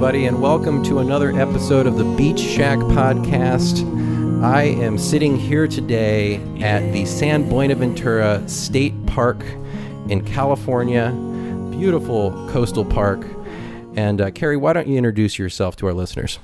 everybody, 0.00 0.24
and 0.24 0.40
welcome 0.40 0.82
to 0.82 1.00
another 1.00 1.30
episode 1.38 1.86
of 1.86 1.98
the 1.98 2.04
Beach 2.16 2.40
Shack 2.40 2.78
podcast. 2.78 3.84
I 4.42 4.62
am 4.62 4.96
sitting 4.96 5.36
here 5.36 5.68
today 5.68 6.36
at 6.62 6.90
the 6.94 7.04
San 7.04 7.46
Buenaventura 7.50 8.42
State 8.48 8.94
Park 9.04 9.44
in 10.08 10.24
California. 10.24 11.10
Beautiful 11.70 12.30
coastal 12.50 12.82
park. 12.82 13.26
And 13.94 14.22
uh, 14.22 14.30
Carrie, 14.30 14.56
why 14.56 14.72
don't 14.72 14.88
you 14.88 14.96
introduce 14.96 15.38
yourself 15.38 15.76
to 15.76 15.86
our 15.88 15.92
listeners? 15.92 16.38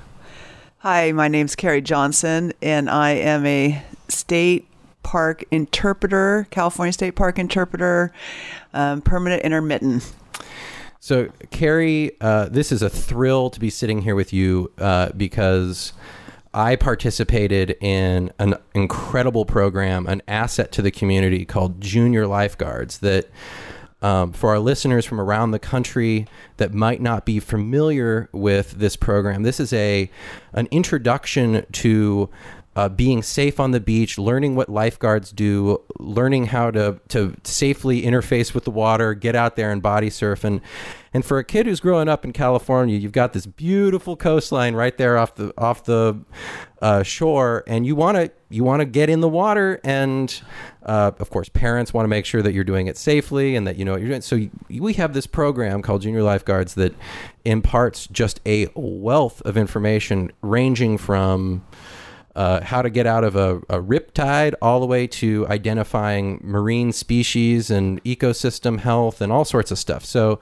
Hi, 0.81 1.13
my 1.13 1.29
name's 1.29 1.57
Carrie 1.57 1.81
Johnson, 1.81 2.53
and 2.61 2.91
I 2.91 3.13
am 3.13 3.47
a 3.47 3.83
state 4.09 4.69
park 5.03 5.45
interpreter, 5.51 6.47
California 6.51 6.93
State 6.93 7.13
Park 7.13 7.39
interpreter, 7.39 8.13
um, 8.75 9.01
permanent 9.01 9.41
intermittent. 9.45 10.13
So, 11.07 11.29
Carrie, 11.53 12.21
uh, 12.21 12.49
this 12.49 12.73
is 12.73 12.83
a 12.83 12.91
thrill 12.91 13.49
to 13.51 13.61
be 13.61 13.71
sitting 13.71 14.03
here 14.03 14.17
with 14.17 14.33
you 14.33 14.73
uh, 14.77 15.11
because 15.17 15.93
I 16.53 16.75
participated 16.75 17.77
in 17.81 18.33
an 18.41 18.57
incredible 18.75 19.45
program, 19.45 20.09
an 20.09 20.21
asset 20.27 20.73
to 20.73 20.83
the 20.83 20.91
community 20.91 21.45
called 21.45 21.81
Junior 21.81 22.27
Lifeguards. 22.27 22.99
That, 22.99 23.31
um, 24.03 24.33
for 24.33 24.51
our 24.51 24.59
listeners 24.59 25.07
from 25.07 25.21
around 25.21 25.53
the 25.53 25.61
country 25.61 26.27
that 26.57 26.75
might 26.75 27.01
not 27.01 27.25
be 27.25 27.39
familiar 27.39 28.29
with 28.33 28.73
this 28.73 28.97
program, 28.97 29.45
this 29.45 29.61
is 29.61 29.73
a 29.73 30.11
an 30.55 30.67
introduction 30.73 31.65
to 31.71 32.29
uh, 32.77 32.91
being 32.91 33.23
safe 33.23 33.59
on 33.59 33.71
the 33.71 33.81
beach, 33.81 34.19
learning 34.19 34.55
what 34.55 34.69
lifeguards 34.69 35.33
do, 35.33 35.83
learning 35.99 36.47
how 36.47 36.71
to 36.71 37.01
to 37.09 37.35
safely 37.43 38.03
interface 38.03 38.55
with 38.55 38.65
the 38.65 38.71
water, 38.71 39.15
get 39.15 39.35
out 39.35 39.57
there 39.57 39.73
and 39.73 39.83
body 39.83 40.11
surf, 40.11 40.45
and 40.45 40.61
and 41.15 41.25
for 41.25 41.39
a 41.39 41.45
kid 41.45 41.65
who's 41.65 41.81
growing 41.81 42.07
up 42.07 42.27
in 42.27 42.35
California, 42.35 42.99
you've 42.99 43.13
got 43.13 43.33
this 43.33 43.47
beautiful 43.47 44.15
coastline 44.15 44.75
right 44.75 44.97
there 44.99 45.17
off 45.17 45.35
the 45.37 45.55
off 45.57 45.85
the 45.85 46.21
uh, 46.83 47.03
shore, 47.03 47.65
and 47.67 47.87
you 47.87 47.97
want 47.97 48.19
to 48.19 48.31
you 48.51 48.63
want 48.63 48.81
to 48.81 48.85
get 48.85 49.09
in 49.09 49.21
the 49.21 49.29
water, 49.29 49.81
and 49.83 50.43
uh, 50.85 51.13
of 51.19 51.31
course, 51.31 51.49
parents 51.49 51.95
want 51.95 52.05
to 52.05 52.09
make 52.09 52.27
sure 52.27 52.43
that 52.43 52.53
you're 52.53 52.63
doing 52.63 52.89
it 52.89 52.99
safely 52.99 53.57
and 53.57 53.67
that 53.67 53.77
you 53.77 53.87
know 53.87 53.93
what 53.93 54.03
you're 54.03 54.11
doing. 54.11 54.21
So 54.21 54.51
we 54.69 54.93
have 54.95 55.15
this 55.15 55.27
program 55.27 55.81
called 55.81 56.03
Junior 56.03 56.23
Lifeguards 56.23 56.75
that 56.75 56.95
imparts 57.47 58.07
just 58.09 58.43
a 58.45 58.69
wealth 58.75 59.41
of 59.47 59.57
information, 59.57 60.31
ranging 60.43 60.99
from 60.99 61.65
uh, 62.37 62.63
how 62.63 62.83
to 62.83 62.91
get 62.91 63.07
out 63.07 63.25
of 63.25 63.35
a, 63.35 63.57
a 63.69 63.81
riptide, 63.83 64.55
all 64.61 64.79
the 64.79 64.87
way 64.87 65.07
to 65.07 65.47
identifying 65.49 66.39
marine 66.45 66.93
species 66.93 67.71
and 67.71 68.03
ecosystem 68.05 68.79
health 68.79 69.21
and 69.21 69.33
all 69.33 69.45
sorts 69.45 69.71
of 69.71 69.79
stuff. 69.79 70.05
So, 70.05 70.39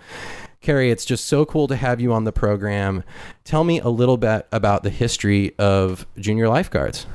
Carrie, 0.60 0.90
it's 0.90 1.04
just 1.04 1.26
so 1.26 1.46
cool 1.46 1.68
to 1.68 1.76
have 1.76 2.00
you 2.00 2.12
on 2.12 2.24
the 2.24 2.32
program. 2.32 3.04
Tell 3.44 3.64
me 3.64 3.78
a 3.78 3.88
little 3.88 4.16
bit 4.16 4.46
about 4.50 4.82
the 4.82 4.90
history 4.90 5.56
of 5.58 6.06
junior 6.18 6.48
lifeguards. 6.48 7.06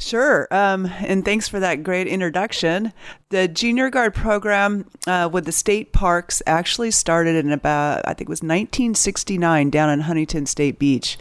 Sure. 0.00 0.48
Um, 0.50 0.86
and 0.86 1.26
thanks 1.26 1.46
for 1.46 1.60
that 1.60 1.82
great 1.82 2.06
introduction. 2.06 2.94
The 3.28 3.46
Junior 3.46 3.90
Guard 3.90 4.14
program 4.14 4.86
uh, 5.06 5.28
with 5.30 5.44
the 5.44 5.52
state 5.52 5.92
parks 5.92 6.42
actually 6.46 6.90
started 6.90 7.36
in 7.36 7.52
about, 7.52 8.00
I 8.06 8.14
think 8.14 8.22
it 8.22 8.30
was 8.30 8.38
1969 8.38 9.68
down 9.68 9.90
in 9.90 10.00
Huntington 10.00 10.46
State 10.46 10.78
Beach. 10.78 11.18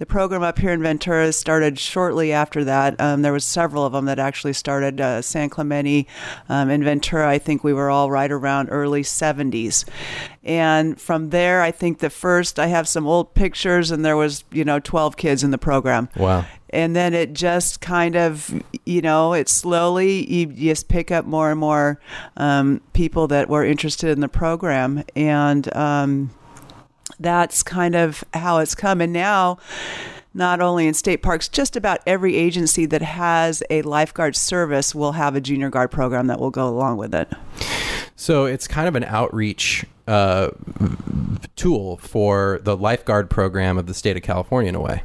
The 0.00 0.06
program 0.06 0.42
up 0.42 0.58
here 0.58 0.72
in 0.72 0.82
Ventura 0.82 1.30
started 1.30 1.78
shortly 1.78 2.32
after 2.32 2.64
that. 2.64 2.98
Um, 2.98 3.20
there 3.20 3.34
was 3.34 3.44
several 3.44 3.84
of 3.84 3.92
them 3.92 4.06
that 4.06 4.18
actually 4.18 4.54
started. 4.54 4.98
Uh, 4.98 5.20
San 5.20 5.50
Clemente 5.50 6.06
um, 6.48 6.70
in 6.70 6.82
Ventura, 6.82 7.28
I 7.28 7.36
think 7.36 7.62
we 7.62 7.74
were 7.74 7.90
all 7.90 8.10
right 8.10 8.32
around 8.32 8.70
early 8.70 9.02
70s. 9.02 9.86
And 10.42 10.98
from 10.98 11.28
there, 11.28 11.60
I 11.60 11.70
think 11.70 11.98
the 11.98 12.08
first, 12.08 12.58
I 12.58 12.68
have 12.68 12.88
some 12.88 13.06
old 13.06 13.34
pictures, 13.34 13.90
and 13.90 14.02
there 14.02 14.16
was, 14.16 14.42
you 14.50 14.64
know, 14.64 14.80
12 14.80 15.18
kids 15.18 15.44
in 15.44 15.50
the 15.50 15.58
program. 15.58 16.08
Wow 16.16 16.46
and 16.72 16.94
then 16.94 17.14
it 17.14 17.32
just 17.32 17.80
kind 17.80 18.14
of 18.14 18.62
you 18.86 19.00
know 19.02 19.32
it 19.32 19.48
slowly 19.48 20.32
you 20.32 20.46
just 20.46 20.86
pick 20.86 21.10
up 21.10 21.24
more 21.24 21.50
and 21.50 21.58
more 21.58 21.98
um, 22.36 22.80
people 22.92 23.26
that 23.26 23.48
were 23.48 23.64
interested 23.64 24.10
in 24.10 24.20
the 24.20 24.28
program 24.28 25.02
and 25.16 25.74
um, 25.76 26.30
that's 27.20 27.62
kind 27.62 27.94
of 27.94 28.24
how 28.34 28.58
it's 28.58 28.74
come. 28.74 29.00
And 29.00 29.12
now, 29.12 29.58
not 30.32 30.60
only 30.60 30.86
in 30.86 30.94
state 30.94 31.18
parks, 31.18 31.48
just 31.48 31.76
about 31.76 32.00
every 32.06 32.36
agency 32.36 32.86
that 32.86 33.02
has 33.02 33.62
a 33.68 33.82
lifeguard 33.82 34.36
service 34.36 34.94
will 34.94 35.12
have 35.12 35.36
a 35.36 35.40
junior 35.40 35.70
guard 35.70 35.90
program 35.90 36.28
that 36.28 36.40
will 36.40 36.50
go 36.50 36.68
along 36.68 36.96
with 36.96 37.14
it. 37.14 37.28
So 38.16 38.44
it's 38.44 38.68
kind 38.68 38.88
of 38.88 38.96
an 38.96 39.04
outreach 39.04 39.84
uh, 40.06 40.50
tool 41.56 41.96
for 41.98 42.60
the 42.62 42.76
lifeguard 42.76 43.30
program 43.30 43.78
of 43.78 43.86
the 43.86 43.94
state 43.94 44.16
of 44.16 44.22
California 44.22 44.68
in 44.68 44.74
a 44.74 44.80
way. 44.80 45.02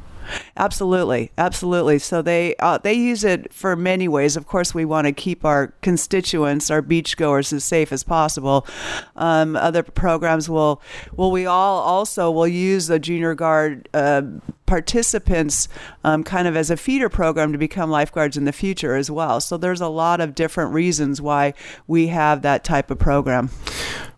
Absolutely, 0.57 1.31
absolutely. 1.37 1.99
So 1.99 2.21
they 2.21 2.55
uh, 2.59 2.77
they 2.77 2.93
use 2.93 3.23
it 3.23 3.53
for 3.53 3.75
many 3.75 4.07
ways. 4.07 4.37
Of 4.37 4.47
course, 4.47 4.73
we 4.73 4.85
want 4.85 5.05
to 5.05 5.11
keep 5.11 5.45
our 5.45 5.73
constituents, 5.81 6.69
our 6.71 6.81
beachgoers, 6.81 7.51
as 7.53 7.63
safe 7.63 7.91
as 7.91 8.03
possible. 8.03 8.67
Um, 9.15 9.55
other 9.55 9.83
programs 9.83 10.49
will 10.49 10.81
will 11.15 11.31
we 11.31 11.45
all 11.45 11.81
also 11.81 12.31
will 12.31 12.47
use 12.47 12.87
the 12.87 12.99
junior 12.99 13.35
guard. 13.35 13.89
Uh, 13.93 14.21
participants 14.65 15.67
um, 16.03 16.23
kind 16.23 16.47
of 16.47 16.55
as 16.55 16.71
a 16.71 16.77
feeder 16.77 17.07
program 17.07 17.51
to 17.51 17.57
become 17.57 17.91
lifeguards 17.91 18.35
in 18.35 18.45
the 18.45 18.51
future 18.51 18.95
as 18.95 19.11
well. 19.11 19.39
So 19.39 19.57
there's 19.57 19.81
a 19.81 19.87
lot 19.87 20.21
of 20.21 20.33
different 20.33 20.73
reasons 20.73 21.21
why 21.21 21.53
we 21.87 22.07
have 22.07 22.41
that 22.41 22.63
type 22.63 22.89
of 22.89 22.97
program. 22.97 23.51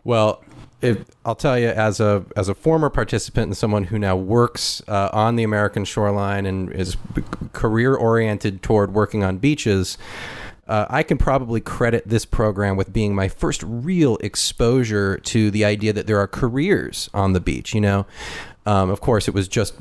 Well, 0.05 0.41
if, 0.81 1.05
I'll 1.25 1.35
tell 1.35 1.57
you, 1.57 1.69
as 1.69 1.99
a 1.99 2.23
as 2.35 2.49
a 2.49 2.55
former 2.55 2.89
participant 2.89 3.47
and 3.47 3.57
someone 3.57 3.85
who 3.85 3.97
now 3.97 4.15
works 4.15 4.81
uh, 4.87 5.09
on 5.11 5.35
the 5.35 5.43
American 5.43 5.85
shoreline 5.85 6.45
and 6.45 6.71
is 6.71 6.97
career 7.53 7.95
oriented 7.95 8.61
toward 8.61 8.93
working 8.93 9.23
on 9.23 9.37
beaches, 9.37 9.97
uh, 10.67 10.85
I 10.89 11.01
can 11.01 11.17
probably 11.17 11.61
credit 11.61 12.07
this 12.07 12.25
program 12.25 12.77
with 12.77 12.93
being 12.93 13.15
my 13.15 13.27
first 13.27 13.63
real 13.63 14.17
exposure 14.17 15.17
to 15.17 15.49
the 15.49 15.65
idea 15.65 15.93
that 15.93 16.05
there 16.05 16.19
are 16.19 16.27
careers 16.27 17.09
on 17.13 17.33
the 17.33 17.39
beach. 17.39 17.73
You 17.73 17.81
know, 17.81 18.05
um, 18.67 18.89
of 18.89 18.99
course, 18.99 19.29
it 19.29 19.33
was 19.33 19.47
just 19.47 19.75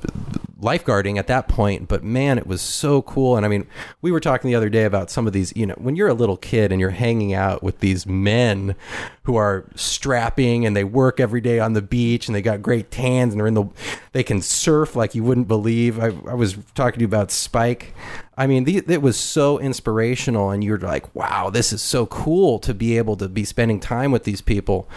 lifeguarding 0.60 1.18
at 1.18 1.26
that 1.26 1.48
point, 1.48 1.88
but 1.88 2.04
man, 2.04 2.38
it 2.38 2.46
was 2.46 2.62
so 2.62 3.02
cool. 3.02 3.36
And 3.36 3.44
I 3.44 3.48
mean, 3.48 3.66
we 4.00 4.12
were 4.12 4.20
talking 4.20 4.48
the 4.48 4.54
other 4.54 4.68
day 4.68 4.84
about 4.84 5.10
some 5.10 5.26
of 5.26 5.32
these, 5.32 5.52
you 5.56 5.66
know, 5.66 5.74
when 5.74 5.96
you're 5.96 6.08
a 6.08 6.14
little 6.14 6.36
kid 6.36 6.70
and 6.70 6.80
you're 6.80 6.90
hanging 6.90 7.34
out 7.34 7.64
with 7.64 7.80
these 7.80 8.06
men 8.06 8.76
who 9.24 9.34
are 9.34 9.64
strapping 9.74 10.64
and 10.64 10.76
they 10.76 10.84
work 10.84 11.18
every 11.18 11.40
day 11.40 11.58
on 11.58 11.72
the 11.72 11.82
beach 11.82 12.28
and 12.28 12.34
they 12.34 12.40
got 12.40 12.62
great 12.62 12.92
tans 12.92 13.32
and 13.32 13.40
they're 13.40 13.48
in 13.48 13.54
the, 13.54 13.66
they 14.12 14.22
can 14.22 14.40
surf 14.40 14.94
like 14.94 15.16
you 15.16 15.24
wouldn't 15.24 15.48
believe. 15.48 15.98
I, 15.98 16.06
I 16.28 16.34
was 16.34 16.56
talking 16.74 16.98
to 16.98 17.02
you 17.02 17.08
about 17.08 17.32
Spike. 17.32 17.92
I 18.38 18.46
mean, 18.46 18.64
the, 18.64 18.84
it 18.86 19.00
was 19.00 19.16
so 19.16 19.58
inspirational, 19.58 20.50
and 20.50 20.62
you're 20.62 20.78
like, 20.78 21.14
wow, 21.14 21.48
this 21.48 21.72
is 21.72 21.80
so 21.80 22.04
cool 22.04 22.58
to 22.60 22.74
be 22.74 22.98
able 22.98 23.16
to 23.16 23.28
be 23.28 23.44
spending 23.44 23.80
time 23.80 24.12
with 24.12 24.24
these 24.24 24.42
people. 24.42 24.88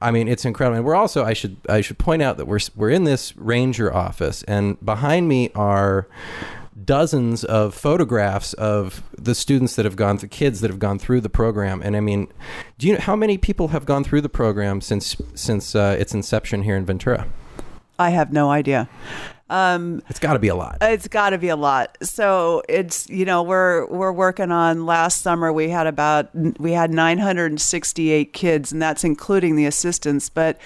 I 0.00 0.10
mean, 0.10 0.28
it's 0.28 0.44
incredible. 0.44 0.78
And 0.78 0.84
we're 0.84 0.96
also 0.96 1.24
I 1.24 1.32
should 1.34 1.56
I 1.68 1.80
should 1.80 1.98
point 1.98 2.22
out 2.22 2.36
that 2.38 2.46
we're 2.46 2.60
we're 2.74 2.90
in 2.90 3.04
this 3.04 3.36
ranger 3.36 3.92
office, 3.94 4.42
and 4.44 4.82
behind 4.84 5.28
me 5.28 5.50
are 5.54 6.08
dozens 6.82 7.44
of 7.44 7.74
photographs 7.74 8.54
of 8.54 9.02
the 9.16 9.34
students 9.34 9.76
that 9.76 9.84
have 9.84 9.96
gone 9.96 10.16
the 10.16 10.28
kids 10.28 10.62
that 10.62 10.70
have 10.70 10.78
gone 10.78 10.98
through 10.98 11.20
the 11.20 11.28
program. 11.28 11.82
And 11.82 11.94
i 11.94 12.00
mean 12.00 12.28
do 12.78 12.86
you 12.86 12.94
know 12.94 13.00
how 13.00 13.14
many 13.14 13.36
people 13.36 13.68
have 13.68 13.84
gone 13.84 14.02
through 14.02 14.22
the 14.22 14.30
program 14.30 14.80
since 14.80 15.20
since 15.34 15.74
uh, 15.74 15.96
its 15.98 16.14
inception 16.14 16.62
here 16.62 16.76
in 16.76 16.86
ventura? 16.86 17.26
I 17.98 18.10
have 18.10 18.32
no 18.32 18.50
idea 18.50 18.88
um, 19.50 20.00
it's 20.08 20.20
got 20.20 20.34
to 20.34 20.38
be 20.38 20.46
a 20.46 20.54
lot. 20.54 20.78
It's 20.80 21.08
got 21.08 21.30
to 21.30 21.38
be 21.38 21.48
a 21.48 21.56
lot. 21.56 21.98
So 22.02 22.62
it's 22.68 23.10
you 23.10 23.24
know 23.24 23.42
we're 23.42 23.84
we're 23.86 24.12
working 24.12 24.52
on. 24.52 24.86
Last 24.86 25.22
summer 25.22 25.52
we 25.52 25.68
had 25.68 25.88
about 25.88 26.30
we 26.34 26.72
had 26.72 26.92
968 26.92 28.32
kids, 28.32 28.70
and 28.70 28.80
that's 28.80 29.02
including 29.02 29.56
the 29.56 29.66
assistants. 29.66 30.28
But 30.28 30.60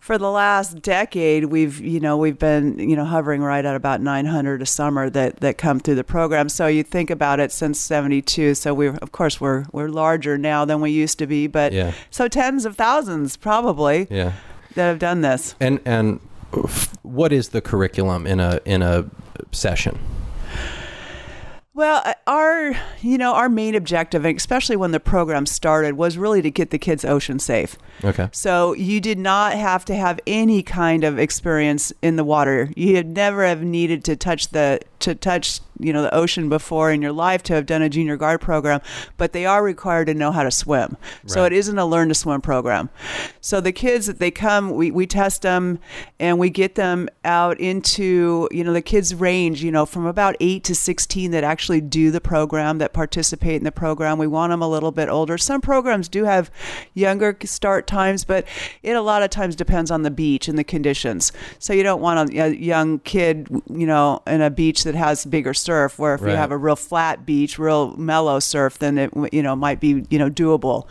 for 0.00 0.16
the 0.16 0.30
last 0.30 0.80
decade, 0.80 1.46
we've 1.46 1.78
you 1.80 2.00
know 2.00 2.16
we've 2.16 2.38
been 2.38 2.78
you 2.78 2.96
know 2.96 3.04
hovering 3.04 3.42
right 3.42 3.64
at 3.64 3.76
about 3.76 4.00
900 4.00 4.62
a 4.62 4.66
summer 4.66 5.10
that 5.10 5.40
that 5.40 5.58
come 5.58 5.78
through 5.78 5.96
the 5.96 6.04
program. 6.04 6.48
So 6.48 6.66
you 6.66 6.82
think 6.82 7.10
about 7.10 7.40
it 7.40 7.52
since 7.52 7.78
72. 7.78 8.54
So 8.54 8.72
we 8.72 8.88
of 8.88 9.12
course 9.12 9.38
we're 9.38 9.66
we're 9.70 9.88
larger 9.88 10.38
now 10.38 10.64
than 10.64 10.80
we 10.80 10.90
used 10.90 11.18
to 11.18 11.26
be, 11.26 11.46
but 11.46 11.74
yeah. 11.74 11.92
so 12.10 12.26
tens 12.26 12.64
of 12.64 12.74
thousands 12.74 13.36
probably. 13.36 14.06
Yeah. 14.10 14.32
That 14.76 14.88
have 14.88 14.98
done 14.98 15.20
this. 15.20 15.54
And 15.60 15.78
and 15.84 16.18
what 17.02 17.32
is 17.32 17.50
the 17.50 17.60
curriculum 17.60 18.26
in 18.26 18.40
a 18.40 18.60
in 18.64 18.82
a 18.82 19.10
session? 19.52 19.98
Well, 21.76 22.02
uh, 22.04 22.14
our 22.28 22.76
you 23.00 23.18
know 23.18 23.34
our 23.34 23.48
main 23.48 23.74
objective, 23.74 24.24
and 24.24 24.36
especially 24.36 24.76
when 24.76 24.92
the 24.92 25.00
program 25.00 25.44
started, 25.44 25.96
was 25.96 26.16
really 26.16 26.40
to 26.40 26.50
get 26.50 26.70
the 26.70 26.78
kids 26.78 27.04
ocean 27.04 27.40
safe. 27.40 27.76
Okay. 28.04 28.28
So 28.30 28.74
you 28.74 29.00
did 29.00 29.18
not 29.18 29.54
have 29.54 29.84
to 29.86 29.96
have 29.96 30.20
any 30.24 30.62
kind 30.62 31.02
of 31.02 31.18
experience 31.18 31.92
in 32.00 32.14
the 32.14 32.22
water. 32.22 32.70
You 32.76 32.94
had 32.94 33.08
never 33.08 33.44
have 33.44 33.64
needed 33.64 34.04
to 34.04 34.14
touch 34.14 34.50
the 34.50 34.80
to 35.00 35.16
touch 35.16 35.60
you 35.80 35.92
know 35.92 36.02
the 36.02 36.14
ocean 36.14 36.48
before 36.48 36.92
in 36.92 37.02
your 37.02 37.12
life 37.12 37.42
to 37.42 37.54
have 37.54 37.66
done 37.66 37.82
a 37.82 37.88
junior 37.88 38.16
guard 38.16 38.40
program, 38.40 38.80
but 39.16 39.32
they 39.32 39.44
are 39.44 39.62
required 39.62 40.06
to 40.06 40.14
know 40.14 40.30
how 40.30 40.44
to 40.44 40.52
swim. 40.52 40.96
Right. 41.24 41.30
So 41.30 41.44
it 41.44 41.52
isn't 41.52 41.76
a 41.76 41.84
learn 41.84 42.06
to 42.08 42.14
swim 42.14 42.40
program. 42.40 42.88
So 43.40 43.60
the 43.60 43.72
kids 43.72 44.06
that 44.06 44.20
they 44.20 44.30
come, 44.30 44.70
we, 44.70 44.92
we 44.92 45.06
test 45.06 45.42
them 45.42 45.80
and 46.20 46.38
we 46.38 46.50
get 46.50 46.76
them 46.76 47.08
out 47.24 47.58
into 47.58 48.48
you 48.52 48.62
know 48.62 48.72
the 48.72 48.80
kids 48.80 49.12
range 49.12 49.64
you 49.64 49.72
know 49.72 49.84
from 49.84 50.06
about 50.06 50.36
eight 50.38 50.62
to 50.64 50.74
sixteen 50.76 51.32
that 51.32 51.42
actually 51.42 51.63
do 51.80 52.10
the 52.10 52.20
program 52.20 52.78
that 52.78 52.92
participate 52.92 53.56
in 53.56 53.64
the 53.64 53.72
program. 53.72 54.18
We 54.18 54.26
want 54.26 54.50
them 54.50 54.62
a 54.62 54.68
little 54.68 54.92
bit 54.92 55.08
older. 55.08 55.38
Some 55.38 55.60
programs 55.60 56.08
do 56.08 56.24
have 56.24 56.50
younger 56.94 57.36
start 57.44 57.86
times, 57.86 58.24
but 58.24 58.46
it 58.82 58.96
a 58.96 59.02
lot 59.02 59.22
of 59.22 59.30
times 59.30 59.56
depends 59.56 59.90
on 59.90 60.02
the 60.02 60.10
beach 60.10 60.48
and 60.48 60.58
the 60.58 60.64
conditions. 60.64 61.32
So 61.58 61.72
you 61.72 61.82
don't 61.82 62.00
want 62.00 62.32
a, 62.34 62.38
a 62.44 62.48
young 62.54 62.98
kid 63.00 63.48
you 63.70 63.86
know 63.86 64.22
in 64.26 64.40
a 64.40 64.50
beach 64.50 64.84
that 64.84 64.94
has 64.94 65.24
bigger 65.24 65.54
surf. 65.54 65.98
Where 65.98 66.14
if 66.14 66.20
you 66.20 66.28
have 66.36 66.50
a 66.50 66.56
real 66.58 66.76
flat 66.76 67.24
beach, 67.26 67.58
real 67.58 67.96
mellow 67.96 68.40
surf, 68.40 68.78
then 68.78 68.98
it 68.98 69.10
you 69.32 69.42
know 69.42 69.56
might 69.56 69.80
be 69.80 70.04
you 70.10 70.18
know 70.18 70.30
doable. 70.30 70.86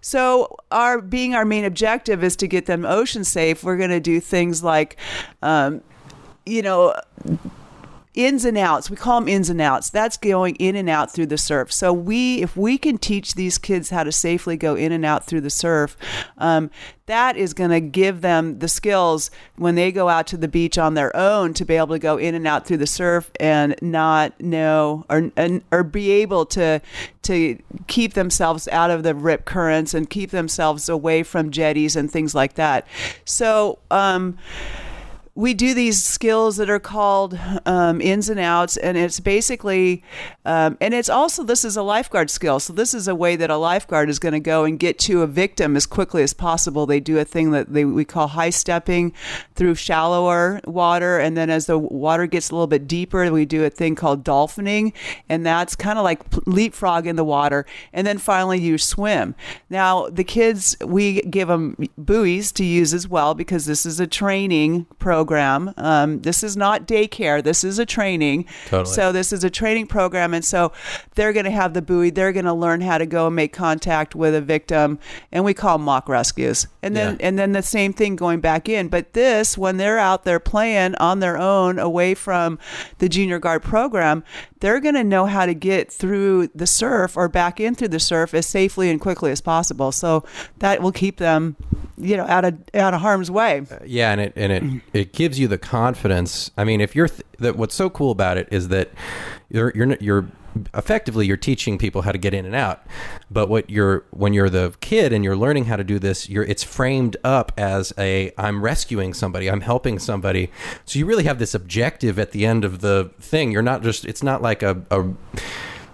So 0.00 0.56
our 0.70 1.00
being 1.00 1.34
our 1.34 1.44
main 1.44 1.64
objective 1.64 2.22
is 2.22 2.36
to 2.36 2.46
get 2.48 2.66
them 2.66 2.84
ocean 2.84 3.24
safe. 3.24 3.62
We're 3.64 3.76
going 3.76 3.90
to 3.90 4.00
do 4.00 4.20
things 4.20 4.62
like, 4.62 4.96
um, 5.42 5.82
you 6.46 6.62
know. 6.62 6.94
Ins 8.18 8.44
and 8.44 8.58
outs, 8.58 8.90
we 8.90 8.96
call 8.96 9.20
them 9.20 9.28
ins 9.28 9.48
and 9.48 9.60
outs. 9.60 9.90
That's 9.90 10.16
going 10.16 10.56
in 10.56 10.74
and 10.74 10.90
out 10.90 11.12
through 11.12 11.26
the 11.26 11.38
surf. 11.38 11.72
So 11.72 11.92
we, 11.92 12.42
if 12.42 12.56
we 12.56 12.76
can 12.76 12.98
teach 12.98 13.36
these 13.36 13.58
kids 13.58 13.90
how 13.90 14.02
to 14.02 14.10
safely 14.10 14.56
go 14.56 14.74
in 14.74 14.90
and 14.90 15.04
out 15.04 15.24
through 15.24 15.42
the 15.42 15.50
surf, 15.50 15.96
um, 16.36 16.68
that 17.06 17.36
is 17.36 17.54
going 17.54 17.70
to 17.70 17.80
give 17.80 18.20
them 18.20 18.58
the 18.58 18.66
skills 18.66 19.30
when 19.54 19.76
they 19.76 19.92
go 19.92 20.08
out 20.08 20.26
to 20.26 20.36
the 20.36 20.48
beach 20.48 20.78
on 20.78 20.94
their 20.94 21.14
own 21.14 21.54
to 21.54 21.64
be 21.64 21.76
able 21.76 21.94
to 21.94 21.98
go 22.00 22.16
in 22.16 22.34
and 22.34 22.44
out 22.44 22.66
through 22.66 22.78
the 22.78 22.88
surf 22.88 23.30
and 23.38 23.76
not 23.80 24.38
know 24.40 25.06
or 25.08 25.30
and, 25.36 25.62
or 25.70 25.84
be 25.84 26.10
able 26.10 26.44
to 26.44 26.80
to 27.22 27.56
keep 27.86 28.14
themselves 28.14 28.66
out 28.68 28.90
of 28.90 29.04
the 29.04 29.14
rip 29.14 29.44
currents 29.44 29.94
and 29.94 30.10
keep 30.10 30.30
themselves 30.32 30.88
away 30.88 31.22
from 31.22 31.52
jetties 31.52 31.94
and 31.94 32.10
things 32.10 32.34
like 32.34 32.54
that. 32.54 32.84
So. 33.24 33.78
Um, 33.92 34.36
we 35.38 35.54
do 35.54 35.72
these 35.72 36.02
skills 36.02 36.56
that 36.56 36.68
are 36.68 36.80
called 36.80 37.38
um, 37.64 38.00
ins 38.00 38.28
and 38.28 38.40
outs, 38.40 38.76
and 38.76 38.98
it's 38.98 39.20
basically, 39.20 40.02
um, 40.44 40.76
and 40.80 40.92
it's 40.92 41.08
also 41.08 41.44
this 41.44 41.64
is 41.64 41.76
a 41.76 41.82
lifeguard 41.82 42.28
skill. 42.28 42.58
So 42.58 42.72
this 42.72 42.92
is 42.92 43.06
a 43.06 43.14
way 43.14 43.36
that 43.36 43.48
a 43.48 43.56
lifeguard 43.56 44.10
is 44.10 44.18
going 44.18 44.32
to 44.32 44.40
go 44.40 44.64
and 44.64 44.80
get 44.80 44.98
to 45.00 45.22
a 45.22 45.28
victim 45.28 45.76
as 45.76 45.86
quickly 45.86 46.24
as 46.24 46.32
possible. 46.32 46.86
They 46.86 46.98
do 46.98 47.20
a 47.20 47.24
thing 47.24 47.52
that 47.52 47.72
they, 47.72 47.84
we 47.84 48.04
call 48.04 48.26
high 48.26 48.50
stepping 48.50 49.12
through 49.54 49.76
shallower 49.76 50.60
water, 50.64 51.20
and 51.20 51.36
then 51.36 51.50
as 51.50 51.66
the 51.66 51.78
water 51.78 52.26
gets 52.26 52.50
a 52.50 52.54
little 52.56 52.66
bit 52.66 52.88
deeper, 52.88 53.30
we 53.30 53.44
do 53.44 53.64
a 53.64 53.70
thing 53.70 53.94
called 53.94 54.24
dolphining, 54.24 54.92
and 55.28 55.46
that's 55.46 55.76
kind 55.76 56.00
of 56.00 56.04
like 56.04 56.20
leapfrog 56.48 57.06
in 57.06 57.14
the 57.14 57.22
water, 57.22 57.64
and 57.92 58.04
then 58.04 58.18
finally 58.18 58.58
you 58.58 58.76
swim. 58.76 59.36
Now 59.70 60.08
the 60.08 60.24
kids, 60.24 60.76
we 60.84 61.22
give 61.22 61.46
them 61.46 61.76
buoys 61.96 62.50
to 62.52 62.64
use 62.64 62.92
as 62.92 63.06
well 63.06 63.34
because 63.34 63.66
this 63.66 63.86
is 63.86 64.00
a 64.00 64.06
training 64.08 64.86
program. 64.98 65.27
Um, 65.76 66.20
this 66.22 66.42
is 66.42 66.56
not 66.56 66.86
daycare. 66.86 67.42
This 67.42 67.64
is 67.64 67.78
a 67.78 67.86
training. 67.86 68.46
Totally. 68.66 68.94
So 68.94 69.12
this 69.12 69.32
is 69.32 69.44
a 69.44 69.50
training 69.50 69.86
program, 69.86 70.32
and 70.34 70.44
so 70.44 70.72
they're 71.14 71.32
going 71.32 71.44
to 71.44 71.50
have 71.50 71.74
the 71.74 71.82
buoy. 71.82 72.10
They're 72.10 72.32
going 72.32 72.44
to 72.46 72.52
learn 72.54 72.80
how 72.80 72.98
to 72.98 73.06
go 73.06 73.26
and 73.26 73.36
make 73.36 73.52
contact 73.52 74.14
with 74.14 74.34
a 74.34 74.40
victim, 74.40 74.98
and 75.30 75.44
we 75.44 75.54
call 75.54 75.78
mock 75.78 76.08
rescues. 76.08 76.66
And 76.82 76.96
then 76.96 77.16
Yeah. 77.20 77.26
and 77.26 77.38
then 77.38 77.52
the 77.52 77.62
same 77.62 77.92
thing 77.92 78.16
going 78.16 78.40
back 78.40 78.68
in. 78.68 78.88
But 78.88 79.12
this, 79.12 79.58
when 79.58 79.76
they're 79.76 79.98
out 79.98 80.24
there 80.24 80.40
playing 80.40 80.94
on 80.96 81.20
their 81.20 81.36
own, 81.36 81.78
away 81.78 82.14
from 82.14 82.58
the 82.98 83.08
junior 83.08 83.38
guard 83.38 83.62
program, 83.62 84.24
they're 84.60 84.80
going 84.80 84.94
to 84.94 85.04
know 85.04 85.26
how 85.26 85.46
to 85.46 85.54
get 85.54 85.92
through 85.92 86.48
the 86.54 86.66
surf 86.66 87.16
or 87.16 87.28
back 87.28 87.60
in 87.60 87.74
through 87.74 87.88
the 87.88 88.00
surf 88.00 88.34
as 88.34 88.46
safely 88.46 88.90
and 88.90 89.00
quickly 89.00 89.30
as 89.30 89.40
possible. 89.40 89.92
So 89.92 90.24
that 90.58 90.82
will 90.82 90.92
keep 90.92 91.18
them, 91.18 91.56
you 91.96 92.16
know, 92.16 92.26
out 92.26 92.44
of 92.44 92.54
out 92.74 92.94
of 92.94 93.00
harm's 93.00 93.30
way. 93.30 93.62
Yeah, 93.84 94.12
and 94.12 94.20
it 94.20 94.32
and 94.36 94.52
it 94.52 94.82
it 94.92 95.12
gives 95.18 95.36
you 95.36 95.48
the 95.48 95.58
confidence. 95.58 96.52
I 96.56 96.62
mean, 96.62 96.80
if 96.80 96.94
you're 96.94 97.08
th- 97.08 97.24
that, 97.40 97.56
what's 97.56 97.74
so 97.74 97.90
cool 97.90 98.12
about 98.12 98.38
it 98.38 98.46
is 98.52 98.68
that 98.68 98.88
you're 99.50 99.72
you're 99.74 99.96
you're 99.96 100.28
effectively 100.74 101.26
you're 101.26 101.36
teaching 101.36 101.76
people 101.76 102.02
how 102.02 102.12
to 102.12 102.18
get 102.18 102.32
in 102.32 102.46
and 102.46 102.54
out. 102.54 102.86
But 103.28 103.48
what 103.48 103.68
you're 103.68 104.04
when 104.10 104.32
you're 104.32 104.48
the 104.48 104.74
kid 104.80 105.12
and 105.12 105.24
you're 105.24 105.36
learning 105.36 105.64
how 105.64 105.74
to 105.74 105.82
do 105.82 105.98
this, 105.98 106.28
you're 106.28 106.44
it's 106.44 106.62
framed 106.62 107.16
up 107.24 107.50
as 107.58 107.92
a 107.98 108.30
I'm 108.38 108.62
rescuing 108.62 109.12
somebody, 109.12 109.50
I'm 109.50 109.62
helping 109.62 109.98
somebody. 109.98 110.52
So 110.84 111.00
you 111.00 111.04
really 111.04 111.24
have 111.24 111.40
this 111.40 111.52
objective 111.52 112.20
at 112.20 112.30
the 112.30 112.46
end 112.46 112.64
of 112.64 112.80
the 112.80 113.10
thing. 113.18 113.50
You're 113.50 113.60
not 113.60 113.82
just 113.82 114.04
it's 114.04 114.22
not 114.22 114.40
like 114.40 114.62
a, 114.62 114.82
a 114.92 115.04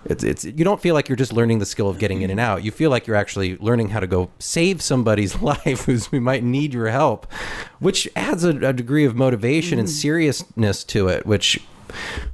it's, 0.06 0.22
it's 0.22 0.44
you 0.44 0.64
don't 0.64 0.80
feel 0.80 0.94
like 0.94 1.08
you're 1.08 1.16
just 1.16 1.32
learning 1.32 1.58
the 1.58 1.66
skill 1.66 1.88
of 1.88 1.98
getting 1.98 2.22
in 2.22 2.30
and 2.30 2.40
out. 2.40 2.62
You 2.64 2.70
feel 2.70 2.90
like 2.90 3.06
you're 3.06 3.16
actually 3.16 3.56
learning 3.56 3.90
how 3.90 4.00
to 4.00 4.06
go 4.06 4.30
save 4.38 4.82
somebody's 4.82 5.40
life 5.42 5.84
who's 5.84 6.06
who 6.06 6.20
might 6.20 6.42
need 6.44 6.74
your 6.74 6.88
help, 6.88 7.30
which 7.78 8.08
adds 8.14 8.44
a, 8.44 8.50
a 8.68 8.72
degree 8.72 9.04
of 9.04 9.14
motivation 9.14 9.78
and 9.78 9.88
seriousness 9.88 10.84
to 10.84 11.08
it. 11.08 11.26
Which, 11.26 11.60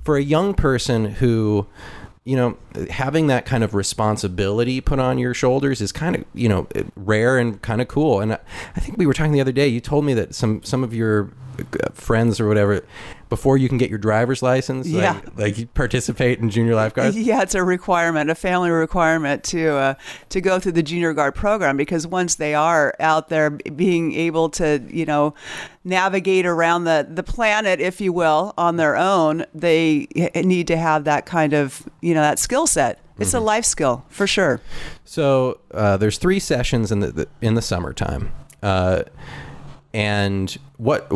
for 0.02 0.17
a 0.17 0.22
young 0.22 0.55
person 0.55 1.06
who, 1.06 1.67
you 2.25 2.37
know, 2.37 2.56
having 2.90 3.28
that 3.28 3.46
kind 3.46 3.62
of 3.62 3.75
responsibility 3.75 4.81
put 4.81 4.99
on 4.99 5.19
your 5.19 5.34
shoulders 5.34 5.81
is 5.81 5.93
kind 5.93 6.16
of 6.16 6.25
you 6.34 6.49
know 6.49 6.66
rare 6.96 7.38
and 7.38 7.62
kind 7.62 7.81
of 7.81 7.88
cool. 7.88 8.20
And 8.20 8.32
I, 8.32 8.38
I 8.76 8.81
think 8.81 8.99
we 8.99 9.06
were 9.06 9.14
talking 9.14 9.32
the 9.32 9.40
other 9.40 9.52
day. 9.52 9.69
You 9.69 9.81
told 9.81 10.05
me 10.05 10.14
that 10.14 10.34
some 10.34 10.62
some 10.64 10.82
of 10.82 10.93
your 10.93 11.31
uh, 11.58 11.90
friends 11.93 12.40
or 12.40 12.49
whatever 12.49 12.84
before 13.31 13.56
you 13.56 13.69
can 13.69 13.79
get 13.79 13.88
your 13.88 13.99
driver's 13.99 14.43
license 14.43 14.87
like- 14.87 15.03
Yeah. 15.03 15.21
like, 15.37 15.56
you 15.56 15.67
participate 15.69 16.41
in 16.41 16.50
junior 16.50 16.75
lifeguards 16.75 17.17
Yeah, 17.31 17.41
it's 17.41 17.55
a 17.55 17.65
requirement, 17.65 18.29
a 18.29 18.35
family 18.35 18.69
requirement 18.71 19.43
to 19.44 19.69
uh, 19.77 19.94
to 20.29 20.41
go 20.43 20.59
through 20.61 20.73
the 20.73 20.82
junior 20.82 21.15
guard 21.15 21.35
program 21.35 21.79
because 21.79 22.06
once 22.06 22.35
they 22.35 22.55
are 22.55 22.94
out 23.00 23.29
there, 23.31 23.49
being 23.50 24.12
able 24.12 24.50
to 24.50 24.82
you 24.91 25.06
know 25.06 25.32
navigate 25.85 26.44
around 26.44 26.85
the 26.85 27.06
the 27.09 27.23
planet, 27.23 27.81
if 27.81 28.00
you 28.00 28.12
will, 28.12 28.53
on 28.59 28.77
their 28.77 28.97
own, 28.97 29.47
they 29.55 30.06
need 30.35 30.67
to 30.67 30.76
have 30.76 31.05
that 31.05 31.25
kind 31.25 31.53
of 31.55 31.88
you 32.03 32.12
know 32.15 32.21
that 32.21 32.38
skill 32.38 32.67
set. 32.67 32.99
It's 33.19 33.35
a 33.35 33.41
life 33.41 33.66
skill 33.66 34.04
for 34.09 34.26
sure. 34.26 34.61
So 35.04 35.61
uh, 35.73 35.99
there's 35.99 36.16
three 36.19 36.38
sessions 36.40 36.90
in 36.90 37.00
the, 37.00 37.12
the 37.12 37.28
in 37.43 37.54
the 37.54 37.61
summertime, 37.62 38.33
uh, 38.62 39.02
and 39.92 40.56
what 40.76 41.11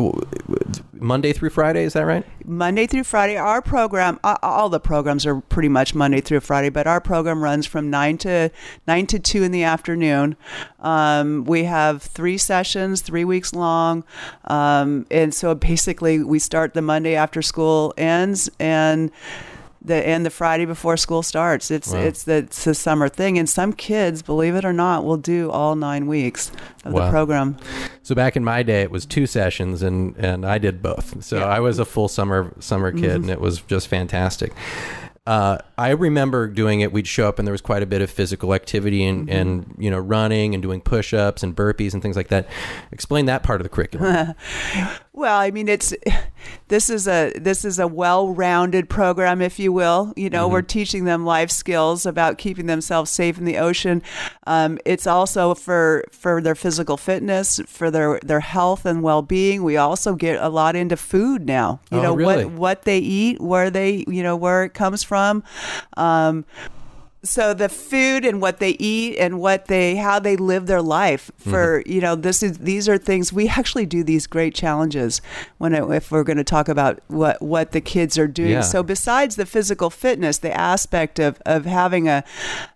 Monday 0.93 1.33
through 1.33 1.49
Friday 1.49 1.83
is 1.83 1.93
that 1.93 2.03
right? 2.03 2.25
Monday 2.43 2.87
through 2.87 3.05
Friday. 3.05 3.37
Our 3.37 3.61
program, 3.61 4.19
all 4.23 4.69
the 4.69 4.79
programs 4.79 5.25
are 5.25 5.39
pretty 5.41 5.69
much 5.69 5.95
Monday 5.95 6.21
through 6.21 6.41
Friday, 6.41 6.69
but 6.69 6.85
our 6.85 6.99
program 6.99 7.43
runs 7.43 7.65
from 7.65 7.89
nine 7.89 8.17
to 8.19 8.51
nine 8.87 9.07
to 9.07 9.19
two 9.19 9.43
in 9.43 9.51
the 9.51 9.63
afternoon. 9.63 10.35
Um, 10.79 11.45
we 11.45 11.63
have 11.63 12.01
three 12.01 12.37
sessions, 12.37 13.01
three 13.01 13.25
weeks 13.25 13.53
long, 13.53 14.03
um, 14.45 15.05
and 15.09 15.33
so 15.33 15.55
basically 15.55 16.21
we 16.23 16.39
start 16.39 16.73
the 16.73 16.81
Monday 16.81 17.15
after 17.15 17.41
school 17.41 17.93
ends 17.97 18.49
and. 18.59 19.11
The, 19.85 19.95
and 19.95 20.25
the 20.25 20.29
Friday 20.29 20.65
before 20.65 20.97
school 20.97 21.21
starts. 21.23 21.69
It's 21.69 21.91
Wow. 21.93 21.99
it's 21.99 22.23
the 22.23 22.33
it's 22.37 22.65
a 22.67 22.73
summer 22.73 23.07
thing, 23.07 23.37
and 23.37 23.47
some 23.49 23.71
kids, 23.73 24.21
believe 24.21 24.55
it 24.55 24.65
or 24.65 24.73
not, 24.73 25.03
will 25.05 25.17
do 25.17 25.51
all 25.51 25.75
nine 25.75 26.07
weeks 26.07 26.51
of 26.83 26.93
Wow. 26.93 27.05
the 27.05 27.11
program. 27.11 27.57
So 28.01 28.15
back 28.15 28.35
in 28.35 28.43
my 28.43 28.63
day, 28.63 28.81
it 28.81 28.91
was 28.91 29.05
two 29.05 29.27
sessions, 29.27 29.81
and 29.83 30.15
and 30.17 30.45
I 30.45 30.57
did 30.57 30.81
both. 30.81 31.23
So 31.23 31.37
I 31.39 31.59
was 31.59 31.77
a 31.79 31.85
full 31.85 32.07
summer 32.07 32.51
summer 32.59 32.91
kid, 32.91 33.15
and 33.15 33.29
it 33.29 33.39
was 33.39 33.61
just 33.61 33.87
fantastic. 33.87 34.53
Uh, 35.27 35.57
I 35.75 35.89
remember 35.89 36.47
doing 36.47 36.81
it. 36.81 36.91
We'd 36.91 37.07
show 37.07 37.27
up, 37.27 37.39
and 37.39 37.47
there 37.47 37.51
was 37.51 37.61
quite 37.61 37.81
a 37.81 37.87
bit 37.87 38.03
of 38.03 38.11
physical 38.11 38.53
activity, 38.53 39.03
and 39.03 39.27
and 39.29 39.75
you 39.79 39.89
know 39.89 39.97
running 39.97 40.53
and 40.53 40.61
doing 40.61 40.81
push 40.81 41.13
ups 41.15 41.41
and 41.41 41.55
burpees 41.55 41.93
and 41.93 42.01
things 42.01 42.15
like 42.15 42.27
that. 42.27 42.47
Explain 42.91 43.25
that 43.25 43.41
part 43.41 43.59
of 43.59 43.63
the 43.65 43.69
curriculum. 43.69 44.35
Well, 45.17 45.39
I 45.39 45.49
mean, 45.49 45.69
it's 45.69 45.93
this 46.67 46.89
is 46.89 47.07
a 47.07 47.31
this 47.39 47.63
is 47.63 47.79
a 47.79 47.87
well-rounded 47.87 48.89
program, 48.89 49.41
if 49.41 49.57
you 49.59 49.71
will. 49.71 50.11
You 50.17 50.29
know, 50.29 50.49
we're 50.49 50.61
teaching 50.61 51.05
them 51.05 51.25
life 51.25 51.49
skills 51.49 52.05
about 52.05 52.37
keeping 52.37 52.65
themselves 52.65 53.09
safe 53.11 53.37
in 53.37 53.45
the 53.45 53.57
ocean. 53.57 54.03
Um, 54.45 54.77
it's 54.85 55.07
also 55.07 55.53
for 55.55 56.03
for 56.11 56.41
their 56.41 56.53
physical 56.53 56.97
fitness, 56.97 57.61
for 57.65 57.89
their 57.89 58.19
their 58.23 58.41
health 58.41 58.85
and 58.85 59.01
well-being. 59.03 59.63
We 59.63 59.77
also 59.77 60.15
get 60.15 60.41
a 60.41 60.49
lot 60.49 60.75
into 60.75 60.97
food 60.97 61.45
now. 61.47 61.79
You 61.89 61.99
Oh, 61.99 62.01
know 62.03 62.15
really? 62.15 62.43
what 62.43 62.53
what 62.55 62.81
they 62.83 62.99
eat, 62.99 63.39
where 63.39 63.69
they 63.69 64.03
you 64.09 64.21
know 64.21 64.35
where 64.35 64.65
it 64.65 64.73
comes 64.73 65.01
from. 65.01 65.43
Um, 65.95 66.43
so 67.25 67.53
the 67.53 67.67
food 67.69 68.23
and 68.23 68.41
what 68.41 68.59
they 68.59 68.71
eat 68.79 69.17
and 69.17 69.39
what 69.39 69.65
they 69.65 69.95
how 69.97 70.19
they 70.19 70.35
live 70.37 70.65
their 70.67 70.81
life 70.81 71.29
for 71.37 71.79
Mm-hmm. 71.81 71.91
you 71.91 72.01
know 72.01 72.15
this 72.15 72.41
is 72.43 72.59
these 72.59 72.87
are 72.87 72.97
things 72.97 73.33
we 73.33 73.47
actually 73.49 73.85
do 73.85 74.03
these 74.03 74.27
great 74.27 74.53
challenges 74.55 75.21
when 75.57 75.73
it, 75.73 75.83
if 75.91 76.11
we're 76.11 76.23
going 76.23 76.37
to 76.37 76.43
talk 76.43 76.69
about 76.69 76.99
what 77.07 77.41
what 77.41 77.71
the 77.71 77.81
kids 77.81 78.17
are 78.17 78.27
doing 78.27 78.51
Yeah. 78.51 78.61
so 78.61 78.83
besides 78.83 79.35
the 79.35 79.45
physical 79.45 79.89
fitness 79.89 80.37
the 80.37 80.53
aspect 80.55 81.19
of 81.19 81.41
of 81.45 81.65
having 81.65 82.07
a 82.07 82.23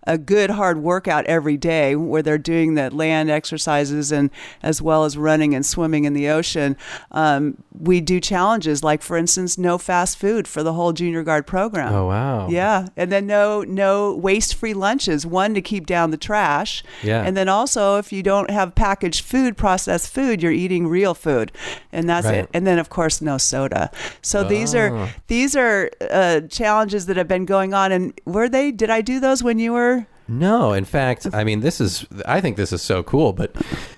a 0.06 0.18
good 0.18 0.50
hard 0.52 0.82
workout 0.82 1.26
every 1.28 1.56
day 1.58 1.96
where 1.96 2.22
they're 2.24 2.38
doing 2.40 2.74
the 2.74 2.90
land 2.90 3.30
exercises 3.30 4.12
and 4.12 4.30
as 4.64 4.82
well 4.82 5.04
as 5.06 5.18
running 5.18 5.54
and 5.54 5.66
swimming 5.66 6.04
in 6.06 6.14
the 6.14 6.28
ocean 6.28 6.76
um, 7.12 7.62
we 7.80 8.02
do 8.02 8.20
challenges 8.20 8.84
like 8.84 9.02
for 9.04 9.18
instance 9.18 9.58
no 9.58 9.78
fast 9.78 10.18
food 10.18 10.48
for 10.48 10.64
the 10.64 10.74
whole 10.74 10.94
junior 10.94 11.24
guard 11.24 11.46
program 11.46 11.94
Oh 11.94 12.08
wow. 12.08 12.50
yeah, 12.50 12.88
and 12.98 13.12
then 13.12 13.28
no 13.28 13.62
no 13.64 14.16
waste 14.40 14.56
free 14.56 14.74
lunches. 14.74 15.26
One 15.26 15.54
to 15.54 15.62
keep 15.62 15.86
down 15.86 16.12
the 16.12 16.18
trash. 16.18 16.82
Yeah. 17.04 17.22
And 17.26 17.36
then 17.36 17.50
also 17.50 17.98
if 17.98 18.14
you 18.14 18.24
don't 18.24 18.50
have 18.50 18.74
packaged 18.74 19.26
food, 19.26 19.58
processed 19.58 20.10
food, 20.14 20.42
you're 20.42 20.54
eating 20.54 20.88
real 20.88 21.14
food, 21.14 21.52
and 21.92 22.08
that's 22.10 22.26
Right. 22.26 22.36
it. 22.36 22.50
And 22.54 22.66
then 22.66 22.80
of 22.80 22.90
course 22.90 23.22
no 23.22 23.38
soda. 23.38 23.92
So 24.22 24.44
these 24.46 24.74
Oh. 24.74 24.80
are 24.80 25.10
these 25.28 25.58
are 25.58 25.90
uh, 26.10 26.40
challenges 26.50 27.06
that 27.08 27.18
have 27.18 27.28
been 27.28 27.46
going 27.46 27.74
on. 27.74 27.92
And 27.92 28.14
were 28.26 28.48
they? 28.48 28.72
Did 28.72 28.90
I 28.90 29.02
do 29.02 29.20
those 29.20 29.44
when 29.44 29.60
you 29.60 29.74
were? 29.74 30.06
No, 30.30 30.72
in 30.74 30.86
fact, 30.86 31.26
I 31.34 31.44
mean, 31.44 31.62
this 31.62 31.82
is, 31.82 32.06
I 32.26 32.40
think 32.40 32.56
this 32.56 32.72
is 32.72 32.84
so 32.84 33.02
cool. 33.04 33.34
But 33.34 33.56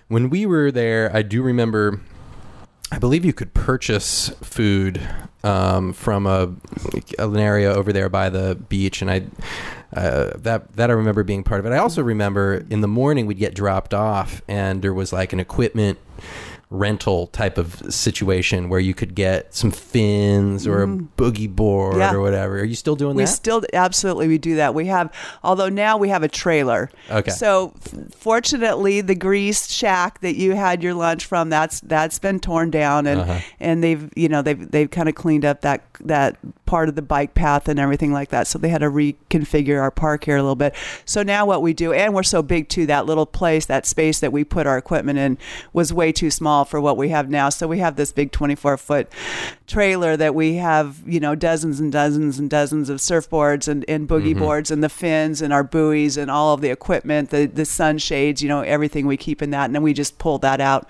when 0.08 0.30
we 0.30 0.46
were 0.46 0.72
there, 0.72 1.12
I 1.14 1.24
do 1.24 1.44
remember, 1.44 2.00
I 2.92 3.00
believe 3.00 3.24
you 3.24 3.34
could 3.34 3.54
purchase 3.54 4.30
food 4.42 5.02
um, 5.44 5.94
from 5.94 6.28
a, 6.28 6.54
an 7.18 7.38
area 7.38 7.74
over 7.74 7.94
there 7.94 8.10
by 8.10 8.30
the 8.30 8.56
beach. 8.56 9.02
And 9.02 9.10
I, 9.10 9.24
uh, 9.96 10.32
that, 10.38 10.74
that 10.74 10.90
I 10.90 10.94
remember 10.94 11.24
being 11.24 11.44
part 11.44 11.62
of 11.62 11.66
it. 11.66 11.72
I 11.72 11.78
also 11.78 12.04
remember 12.04 12.66
in 12.70 12.82
the 12.82 12.88
morning 12.88 13.26
we'd 13.26 13.40
get 13.40 13.56
dropped 13.56 13.94
off 13.94 14.42
and 14.48 14.82
there 14.82 14.94
was 14.94 15.14
like 15.14 15.32
an 15.32 15.40
equipment 15.40 16.00
rental 16.72 17.28
type 17.28 17.58
of 17.58 17.84
situation 17.94 18.70
where 18.70 18.80
you 18.80 18.94
could 18.94 19.14
get 19.14 19.54
some 19.54 19.70
fins 19.72 20.66
or 20.66 20.82
a 20.82 20.88
boogie 20.88 21.50
board 21.54 21.96
Mm. 21.96 22.00
Yeah. 22.00 22.14
or 22.14 22.22
whatever. 22.22 22.60
Are 22.60 22.64
you 22.64 22.76
still 22.76 22.96
doing 22.96 23.16
We 23.16 23.24
that? 23.24 23.28
still 23.28 23.62
absolutely 23.74 24.28
we 24.30 24.38
do 24.38 24.56
that. 24.56 24.74
We 24.74 24.86
have 24.88 25.14
although 25.44 25.70
now 25.70 25.98
we 25.98 26.10
have 26.10 26.24
a 26.24 26.30
trailer. 26.30 26.90
Okay. 27.10 27.30
So 27.32 27.74
f- 27.86 28.14
fortunately, 28.16 29.02
the 29.02 29.16
grease 29.16 29.70
shack 29.70 30.22
that 30.22 30.36
you 30.36 30.56
had 30.56 30.82
your 30.82 30.94
lunch 30.94 31.26
from 31.26 31.50
that's 31.50 31.82
that's 31.82 32.18
been 32.20 32.40
torn 32.40 32.72
down 32.72 33.06
and 33.06 33.20
Uh-huh. 33.22 33.40
and 33.60 33.84
they've 33.84 34.10
you 34.16 34.30
know 34.30 34.42
they've 34.42 34.72
they've 34.72 34.90
kind 34.90 35.10
of 35.10 35.16
cleaned 35.16 35.44
up 35.46 35.62
that 35.62 35.84
that 36.00 36.38
part 36.66 36.88
of 36.88 36.96
the 36.96 37.02
bike 37.02 37.34
path 37.34 37.68
and 37.68 37.78
everything 37.78 38.14
like 38.14 38.30
that. 38.30 38.48
So 38.48 38.58
they 38.58 38.70
had 38.70 38.80
to 38.80 38.90
reconfigure 38.90 39.80
our 39.82 39.92
park 39.92 40.24
here 40.24 40.38
a 40.38 40.42
little 40.42 40.56
bit. 40.56 40.74
So 41.04 41.22
now 41.22 41.46
what 41.46 41.62
we 41.62 41.74
do 41.74 41.92
and 41.92 42.14
we're 42.14 42.24
so 42.24 42.42
big 42.42 42.70
too 42.70 42.86
that 42.86 43.06
little 43.06 43.26
place 43.26 43.66
that 43.66 43.86
space 43.86 44.22
that 44.22 44.32
we 44.32 44.46
put 44.46 44.66
our 44.66 44.78
equipment 44.78 45.20
in 45.20 45.38
was 45.74 45.92
way 45.94 46.14
too 46.14 46.32
small 46.32 46.61
for 46.64 46.80
what 46.80 46.98
we 46.98 47.10
have 47.10 47.30
now. 47.30 47.50
So 47.50 47.68
we 47.68 47.80
have 47.80 47.96
this 47.96 48.12
big 48.12 48.32
24 48.32 48.78
foot 48.78 49.12
trailer 49.68 50.18
that 50.18 50.36
we 50.36 50.56
have, 50.56 51.02
you 51.06 51.20
know, 51.20 51.36
dozens 51.36 51.80
and 51.80 51.92
dozens 51.92 52.40
and 52.40 52.50
dozens 52.50 52.90
of 52.90 53.00
surfboards 53.00 53.68
and, 53.68 53.86
and 53.88 54.08
boogie 54.08 54.38
boards 54.38 54.72
and 54.72 54.84
the 54.84 54.90
fins 54.90 55.42
and 55.42 55.54
our 55.54 55.64
buoys 55.64 56.18
and 56.18 56.30
all 56.30 56.54
of 56.54 56.62
the 56.62 56.70
equipment, 56.70 57.30
the, 57.30 57.46
the 57.46 57.66
sunshades, 57.66 58.42
you 58.42 58.50
know, 58.50 58.62
everything 58.62 59.08
we 59.08 59.18
keep 59.18 59.42
in 59.42 59.52
that. 59.52 59.66
And 59.66 59.76
then 59.76 59.84
we 59.84 59.94
just 59.94 60.18
pull 60.18 60.38
that 60.40 60.62
out 60.62 60.90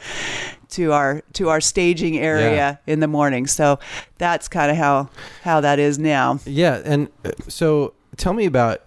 to 0.71 0.93
our 0.93 1.21
to 1.33 1.49
our 1.49 1.61
staging 1.61 2.17
area 2.17 2.79
in 2.87 2.99
the 2.99 3.07
morning. 3.07 3.45
So 3.47 3.79
that's 4.17 4.47
kind 4.47 4.71
of 4.71 4.77
how 4.77 5.09
how 5.43 5.61
that 5.61 5.79
is 5.79 5.99
now. 5.99 6.39
Yeah, 6.45 6.81
and 6.83 7.09
uh, 7.23 7.31
so 7.47 7.93
tell 8.17 8.33
me 8.33 8.45
about 8.45 8.81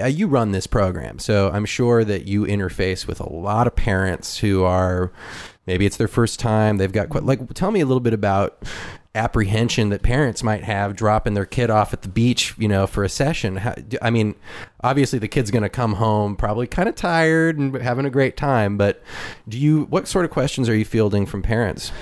uh, 0.00 0.06
you 0.06 0.26
run 0.26 0.52
this 0.52 0.66
program. 0.66 1.18
So 1.18 1.50
I'm 1.50 1.64
sure 1.64 2.04
that 2.04 2.26
you 2.26 2.44
interface 2.44 3.06
with 3.06 3.20
a 3.20 3.30
lot 3.30 3.66
of 3.66 3.76
parents 3.76 4.38
who 4.38 4.64
are 4.64 5.12
maybe 5.66 5.86
it's 5.86 5.96
their 5.96 6.08
first 6.08 6.40
time. 6.40 6.76
They've 6.78 6.92
got 6.92 7.08
quite, 7.08 7.24
like 7.24 7.52
tell 7.54 7.70
me 7.70 7.80
a 7.80 7.86
little 7.86 8.00
bit 8.00 8.14
about 8.14 8.62
apprehension 9.14 9.90
that 9.90 10.02
parents 10.02 10.42
might 10.42 10.64
have 10.64 10.96
dropping 10.96 11.34
their 11.34 11.46
kid 11.46 11.70
off 11.70 11.92
at 11.92 12.02
the 12.02 12.08
beach, 12.08 12.54
you 12.58 12.66
know, 12.66 12.86
for 12.86 13.04
a 13.04 13.08
session. 13.08 13.56
How, 13.56 13.74
I 14.02 14.10
mean, 14.10 14.34
obviously 14.82 15.18
the 15.18 15.28
kid's 15.28 15.50
going 15.50 15.62
to 15.62 15.68
come 15.68 15.94
home 15.94 16.34
probably 16.36 16.66
kind 16.66 16.88
of 16.88 16.96
tired 16.96 17.58
and 17.58 17.74
having 17.76 18.06
a 18.06 18.10
great 18.10 18.36
time, 18.36 18.76
but 18.76 19.02
do 19.48 19.58
you 19.58 19.84
what 19.84 20.08
sort 20.08 20.24
of 20.24 20.30
questions 20.30 20.68
are 20.68 20.76
you 20.76 20.84
fielding 20.84 21.26
from 21.26 21.42
parents? 21.42 21.92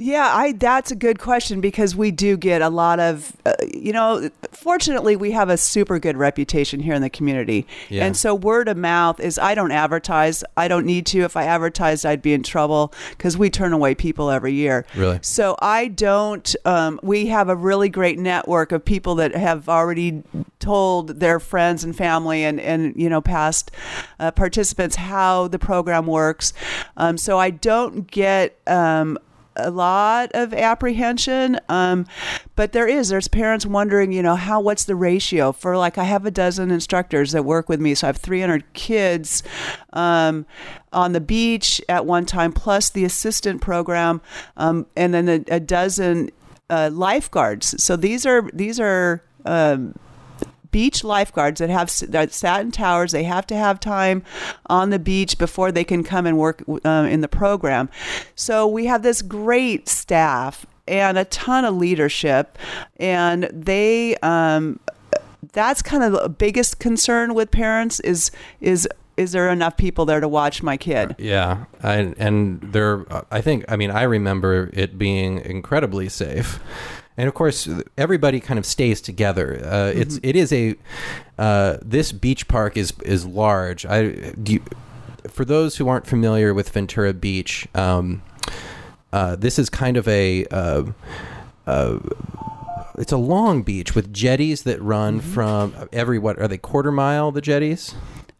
Yeah, 0.00 0.30
I 0.32 0.52
that's 0.52 0.92
a 0.92 0.94
good 0.94 1.18
question 1.18 1.60
because 1.60 1.96
we 1.96 2.12
do 2.12 2.36
get 2.36 2.62
a 2.62 2.68
lot 2.68 3.00
of 3.00 3.36
uh, 3.44 3.54
you 3.74 3.92
know, 3.92 4.30
fortunately 4.52 5.16
we 5.16 5.32
have 5.32 5.48
a 5.48 5.56
super 5.56 5.98
good 5.98 6.16
reputation 6.16 6.78
here 6.78 6.94
in 6.94 7.02
the 7.02 7.10
community. 7.10 7.66
Yeah. 7.88 8.06
And 8.06 8.16
so 8.16 8.32
word 8.32 8.68
of 8.68 8.76
mouth 8.76 9.18
is 9.18 9.40
I 9.40 9.56
don't 9.56 9.72
advertise. 9.72 10.44
I 10.56 10.68
don't 10.68 10.86
need 10.86 11.04
to. 11.06 11.22
If 11.22 11.36
I 11.36 11.46
advertised, 11.46 12.06
I'd 12.06 12.22
be 12.22 12.32
in 12.32 12.44
trouble 12.44 12.94
cuz 13.18 13.36
we 13.36 13.50
turn 13.50 13.72
away 13.72 13.96
people 13.96 14.30
every 14.30 14.52
year. 14.52 14.86
Really? 14.94 15.18
So 15.20 15.56
I 15.60 15.88
don't 15.88 16.54
um, 16.64 17.00
we 17.02 17.26
have 17.26 17.48
a 17.48 17.56
really 17.56 17.88
great 17.88 18.20
network 18.20 18.70
of 18.70 18.84
people 18.84 19.16
that 19.16 19.34
have 19.34 19.68
already 19.68 20.22
told 20.60 21.18
their 21.18 21.40
friends 21.40 21.82
and 21.82 21.96
family 21.96 22.44
and 22.44 22.60
and 22.60 22.94
you 22.94 23.08
know 23.10 23.20
past 23.20 23.72
uh, 24.20 24.30
participants 24.30 24.94
how 24.94 25.48
the 25.48 25.58
program 25.58 26.06
works. 26.06 26.52
Um, 26.96 27.18
so 27.18 27.40
I 27.40 27.50
don't 27.50 28.08
get 28.08 28.60
um, 28.68 29.18
a 29.58 29.70
lot 29.70 30.30
of 30.34 30.54
apprehension 30.54 31.58
um, 31.68 32.06
but 32.56 32.72
there 32.72 32.88
is. 32.88 33.08
There's 33.08 33.28
parents 33.28 33.66
wondering 33.66 34.12
you 34.12 34.22
know 34.22 34.36
how 34.36 34.60
what's 34.60 34.84
the 34.84 34.96
ratio? 34.96 35.52
For 35.52 35.76
like 35.76 35.98
i 35.98 36.04
have 36.04 36.26
a 36.26 36.30
dozen 36.30 36.70
instructors 36.70 37.32
that 37.32 37.44
work 37.44 37.68
with 37.68 37.80
me 37.80 37.94
so 37.94 38.06
i 38.06 38.08
have 38.08 38.16
300 38.16 38.72
kids 38.72 39.42
um, 39.92 40.46
on 40.92 41.12
the 41.12 41.20
beach 41.20 41.80
at 41.88 42.06
one 42.06 42.26
time 42.26 42.52
plus 42.52 42.90
the 42.90 43.04
assistant 43.04 43.60
program 43.60 44.20
um, 44.56 44.86
and 44.96 45.14
then 45.14 45.28
a, 45.28 45.54
a 45.54 45.60
dozen 45.60 46.30
uh, 46.70 46.90
lifeguards. 46.92 47.82
So 47.82 47.96
these 47.96 48.26
are 48.26 48.48
these 48.52 48.78
are 48.80 49.22
um, 49.44 49.94
beach 50.70 51.04
lifeguards 51.04 51.60
that 51.60 51.70
have 51.70 51.92
that 52.10 52.32
sat 52.32 52.60
in 52.60 52.70
towers. 52.70 53.12
They 53.12 53.24
have 53.24 53.46
to 53.48 53.56
have 53.56 53.80
time 53.80 54.22
on 54.66 54.90
the 54.90 54.98
beach 54.98 55.38
before 55.38 55.72
they 55.72 55.84
can 55.84 56.02
come 56.02 56.26
and 56.26 56.38
work 56.38 56.62
um, 56.84 57.06
in 57.06 57.20
the 57.20 57.28
program. 57.28 57.88
So 58.34 58.66
we 58.66 58.86
have 58.86 59.02
this 59.02 59.22
great 59.22 59.88
staff 59.88 60.66
and 60.86 61.18
a 61.18 61.24
ton 61.26 61.64
of 61.64 61.76
leadership, 61.76 62.58
and 62.98 63.44
they. 63.52 64.16
Um, 64.18 64.80
that's 65.52 65.82
kind 65.82 66.02
of 66.02 66.12
the 66.12 66.28
biggest 66.28 66.78
concern 66.78 67.32
with 67.32 67.50
parents 67.50 68.00
is 68.00 68.30
is 68.60 68.86
is 69.18 69.32
there 69.32 69.50
enough 69.50 69.76
people 69.76 70.04
there 70.06 70.20
to 70.20 70.28
watch 70.28 70.62
my 70.62 70.76
kid? 70.76 71.16
Yeah, 71.18 71.64
I, 71.82 72.14
and 72.18 72.60
there, 72.60 73.04
I 73.32 73.40
think, 73.40 73.64
I 73.68 73.76
mean, 73.76 73.90
I 73.90 74.04
remember 74.04 74.70
it 74.72 74.96
being 74.96 75.40
incredibly 75.40 76.08
safe, 76.08 76.60
and 77.18 77.26
of 77.26 77.34
course, 77.34 77.68
everybody 77.98 78.38
kind 78.38 78.58
of 78.58 78.64
stays 78.64 79.00
together. 79.00 79.60
Uh, 79.64 79.92
It's, 79.94 80.20
it 80.22 80.36
is 80.36 80.52
a, 80.52 80.76
uh, 81.36 81.78
this 81.82 82.12
beach 82.12 82.46
park 82.46 82.76
is 82.76 82.94
is 83.02 83.26
large. 83.26 83.84
I 83.84 84.32
do. 84.42 84.54
You, 84.54 84.64
for 85.28 85.44
those 85.44 85.76
who 85.76 85.88
aren't 85.88 86.06
familiar 86.06 86.54
with 86.54 86.70
Ventura 86.70 87.12
Beach, 87.12 87.66
um, 87.74 88.22
uh, 89.12 89.36
this 89.36 89.58
is 89.58 89.68
kind 89.68 89.96
of 89.96 90.06
a. 90.08 90.46
Uh, 90.46 90.84
uh, 91.66 91.98
it's 92.96 93.12
a 93.12 93.16
long 93.18 93.62
beach 93.62 93.94
with 93.94 94.12
jetties 94.12 94.62
that 94.62 94.80
run 94.80 95.20
from 95.20 95.74
every 95.92 96.18
what 96.18 96.38
are 96.38 96.48
they 96.48 96.58
quarter 96.58 96.90
mile 96.90 97.30
the 97.30 97.40
jetties 97.40 97.94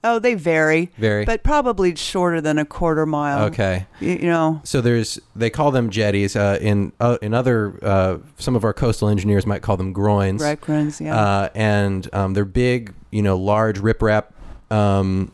Oh, 0.05 0.21
they 0.21 0.35
vary, 0.35 0.93
Vary. 0.97 1.25
but 1.25 1.43
probably 1.43 1.97
shorter 1.97 2.41
than 2.41 2.57
a 2.59 2.65
quarter 2.65 3.05
mile. 3.05 3.47
okay 3.47 3.87
you, 4.01 4.11
you 4.13 4.27
know. 4.27 4.61
So 4.65 4.81
there's 4.81 5.19
they 5.35 5.51
call 5.51 5.71
them 5.73 5.91
jetties. 5.91 6.37
Uh, 6.37 6.57
in 6.61 6.93
uh, 7.01 7.19
in 7.21 7.35
other 7.35 7.79
uh, 7.83 8.19
some 8.39 8.55
of 8.55 8.65
our 8.65 8.73
coastal 8.73 9.09
engineers 9.09 9.45
might 9.45 9.63
call 9.63 9.77
them 9.77 9.93
groins. 9.93 10.41
Right, 10.43 10.61
Grins, 10.61 11.01
yeah. 11.01 11.17
Uh, 11.19 11.49
and 11.55 12.09
um, 12.15 12.35
they're 12.35 12.45
big, 12.45 12.95
you 13.11 13.23
know, 13.23 13.37
large 13.37 13.81
riprap 13.81 14.27
um, 14.71 15.33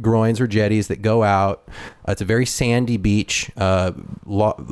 groins 0.00 0.40
or 0.40 0.46
jetties 0.46 0.86
that 0.88 1.02
go 1.02 1.24
out. 1.24 1.68
Uh, 2.06 2.12
it's 2.12 2.20
a 2.20 2.24
very 2.24 2.46
sandy 2.46 2.96
beach. 2.96 3.50
Uh, 3.56 3.92
lo- 4.26 4.64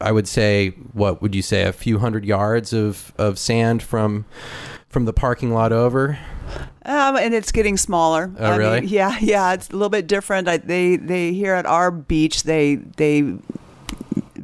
I 0.00 0.12
would 0.12 0.28
say, 0.28 0.70
what 0.92 1.22
would 1.22 1.34
you 1.34 1.42
say, 1.42 1.62
a 1.62 1.72
few 1.72 1.98
hundred 2.00 2.24
yards 2.26 2.72
of, 2.74 3.12
of 3.16 3.38
sand 3.38 3.82
from 3.82 4.26
from 4.88 5.04
the 5.04 5.12
parking 5.12 5.52
lot 5.52 5.72
over. 5.72 6.18
Um, 6.86 7.16
and 7.16 7.34
it's 7.34 7.50
getting 7.50 7.76
smaller. 7.76 8.32
Oh, 8.38 8.52
I 8.52 8.56
really? 8.56 8.80
Mean, 8.82 8.90
yeah, 8.90 9.18
yeah. 9.20 9.52
It's 9.54 9.68
a 9.68 9.72
little 9.72 9.90
bit 9.90 10.06
different. 10.06 10.48
I, 10.48 10.58
they 10.58 10.96
they 10.96 11.32
here 11.32 11.54
at 11.54 11.66
our 11.66 11.90
beach 11.90 12.44
they 12.44 12.76
they 12.76 13.34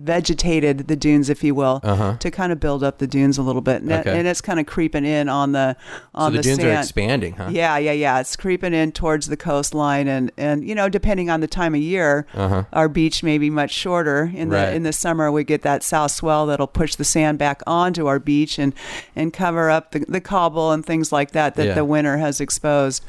vegetated 0.02 0.88
the 0.88 0.96
dunes, 0.96 1.30
if 1.30 1.42
you 1.44 1.54
will, 1.54 1.80
Uh-huh. 1.84 2.16
to 2.18 2.30
kind 2.30 2.52
of 2.52 2.58
build 2.60 2.82
up 2.82 2.98
the 2.98 3.06
dunes 3.06 3.38
a 3.38 3.42
little 3.42 3.62
bit, 3.62 3.82
and, 3.82 3.90
that- 3.90 4.06
and 4.06 4.26
it's 4.26 4.40
kind 4.40 4.58
of 4.60 4.66
creeping 4.66 5.04
in 5.04 5.28
on 5.28 5.52
the 5.52 5.76
So 5.80 5.98
on 6.14 6.32
the, 6.34 6.42
dunes 6.42 6.56
sand. 6.58 6.68
are 6.70 6.80
expanding, 6.80 7.34
huh? 7.34 7.48
Yeah, 7.50 7.76
yeah, 7.78 7.92
yeah. 7.92 8.20
It's 8.20 8.36
creeping 8.36 8.74
in 8.74 8.92
towards 8.92 9.28
the 9.28 9.36
coastline, 9.36 10.08
and 10.08 10.30
and 10.36 10.66
you 10.68 10.74
know, 10.74 10.88
depending 10.88 11.30
on 11.30 11.40
the 11.40 11.46
time 11.46 11.74
of 11.74 11.80
year, 11.80 12.26
Uh-huh. 12.34 12.64
our 12.72 12.88
beach 12.88 13.22
may 13.22 13.38
be 13.38 13.50
much 13.50 13.70
shorter. 13.70 14.30
In 14.34 14.48
the 14.50 14.74
in 14.74 14.82
the 14.82 14.92
summer, 14.92 15.30
we 15.30 15.44
get 15.44 15.62
that 15.62 15.82
south 15.82 16.10
swell 16.10 16.46
that'll 16.46 16.66
push 16.66 16.94
the 16.96 17.04
sand 17.04 17.38
back 17.38 17.62
onto 17.66 18.06
our 18.06 18.18
beach 18.18 18.58
and 18.58 18.72
and 19.16 19.32
cover 19.32 19.70
up 19.70 19.92
the, 19.92 20.00
the 20.08 20.20
cobble 20.20 20.72
and 20.72 20.84
things 20.84 21.12
like 21.12 21.32
that 21.32 21.54
that 21.54 21.66
Yeah. 21.66 21.74
the 21.74 21.84
winter 21.84 22.18
has 22.18 22.40
exposed. 22.40 23.04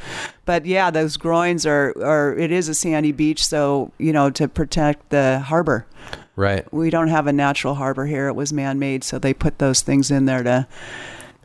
But 0.46 0.66
yeah, 0.66 0.92
those 0.92 1.18
groins 1.18 1.66
are 1.66 1.94
are 2.04 2.36
it 2.38 2.52
is 2.52 2.70
a 2.70 2.74
sandy 2.76 3.12
beach, 3.12 3.44
so 3.46 3.92
you 3.98 4.14
know 4.14 4.30
to 4.32 4.48
protect 4.48 5.10
the 5.10 5.40
harbor. 5.48 5.86
Right. 6.36 6.72
We 6.74 6.90
don't 6.90 7.10
have 7.10 7.28
a 7.28 7.34
natural 7.34 7.76
harbor 7.76 8.06
here; 8.06 8.28
it 8.28 8.34
was 8.34 8.52
man 8.52 8.80
made, 8.80 9.04
so 9.04 9.20
they 9.20 9.34
put 9.34 9.60
those 9.60 9.82
things 9.82 10.10
in 10.12 10.26
there 10.26 10.44
to 10.44 10.68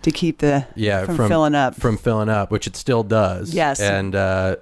to 0.01 0.11
keep 0.13 0.39
the 0.39 0.65
Yeah, 0.77 1.05
from, 1.05 1.17
from 1.17 1.29
filling 1.29 1.55
up. 1.55 1.75
from 1.75 1.99
filling 1.99 2.29
up, 2.29 2.51
which 2.51 2.67
it 2.67 2.77
still 2.77 3.03
does. 3.03 3.53
Yes. 3.53 3.81
and 3.81 4.15
uh, 4.15 4.57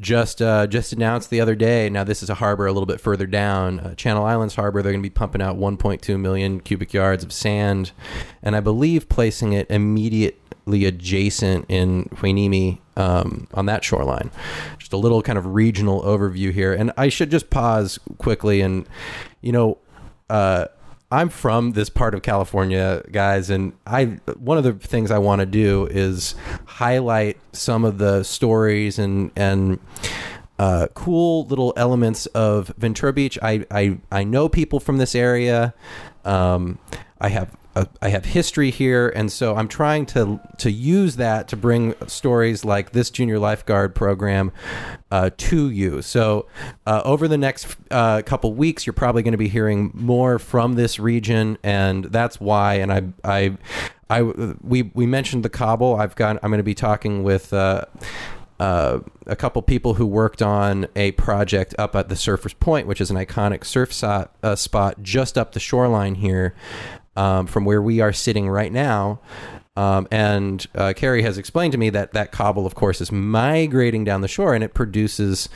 just 0.00 0.42
uh, 0.42 0.66
just 0.66 0.92
announced 0.92 1.30
the 1.30 1.40
other 1.40 1.54
day. 1.54 1.88
Now 1.88 2.04
this 2.04 2.22
is 2.22 2.28
a 2.30 2.34
harbor 2.34 2.66
a 2.66 2.72
little 2.72 2.86
bit 2.86 3.00
further 3.00 3.26
down, 3.26 3.80
uh, 3.80 3.94
Channel 3.94 4.24
Islands 4.24 4.56
Harbor. 4.56 4.82
They're 4.82 4.92
going 4.92 5.02
to 5.02 5.08
be 5.08 5.12
pumping 5.14 5.40
out 5.42 5.56
1.2 5.56 6.18
million 6.20 6.60
cubic 6.60 6.92
yards 6.92 7.22
of 7.24 7.32
sand, 7.32 7.92
and 8.42 8.56
I 8.56 8.60
believe 8.60 9.08
placing 9.08 9.52
it 9.52 9.70
immediately 9.70 10.84
adjacent 10.84 11.66
in 11.68 12.04
Hueneme 12.16 12.78
um, 12.96 13.46
on 13.54 13.66
that 13.66 13.84
shoreline. 13.84 14.30
Just 14.78 14.92
a 14.92 14.96
little 14.96 15.22
kind 15.22 15.38
of 15.38 15.46
regional 15.46 16.02
overview 16.02 16.52
here, 16.52 16.74
and 16.74 16.92
I 16.96 17.08
should 17.08 17.30
just 17.30 17.48
pause 17.48 17.98
quickly 18.18 18.60
and 18.60 18.86
you 19.40 19.52
know. 19.52 19.78
Uh, 20.28 20.66
I'm 21.12 21.28
from 21.28 21.72
this 21.72 21.90
part 21.90 22.14
of 22.14 22.22
California, 22.22 23.02
guys, 23.10 23.50
and 23.50 23.72
I 23.84 24.04
one 24.38 24.58
of 24.58 24.64
the 24.64 24.74
things 24.74 25.10
I 25.10 25.18
want 25.18 25.40
to 25.40 25.46
do 25.46 25.88
is 25.90 26.36
highlight 26.66 27.36
some 27.52 27.84
of 27.84 27.98
the 27.98 28.22
stories 28.22 28.96
and 28.96 29.32
and 29.34 29.80
uh, 30.60 30.86
cool 30.94 31.46
little 31.46 31.72
elements 31.76 32.26
of 32.26 32.68
Ventura 32.78 33.12
Beach. 33.12 33.38
I 33.42 33.66
I, 33.72 33.98
I 34.12 34.22
know 34.22 34.48
people 34.48 34.78
from 34.78 34.98
this 34.98 35.16
area. 35.16 35.74
Um, 36.24 36.78
I 37.20 37.28
have 37.28 37.56
I 38.02 38.08
have 38.08 38.24
history 38.24 38.70
here, 38.70 39.08
and 39.10 39.30
so 39.30 39.54
I'm 39.54 39.68
trying 39.68 40.04
to 40.06 40.40
to 40.58 40.70
use 40.70 41.16
that 41.16 41.46
to 41.48 41.56
bring 41.56 41.94
stories 42.08 42.64
like 42.64 42.90
this 42.90 43.10
junior 43.10 43.38
lifeguard 43.38 43.94
program 43.94 44.50
uh, 45.10 45.30
to 45.36 45.70
you. 45.70 46.02
So 46.02 46.48
uh, 46.86 47.02
over 47.04 47.28
the 47.28 47.38
next 47.38 47.76
uh, 47.90 48.22
couple 48.22 48.52
weeks, 48.54 48.86
you're 48.86 48.92
probably 48.92 49.22
going 49.22 49.32
to 49.32 49.38
be 49.38 49.48
hearing 49.48 49.92
more 49.94 50.40
from 50.40 50.74
this 50.74 50.98
region, 50.98 51.58
and 51.62 52.06
that's 52.06 52.40
why. 52.40 52.74
And 52.74 52.92
I 52.92 53.02
I 53.24 53.56
I 54.08 54.22
we 54.22 54.90
we 54.94 55.06
mentioned 55.06 55.44
the 55.44 55.50
cobble. 55.50 55.94
I've 55.94 56.16
got 56.16 56.38
I'm 56.42 56.50
going 56.50 56.58
to 56.58 56.64
be 56.64 56.74
talking 56.74 57.22
with. 57.22 57.52
Uh, 57.52 57.84
uh, 58.58 59.00
a 59.26 59.36
couple 59.36 59.62
people 59.62 59.94
who 59.94 60.06
worked 60.06 60.42
on 60.42 60.86
a 60.94 61.12
project 61.12 61.74
up 61.78 61.96
at 61.96 62.10
the 62.10 62.14
Surfers 62.14 62.54
Point, 62.60 62.86
which 62.86 63.00
is 63.00 63.10
an 63.10 63.16
iconic 63.16 63.64
surf 63.64 63.90
so- 63.90 64.28
uh, 64.42 64.54
spot 64.54 65.02
just 65.02 65.38
up 65.38 65.52
the 65.52 65.60
shoreline 65.60 66.16
here 66.16 66.54
um, 67.20 67.46
from 67.46 67.64
where 67.64 67.82
we 67.82 68.00
are 68.00 68.12
sitting 68.12 68.48
right 68.48 68.72
now. 68.72 69.20
Um, 69.76 70.08
and 70.10 70.66
uh, 70.74 70.92
Carrie 70.96 71.22
has 71.22 71.38
explained 71.38 71.72
to 71.72 71.78
me 71.78 71.90
that 71.90 72.12
that 72.12 72.32
cobble, 72.32 72.66
of 72.66 72.74
course, 72.74 73.00
is 73.00 73.12
migrating 73.12 74.04
down 74.04 74.20
the 74.20 74.28
shore, 74.28 74.52
and 74.54 74.64
it 74.64 74.74
produces 74.74 75.48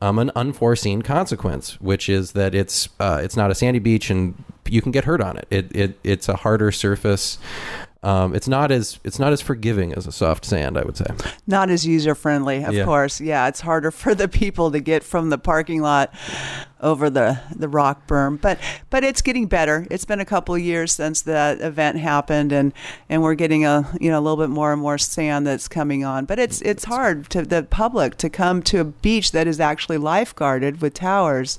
um, 0.00 0.18
an 0.18 0.30
unforeseen 0.36 1.02
consequence, 1.02 1.80
which 1.80 2.08
is 2.08 2.32
that 2.32 2.54
it's 2.54 2.88
uh, 3.00 3.20
it's 3.24 3.36
not 3.36 3.50
a 3.50 3.54
sandy 3.54 3.78
beach, 3.80 4.10
and 4.10 4.34
you 4.68 4.82
can 4.82 4.92
get 4.92 5.04
hurt 5.04 5.20
on 5.22 5.36
it. 5.38 5.46
It, 5.50 5.74
it 5.74 5.98
it's 6.04 6.28
a 6.28 6.36
harder 6.36 6.70
surface. 6.70 7.38
Um, 8.04 8.34
it's 8.34 8.48
not 8.48 8.70
as 8.72 8.98
it's 9.04 9.18
not 9.18 9.32
as 9.32 9.40
forgiving 9.40 9.92
as 9.94 10.06
a 10.06 10.12
soft 10.12 10.44
sand, 10.44 10.76
I 10.76 10.82
would 10.82 10.96
say. 10.96 11.06
not 11.46 11.70
as 11.70 11.86
user 11.86 12.14
friendly, 12.14 12.62
of 12.64 12.74
Yeah. 12.74 12.84
course. 12.84 13.20
Yeah, 13.20 13.48
it's 13.48 13.60
harder 13.60 13.90
for 14.02 14.14
the 14.14 14.28
people 14.28 14.70
to 14.72 14.80
get 14.80 15.02
from 15.02 15.30
the 15.30 15.38
parking 15.38 15.80
lot 15.82 16.12
over 16.82 17.08
the 17.08 17.40
the 17.54 17.68
rock 17.68 18.06
berm, 18.06 18.40
but 18.40 18.58
but 18.90 19.04
it's 19.04 19.22
getting 19.22 19.46
better. 19.46 19.86
It's 19.90 20.04
been 20.04 20.20
a 20.20 20.24
couple 20.24 20.54
of 20.54 20.60
years 20.60 20.92
since 20.92 21.22
that 21.22 21.60
event 21.60 21.98
happened, 21.98 22.52
and 22.52 22.72
and 23.08 23.22
we're 23.22 23.34
getting 23.34 23.64
a 23.64 23.90
you 24.00 24.10
know 24.10 24.18
a 24.18 24.22
little 24.22 24.36
bit 24.36 24.50
more 24.50 24.72
and 24.72 24.82
more 24.82 24.98
sand 24.98 25.46
that's 25.46 25.68
coming 25.68 26.04
on. 26.04 26.24
But 26.24 26.38
it's 26.38 26.60
it's 26.62 26.84
hard 26.84 27.30
to 27.30 27.42
the 27.42 27.62
public 27.62 28.16
to 28.18 28.28
come 28.28 28.62
to 28.64 28.80
a 28.80 28.84
beach 28.84 29.32
that 29.32 29.46
is 29.46 29.60
actually 29.60 29.98
lifeguarded 29.98 30.80
with 30.80 30.94
towers. 30.94 31.58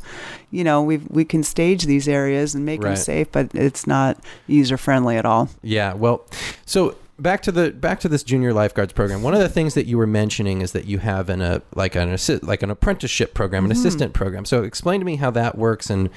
You 0.51 0.63
know, 0.63 0.81
we 0.83 0.97
we 0.97 1.25
can 1.25 1.43
stage 1.43 1.85
these 1.85 2.07
areas 2.07 2.53
and 2.53 2.65
make 2.65 2.81
them 2.81 2.95
safe, 2.95 3.31
but 3.31 3.53
it's 3.55 3.87
not 3.87 4.17
user 4.45 4.77
friendly 4.77 5.17
at 5.17 5.25
all. 5.25 5.49
Yeah, 5.61 5.93
well, 5.93 6.25
so 6.65 6.95
back 7.19 7.41
to 7.43 7.51
the 7.51 7.71
back 7.71 7.99
to 8.01 8.09
this 8.09 8.23
junior 8.23 8.53
lifeguards 8.53 8.93
program. 8.93 9.21
One 9.21 9.33
of 9.33 9.39
the 9.39 9.49
things 9.49 9.75
that 9.75 9.85
you 9.85 9.97
were 9.97 10.07
mentioning 10.07 10.61
is 10.61 10.71
that 10.71 10.85
you 10.85 10.99
have 10.99 11.29
an 11.29 11.41
a 11.41 11.61
like 11.75 11.95
an 11.95 12.09
assi- 12.09 12.43
like 12.43 12.63
an 12.63 12.71
apprenticeship 12.71 13.33
program, 13.33 13.65
an 13.65 13.71
assistant 13.71 14.13
program. 14.13 14.45
So 14.45 14.63
explain 14.63 14.99
to 14.99 15.05
me 15.05 15.17
how 15.17 15.31
that 15.31 15.57
works 15.57 15.89
and 15.89 16.09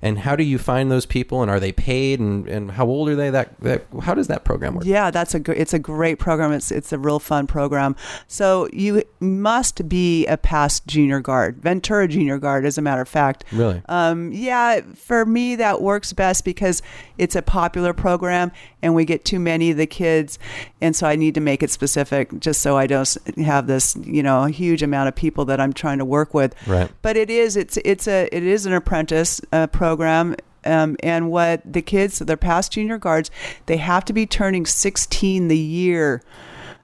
and 0.00 0.20
how 0.20 0.36
do 0.36 0.44
you 0.44 0.58
find 0.58 0.90
those 0.90 1.06
people 1.06 1.42
and 1.42 1.50
are 1.50 1.58
they 1.58 1.72
paid 1.72 2.20
and, 2.20 2.46
and 2.46 2.72
how 2.72 2.86
old 2.86 3.08
are 3.08 3.16
they? 3.16 3.30
That, 3.30 3.58
that 3.60 3.86
how 4.02 4.14
does 4.14 4.28
that 4.28 4.44
program 4.44 4.74
work? 4.74 4.84
Yeah, 4.84 5.10
that's 5.10 5.34
a 5.34 5.40
gr- 5.40 5.52
it's 5.52 5.74
a 5.74 5.78
great 5.78 6.18
program. 6.18 6.52
It's 6.52 6.70
it's 6.70 6.92
a 6.92 6.98
real 6.98 7.18
fun 7.18 7.46
program. 7.46 7.96
So 8.28 8.68
you 8.72 9.02
must 9.20 9.88
be 9.88 10.26
a 10.26 10.36
past 10.36 10.86
junior 10.86 11.20
guard, 11.20 11.62
Ventura 11.62 12.06
junior 12.06 12.38
guard, 12.38 12.64
as 12.64 12.78
a 12.78 12.82
matter 12.82 13.02
of 13.02 13.08
fact. 13.08 13.44
Really? 13.52 13.82
Um, 13.88 14.32
yeah, 14.32 14.80
for 14.94 15.26
me 15.26 15.56
that 15.56 15.82
works 15.82 16.12
best 16.12 16.44
because 16.44 16.82
it's 17.18 17.34
a 17.34 17.42
popular 17.42 17.92
program 17.92 18.52
and 18.82 18.94
we 18.94 19.06
get 19.06 19.24
too 19.24 19.40
many 19.40 19.70
of 19.70 19.78
the 19.78 19.86
kids, 19.86 20.38
and 20.80 20.94
so 20.94 21.06
I 21.06 21.16
need 21.16 21.34
to 21.34 21.40
make 21.40 21.62
it 21.62 21.70
specific 21.70 22.38
just 22.38 22.60
so 22.62 22.76
I 22.76 22.86
don't 22.86 23.16
have 23.38 23.66
this 23.66 23.96
you 23.96 24.22
know 24.22 24.44
huge 24.44 24.82
amount 24.82 25.08
of 25.08 25.14
people 25.14 25.44
that 25.46 25.60
I'm 25.60 25.72
trying 25.72 25.98
to 25.98 26.04
work 26.04 26.34
with. 26.34 26.54
Right. 26.66 26.90
But 27.02 27.16
it 27.16 27.30
is 27.30 27.56
it's 27.56 27.76
it's 27.84 28.08
a 28.08 28.28
it 28.32 28.42
is 28.42 28.66
an 28.66 28.72
apprentice 28.72 29.40
uh, 29.52 29.66
program. 29.68 30.36
Um, 30.66 30.96
and 31.02 31.30
what 31.30 31.60
the 31.70 31.82
kids, 31.82 32.20
they're 32.20 32.38
past 32.38 32.72
junior 32.72 32.96
guards, 32.96 33.30
they 33.66 33.76
have 33.76 34.02
to 34.06 34.14
be 34.14 34.24
turning 34.24 34.64
16 34.64 35.48
the 35.48 35.58
year 35.58 36.22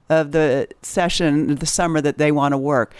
of 0.07 0.33
the 0.33 0.67
session, 0.83 1.55
the 1.55 1.65
summer 1.65 1.99
that 2.01 2.19
they 2.19 2.31
want 2.31 2.51
to 2.51 2.59
work. 2.59 2.93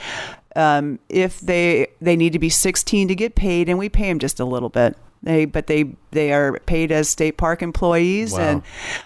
Um, 0.56 1.00
if 1.08 1.40
they 1.40 1.88
they 2.02 2.16
need 2.16 2.34
to 2.34 2.40
be 2.40 2.50
16 2.50 3.10
to 3.10 3.16
get 3.16 3.36
paid, 3.36 3.70
and 3.70 3.78
we 3.78 3.90
pay 3.90 4.08
them 4.08 4.20
just 4.20 4.40
a 4.40 4.46
little 4.46 4.70
bit. 4.70 4.98
They 5.24 5.46
but 5.46 5.68
they 5.68 5.96
they 6.12 6.34
are 6.34 6.58
paid 6.66 6.92
as 6.92 7.08
state 7.08 7.38
park 7.38 7.62
employees, 7.62 8.34
Wow. 8.34 8.40
and 8.40 8.64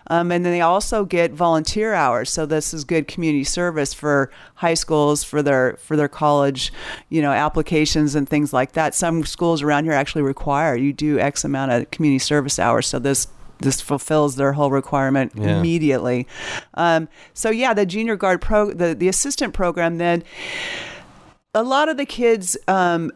um, 0.07 0.31
and 0.31 0.45
then 0.45 0.53
they 0.53 0.61
also 0.61 1.03
get 1.03 1.33
volunteer 1.33 1.93
hours. 1.93 2.29
So 2.31 2.45
this 2.45 2.73
is 2.73 2.85
good 2.85 3.07
community 3.09 3.43
service 3.43 3.93
for 3.93 4.31
high 4.55 4.75
schools 4.75 5.25
for 5.25 5.41
their 5.43 5.75
for 5.77 5.97
their 5.97 6.07
college, 6.07 6.71
you 7.09 7.21
know, 7.21 7.31
applications 7.31 8.15
and 8.15 8.29
things 8.29 8.53
like 8.53 8.71
that. 8.73 8.95
Some 8.95 9.25
schools 9.25 9.61
around 9.61 9.83
here 9.83 9.93
actually 9.93 10.21
require 10.21 10.75
you 10.77 10.93
do 10.93 11.19
X 11.19 11.43
amount 11.43 11.71
of 11.73 11.91
community 11.91 12.19
service 12.19 12.59
hours. 12.59 12.87
So 12.87 12.97
this 12.97 13.27
this 13.59 13.81
fulfills 13.81 14.37
their 14.37 14.53
whole 14.53 14.71
requirement 14.71 15.33
Yeah. 15.35 15.57
immediately. 15.59 16.27
Um, 16.75 17.09
so 17.33 17.49
yeah, 17.49 17.73
the 17.73 17.85
junior 17.85 18.15
guard 18.15 18.39
pro, 18.41 18.71
the 18.73 18.95
the 18.95 19.09
assistant 19.09 19.53
program 19.53 19.97
then 19.97 20.23
a 21.53 21.63
lot 21.63 21.87
of 21.89 21.97
the 21.97 22.05
kids 22.05 22.57
um, 22.67 23.11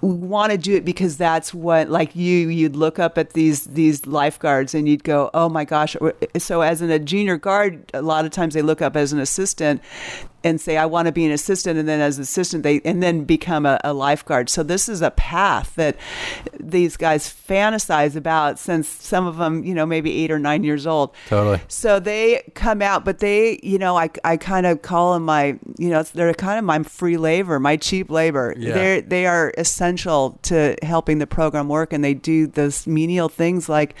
want 0.00 0.52
to 0.52 0.58
do 0.58 0.76
it 0.76 0.84
because 0.84 1.16
that's 1.16 1.52
what 1.52 1.88
like 1.88 2.14
you 2.14 2.48
you'd 2.48 2.76
look 2.76 2.98
up 2.98 3.18
at 3.18 3.32
these 3.32 3.64
these 3.64 4.06
lifeguards 4.06 4.74
and 4.74 4.88
you'd 4.88 5.02
go 5.02 5.30
oh 5.34 5.48
my 5.48 5.64
gosh. 5.64 5.96
So 6.36 6.60
as 6.60 6.80
in 6.82 6.90
a 6.90 6.98
junior 6.98 7.36
guard 7.36 7.90
a 7.92 8.02
lot 8.02 8.24
of 8.24 8.30
times 8.30 8.54
they 8.54 8.62
look 8.62 8.80
up 8.80 8.96
as 8.96 9.12
an 9.12 9.18
assistant 9.18 9.82
and 10.48 10.60
say 10.60 10.76
i 10.76 10.86
want 10.86 11.06
to 11.06 11.12
be 11.12 11.24
an 11.24 11.32
assistant 11.32 11.78
and 11.78 11.88
then 11.88 12.00
as 12.00 12.16
an 12.18 12.22
assistant 12.22 12.62
they 12.62 12.80
and 12.84 13.02
then 13.02 13.24
become 13.24 13.64
a, 13.66 13.78
a 13.84 13.92
lifeguard 13.92 14.48
so 14.48 14.62
this 14.62 14.88
is 14.88 15.02
a 15.02 15.10
path 15.12 15.74
that 15.76 15.96
these 16.58 16.96
guys 16.96 17.28
fantasize 17.28 18.16
about 18.16 18.58
since 18.58 18.88
some 18.88 19.26
of 19.26 19.36
them 19.36 19.62
you 19.62 19.74
know 19.74 19.86
maybe 19.86 20.12
eight 20.12 20.30
or 20.30 20.38
nine 20.38 20.64
years 20.64 20.86
old 20.86 21.14
Totally. 21.28 21.60
so 21.68 22.00
they 22.00 22.42
come 22.54 22.82
out, 22.82 23.04
but 23.04 23.18
they, 23.18 23.60
you 23.62 23.78
know, 23.78 23.96
I, 23.96 24.10
I 24.24 24.36
kind 24.36 24.66
of 24.66 24.82
call 24.82 25.14
them 25.14 25.24
my, 25.24 25.58
you 25.78 25.90
know, 25.90 26.02
they're 26.02 26.32
kind 26.34 26.58
of 26.58 26.64
my 26.64 26.82
free 26.82 27.16
labor, 27.16 27.60
my 27.60 27.76
cheap 27.76 28.10
labor. 28.10 28.54
Yeah. 28.56 28.72
They're, 28.72 29.00
they 29.00 29.26
are 29.26 29.52
essential 29.58 30.38
to 30.42 30.76
helping 30.82 31.18
the 31.18 31.26
program 31.26 31.68
work, 31.68 31.92
and 31.92 32.02
they 32.02 32.14
do 32.14 32.46
those 32.46 32.86
menial 32.86 33.28
things 33.28 33.68
like 33.68 33.94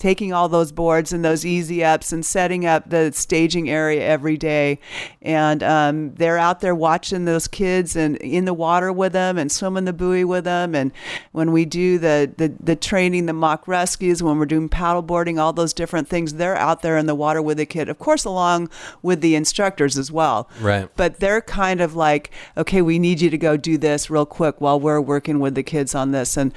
taking 0.00 0.32
all 0.32 0.48
those 0.48 0.72
boards 0.72 1.12
and 1.12 1.22
those 1.22 1.44
easy 1.44 1.84
ups 1.84 2.10
and 2.10 2.24
setting 2.24 2.64
up 2.64 2.88
the 2.88 3.12
staging 3.12 3.68
area 3.68 4.02
every 4.02 4.36
day. 4.36 4.80
And 5.20 5.62
um, 5.62 6.14
they're 6.14 6.38
out 6.38 6.60
there 6.60 6.74
watching 6.74 7.26
those 7.26 7.46
kids 7.46 7.94
and 7.94 8.16
in 8.16 8.46
the 8.46 8.54
water 8.54 8.92
with 8.92 9.12
them 9.12 9.36
and 9.36 9.52
swimming 9.52 9.84
the 9.84 9.92
buoy 9.92 10.24
with 10.24 10.44
them. 10.44 10.74
And 10.74 10.90
when 11.32 11.52
we 11.52 11.66
do 11.66 11.98
the, 11.98 12.32
the, 12.34 12.52
the 12.58 12.76
training, 12.76 13.26
the 13.26 13.34
mock 13.34 13.68
rescues, 13.68 14.22
when 14.22 14.38
we're 14.38 14.46
doing 14.46 14.70
paddle 14.70 15.02
boarding, 15.02 15.38
all 15.38 15.52
those 15.52 15.74
different 15.74 16.08
things, 16.08 16.34
they're 16.34 16.56
out 16.56 16.80
there 16.80 16.96
in 16.96 17.04
the 17.04 17.14
water 17.14 17.42
with 17.42 17.58
the 17.58 17.66
kid, 17.66 17.90
of 17.90 17.98
course, 17.98 18.24
along 18.24 18.70
with 19.02 19.20
the 19.20 19.34
instructors 19.34 19.98
as 19.98 20.10
well. 20.10 20.48
Right. 20.60 20.88
But 20.96 21.20
they're 21.20 21.42
kind 21.42 21.82
of 21.82 21.94
like, 21.94 22.30
okay, 22.56 22.80
we 22.80 22.98
need 22.98 23.20
you 23.20 23.28
to 23.28 23.38
go 23.38 23.58
do 23.58 23.76
this 23.76 24.08
real 24.08 24.26
quick 24.26 24.62
while 24.62 24.80
we're 24.80 25.00
working 25.00 25.40
with 25.40 25.54
the 25.54 25.62
kids 25.62 25.94
on 25.94 26.12
this. 26.12 26.38
And 26.38 26.54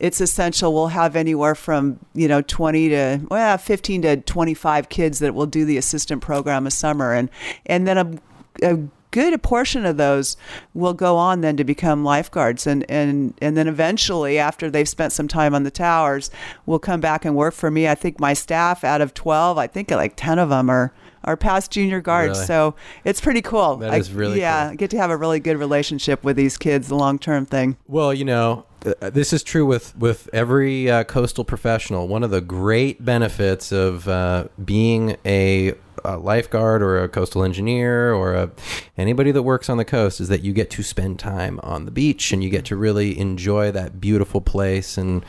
it's 0.00 0.20
essential. 0.20 0.72
We'll 0.72 0.88
have 0.88 1.16
anywhere 1.16 1.54
from 1.54 1.98
you 2.14 2.28
know 2.28 2.42
20 2.42 2.88
to 2.90 3.20
well 3.30 3.58
15 3.58 4.02
to 4.02 4.16
25 4.18 4.88
kids 4.88 5.18
that 5.20 5.34
will 5.34 5.46
do 5.46 5.64
the 5.64 5.76
assistant 5.76 6.22
program 6.22 6.66
a 6.66 6.70
summer, 6.70 7.12
and 7.12 7.30
and 7.66 7.86
then 7.86 7.98
a, 7.98 8.70
a 8.72 8.78
good 9.12 9.40
portion 9.42 9.86
of 9.86 9.96
those 9.96 10.36
will 10.74 10.94
go 10.94 11.16
on 11.16 11.42
then 11.42 11.56
to 11.56 11.64
become 11.64 12.02
lifeguards 12.02 12.66
and 12.66 12.90
and 12.90 13.34
and 13.40 13.56
then 13.56 13.68
eventually 13.68 14.38
after 14.38 14.70
they've 14.70 14.88
spent 14.88 15.12
some 15.12 15.28
time 15.28 15.54
on 15.54 15.62
the 15.62 15.70
towers 15.70 16.30
will 16.66 16.78
come 16.78 17.00
back 17.00 17.24
and 17.24 17.36
work 17.36 17.52
for 17.54 17.70
me 17.70 17.86
i 17.86 17.94
think 17.94 18.18
my 18.18 18.32
staff 18.32 18.82
out 18.82 19.02
of 19.02 19.12
12 19.12 19.58
i 19.58 19.66
think 19.66 19.90
like 19.90 20.14
10 20.16 20.38
of 20.38 20.48
them 20.48 20.70
are 20.70 20.92
are 21.24 21.36
past 21.36 21.70
junior 21.70 22.00
guards 22.00 22.38
Really? 22.38 22.46
so 22.46 22.74
it's 23.04 23.20
pretty 23.20 23.42
cool 23.42 23.76
That 23.76 23.92
I- 23.92 23.96
is 23.96 24.12
really 24.12 24.40
yeah 24.40 24.68
cool. 24.68 24.76
get 24.76 24.90
to 24.90 24.98
have 24.98 25.10
a 25.10 25.16
really 25.16 25.40
good 25.40 25.56
relationship 25.58 26.24
with 26.24 26.36
these 26.36 26.56
kids 26.58 26.88
the 26.88 26.96
long-term 26.96 27.46
thing 27.46 27.76
Well, 27.86 28.12
you 28.12 28.24
know, 28.24 28.66
uh, 29.00 29.10
this 29.10 29.32
is 29.32 29.42
true 29.44 29.64
with 29.64 29.96
with 29.96 30.28
every 30.32 30.90
uh, 30.90 31.04
coastal 31.04 31.44
professional. 31.44 32.08
One 32.08 32.24
of 32.24 32.30
the 32.32 32.40
great 32.40 33.04
benefits 33.04 33.70
of 33.70 34.08
uh, 34.08 34.48
being 34.64 35.16
a, 35.24 35.74
a 36.04 36.16
lifeguard 36.18 36.82
or 36.82 37.00
a 37.00 37.08
coastal 37.08 37.44
engineer 37.44 38.12
or 38.12 38.34
a, 38.34 38.50
anybody 38.98 39.30
that 39.30 39.42
works 39.44 39.68
on 39.70 39.76
the 39.76 39.84
coast 39.84 40.20
is 40.20 40.26
that 40.28 40.42
you 40.42 40.52
get 40.52 40.68
to 40.70 40.82
spend 40.82 41.20
time 41.20 41.60
on 41.62 41.84
the 41.84 41.92
beach 41.92 42.32
and 42.32 42.42
you 42.42 42.50
get 42.50 42.64
to 42.64 42.76
really 42.76 43.16
enjoy 43.18 43.70
that 43.70 44.00
beautiful 44.00 44.40
place 44.40 44.98
and. 44.98 45.24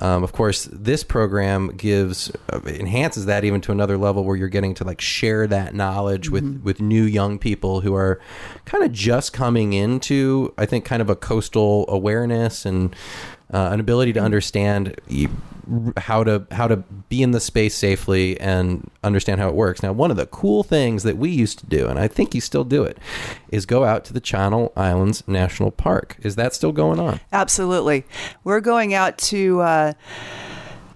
Um, 0.00 0.22
of 0.22 0.32
course, 0.32 0.68
this 0.72 1.02
program 1.02 1.68
gives 1.76 2.30
uh, 2.52 2.60
enhances 2.66 3.26
that 3.26 3.44
even 3.44 3.60
to 3.62 3.72
another 3.72 3.98
level 3.98 4.24
where 4.24 4.36
you're 4.36 4.48
getting 4.48 4.74
to 4.74 4.84
like 4.84 5.00
share 5.00 5.46
that 5.48 5.74
knowledge 5.74 6.30
with 6.30 6.60
with 6.62 6.80
new 6.80 7.02
young 7.02 7.38
people 7.38 7.80
who 7.80 7.94
are 7.94 8.20
kind 8.64 8.84
of 8.84 8.92
just 8.92 9.32
coming 9.32 9.72
into, 9.72 10.54
I 10.56 10.66
think, 10.66 10.84
kind 10.84 11.02
of 11.02 11.10
a 11.10 11.16
coastal 11.16 11.84
awareness 11.88 12.64
and 12.64 12.94
uh, 13.52 13.70
an 13.72 13.80
ability 13.80 14.12
to 14.12 14.20
understand 14.20 15.00
how 15.96 16.24
to 16.24 16.46
how 16.50 16.66
to 16.66 16.76
be 16.76 17.22
in 17.22 17.32
the 17.32 17.40
space 17.40 17.74
safely 17.74 18.40
and 18.40 18.90
understand 19.04 19.40
how 19.40 19.48
it 19.48 19.54
works. 19.54 19.82
Now, 19.82 19.92
one 19.92 20.10
of 20.10 20.16
the 20.16 20.26
cool 20.26 20.62
things 20.62 21.02
that 21.02 21.16
we 21.16 21.30
used 21.30 21.58
to 21.58 21.66
do, 21.66 21.88
and 21.88 21.98
I 21.98 22.08
think 22.08 22.34
you 22.34 22.40
still 22.40 22.64
do 22.64 22.82
it, 22.84 22.98
is 23.50 23.66
go 23.66 23.84
out 23.84 24.04
to 24.06 24.12
the 24.12 24.20
Channel 24.20 24.72
Islands 24.76 25.22
National 25.26 25.70
Park. 25.70 26.16
Is 26.22 26.36
that 26.36 26.54
still 26.54 26.72
going 26.72 26.98
on? 26.98 27.20
Absolutely. 27.32 28.04
We're 28.44 28.60
going 28.60 28.94
out 28.94 29.18
to 29.18 29.60
uh, 29.60 29.92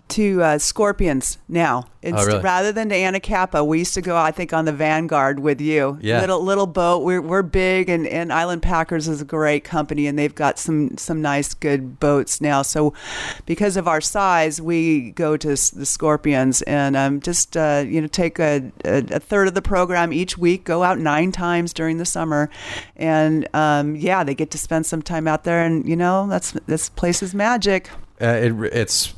to 0.09 0.43
uh, 0.43 0.59
Scorpions 0.59 1.38
now. 1.49 1.87
It's, 2.03 2.19
Oh, 2.21 2.27
really? 2.27 2.41
Rather 2.43 2.73
than 2.73 2.88
to 2.88 2.95
Anacapa, 2.97 3.65
we 3.65 3.79
used 3.79 3.95
to 3.95 4.03
go, 4.03 4.17
I 4.17 4.33
think, 4.33 4.53
on 4.53 4.65
the 4.65 4.73
Vanguard 4.73 5.38
with 5.38 5.61
you. 5.61 5.99
Yeah. 6.03 6.21
Little 6.21 6.43
little 6.43 6.67
boat. 6.67 7.05
We're, 7.05 7.23
we're 7.23 7.43
big, 7.43 7.88
and, 7.88 8.07
and 8.09 8.33
Island 8.33 8.61
Packers 8.62 9.07
is 9.09 9.23
a 9.23 9.25
great 9.25 9.62
company, 9.65 10.07
and 10.09 10.19
they've 10.19 10.35
got 10.35 10.59
some 10.59 10.99
some 10.99 11.23
nice, 11.23 11.55
good 11.55 12.01
boats 12.01 12.41
now. 12.41 12.62
So, 12.62 12.93
because 13.47 13.77
of 13.77 13.87
our 13.87 14.01
size, 14.01 14.61
we 14.61 15.12
go 15.12 15.37
to 15.37 15.49
the 15.49 15.87
Scorpions 15.87 16.61
and 16.62 16.97
um, 16.97 17.21
just 17.21 17.57
uh, 17.57 17.85
you 17.87 18.01
know 18.01 18.09
take 18.09 18.38
a, 18.41 18.71
a, 18.85 18.99
a 19.12 19.21
third 19.21 19.47
of 19.49 19.55
the 19.55 19.62
program 19.62 20.12
each 20.12 20.37
week. 20.37 20.65
Go 20.65 20.83
out 20.83 20.99
nine 20.99 21.31
times 21.31 21.73
during 21.73 21.99
the 21.99 22.05
summer, 22.05 22.51
and 22.97 23.49
um, 23.55 23.95
yeah, 23.97 24.25
they 24.25 24.35
get 24.35 24.51
to 24.51 24.59
spend 24.59 24.85
some 24.87 25.03
time 25.03 25.29
out 25.29 25.45
there. 25.45 25.65
And 25.65 25.88
you 25.88 25.97
know, 25.97 26.27
that's 26.29 26.51
this 26.67 26.88
place 26.88 27.23
is 27.23 27.33
magic. 27.35 27.88
uh, 28.21 28.27
it, 28.27 28.53
it's 28.73 29.15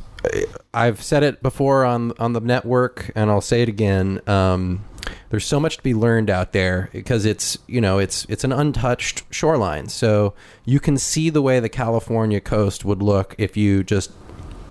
I've 0.72 1.02
said 1.02 1.22
it 1.22 1.42
before 1.42 1.84
on 1.84 2.12
on 2.18 2.32
the 2.32 2.40
network, 2.40 3.10
and 3.14 3.30
I'll 3.30 3.40
say 3.40 3.62
it 3.62 3.68
again. 3.68 4.20
Um, 4.26 4.84
there's 5.30 5.44
so 5.44 5.60
much 5.60 5.76
to 5.78 5.82
be 5.82 5.94
learned 5.94 6.30
out 6.30 6.52
there 6.52 6.88
because 6.92 7.24
it's 7.24 7.58
you 7.66 7.80
know 7.80 7.98
it's 7.98 8.26
it's 8.28 8.44
an 8.44 8.52
untouched 8.52 9.24
shoreline, 9.30 9.88
so 9.88 10.34
you 10.64 10.80
can 10.80 10.98
see 10.98 11.30
the 11.30 11.42
way 11.42 11.60
the 11.60 11.68
California 11.68 12.40
coast 12.40 12.84
would 12.84 13.02
look 13.02 13.34
if 13.38 13.56
you 13.56 13.84
just 13.84 14.12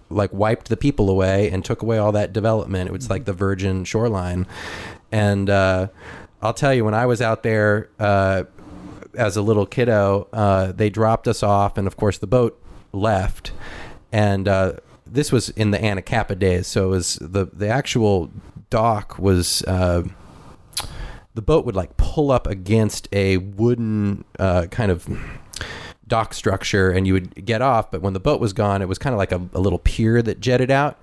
like 0.10 0.32
wiped 0.34 0.70
the 0.70 0.78
people 0.78 1.10
away 1.10 1.50
and 1.50 1.66
took 1.66 1.82
away 1.82 1.98
all 1.98 2.12
that 2.12 2.34
development. 2.34 2.90
It 2.90 2.94
was 2.94 3.10
like 3.10 3.26
the 3.26 3.34
virgin 3.34 3.84
shoreline, 3.84 4.46
and 5.12 5.50
uh, 5.50 5.88
I'll 6.42 6.54
tell 6.54 6.74
you 6.74 6.86
when 6.86 6.94
I 6.94 7.06
was 7.06 7.22
out 7.22 7.44
there. 7.44 7.90
Uh, 8.00 8.44
as 9.16 9.38
a 9.38 9.44
little 9.44 9.68
kiddo, 9.68 10.28
uh, 10.34 10.72
they 10.72 10.90
dropped 10.90 11.28
us 11.28 11.44
off, 11.44 11.78
and 11.78 11.86
of 11.86 11.96
course 11.96 12.18
the 12.18 12.26
boat 12.26 12.60
left. 12.92 13.52
And 14.12 14.48
uh, 14.48 14.74
this 15.14 15.32
was 15.32 15.50
in 15.50 15.72
the 15.72 15.78
Anacapa 15.78 16.38
days, 16.38 16.68
so 16.68 16.86
it 16.88 16.90
was 16.90 17.18
the 17.22 17.46
the 17.54 17.68
actual 17.68 18.32
dock 18.70 19.18
was. 19.20 19.64
Uh, 19.64 20.04
the 21.36 21.42
boat 21.42 21.66
would 21.66 21.76
like 21.76 21.98
pull 21.98 22.30
up 22.30 22.46
against 22.46 23.08
a 23.12 23.38
wooden 23.38 24.24
uh, 24.38 24.68
kind 24.70 24.92
of 24.92 25.08
dock 26.08 26.34
structure 26.34 26.92
and 26.92 27.08
you 27.08 27.14
would 27.14 27.44
get 27.44 27.62
off 27.62 27.90
but 27.90 28.02
when 28.02 28.14
the 28.14 28.20
boat 28.20 28.40
was 28.40 28.54
gone 28.54 28.84
it 28.84 28.88
was 28.88 29.00
kind 29.00 29.14
of 29.14 29.18
like 29.18 29.32
a, 29.32 29.42
a 29.54 29.60
little 29.60 29.80
pier 29.80 30.22
that 30.22 30.40
jetted 30.40 30.70
out 30.70 31.00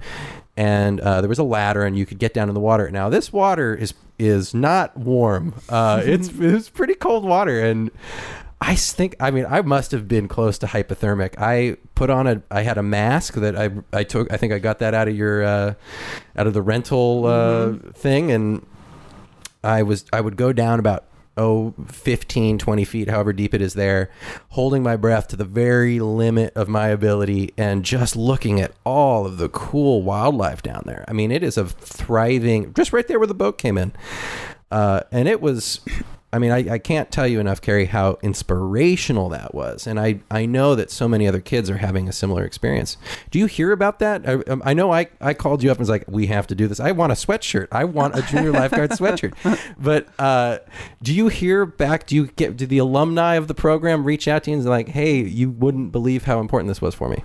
and 0.56 1.00
uh, 1.00 1.20
there 1.20 1.28
was 1.28 1.38
a 1.38 1.42
ladder 1.44 1.84
and 1.84 1.98
you 1.98 2.06
could 2.06 2.18
get 2.18 2.32
down 2.32 2.48
in 2.48 2.54
the 2.54 2.60
water 2.60 2.88
now 2.90 3.08
this 3.08 3.32
water 3.32 3.74
is 3.74 3.92
is 4.20 4.54
not 4.54 4.96
warm 4.96 5.54
uh, 5.68 6.00
it's 6.04 6.28
it's 6.38 6.68
pretty 6.68 6.94
cold 6.94 7.24
water 7.24 7.60
and 7.60 7.90
I 8.60 8.74
think 8.74 9.16
I 9.20 9.30
mean 9.30 9.46
I 9.48 9.62
must 9.62 9.90
have 9.92 10.06
been 10.06 10.28
close 10.28 10.58
to 10.58 10.66
hypothermic. 10.66 11.34
I 11.38 11.78
put 11.94 12.10
on 12.10 12.26
a 12.26 12.42
I 12.50 12.62
had 12.62 12.76
a 12.76 12.82
mask 12.82 13.34
that 13.34 13.56
I 13.56 13.70
I 13.92 14.04
took 14.04 14.30
I 14.32 14.36
think 14.36 14.52
I 14.52 14.58
got 14.58 14.80
that 14.80 14.92
out 14.92 15.08
of 15.08 15.16
your 15.16 15.42
uh, 15.42 15.74
out 16.36 16.46
of 16.46 16.52
the 16.52 16.60
rental 16.60 17.26
uh, 17.26 17.72
thing 17.94 18.30
and 18.30 18.66
I 19.64 19.82
was 19.82 20.04
I 20.12 20.20
would 20.20 20.36
go 20.36 20.52
down 20.52 20.78
about 20.78 21.04
oh 21.38 21.72
15 21.88 22.58
20 22.58 22.84
feet 22.84 23.08
however 23.08 23.32
deep 23.32 23.54
it 23.54 23.62
is 23.62 23.74
there 23.74 24.10
holding 24.50 24.82
my 24.82 24.96
breath 24.96 25.28
to 25.28 25.36
the 25.36 25.44
very 25.44 25.98
limit 25.98 26.52
of 26.54 26.68
my 26.68 26.88
ability 26.88 27.54
and 27.56 27.82
just 27.82 28.14
looking 28.14 28.60
at 28.60 28.72
all 28.84 29.24
of 29.24 29.38
the 29.38 29.48
cool 29.48 30.02
wildlife 30.02 30.60
down 30.60 30.82
there. 30.84 31.06
I 31.08 31.14
mean 31.14 31.32
it 31.32 31.42
is 31.42 31.56
a 31.56 31.64
thriving 31.64 32.74
just 32.74 32.92
right 32.92 33.08
there 33.08 33.18
where 33.18 33.26
the 33.26 33.34
boat 33.34 33.56
came 33.56 33.78
in. 33.78 33.92
Uh, 34.70 35.00
and 35.10 35.26
it 35.26 35.40
was 35.40 35.80
I 36.32 36.38
mean, 36.38 36.52
I, 36.52 36.74
I 36.74 36.78
can't 36.78 37.10
tell 37.10 37.26
you 37.26 37.40
enough, 37.40 37.60
Carrie, 37.60 37.86
how 37.86 38.18
inspirational 38.22 39.28
that 39.30 39.52
was. 39.52 39.86
And 39.86 39.98
I, 39.98 40.20
I 40.30 40.46
know 40.46 40.76
that 40.76 40.90
so 40.90 41.08
many 41.08 41.26
other 41.26 41.40
kids 41.40 41.68
are 41.68 41.78
having 41.78 42.08
a 42.08 42.12
similar 42.12 42.44
experience. 42.44 42.96
Do 43.32 43.40
you 43.40 43.46
hear 43.46 43.72
about 43.72 43.98
that? 43.98 44.28
I, 44.28 44.34
um, 44.48 44.62
I 44.64 44.72
know 44.72 44.92
I, 44.92 45.08
I 45.20 45.34
called 45.34 45.62
you 45.62 45.72
up 45.72 45.78
and 45.78 45.80
was 45.80 45.88
like, 45.88 46.04
we 46.06 46.26
have 46.26 46.46
to 46.48 46.54
do 46.54 46.68
this. 46.68 46.78
I 46.78 46.92
want 46.92 47.10
a 47.10 47.16
sweatshirt. 47.16 47.66
I 47.72 47.82
want 47.84 48.16
a 48.16 48.22
junior 48.22 48.52
lifeguard 48.52 48.90
sweatshirt. 48.90 49.34
But 49.78 50.08
uh, 50.18 50.58
do 51.02 51.12
you 51.14 51.28
hear 51.28 51.64
back? 51.64 52.06
Do 52.06 52.14
you 52.14 52.26
get, 52.28 52.56
do 52.56 52.66
the 52.66 52.78
alumni 52.78 53.34
of 53.34 53.48
the 53.48 53.54
program 53.54 54.04
reach 54.04 54.28
out 54.28 54.44
to 54.44 54.50
you 54.50 54.56
and 54.56 54.62
say 54.64 54.68
like, 54.68 54.88
hey, 54.88 55.22
you 55.22 55.50
wouldn't 55.50 55.90
believe 55.90 56.24
how 56.24 56.40
important 56.40 56.68
this 56.68 56.80
was 56.80 56.94
for 56.94 57.08
me? 57.08 57.22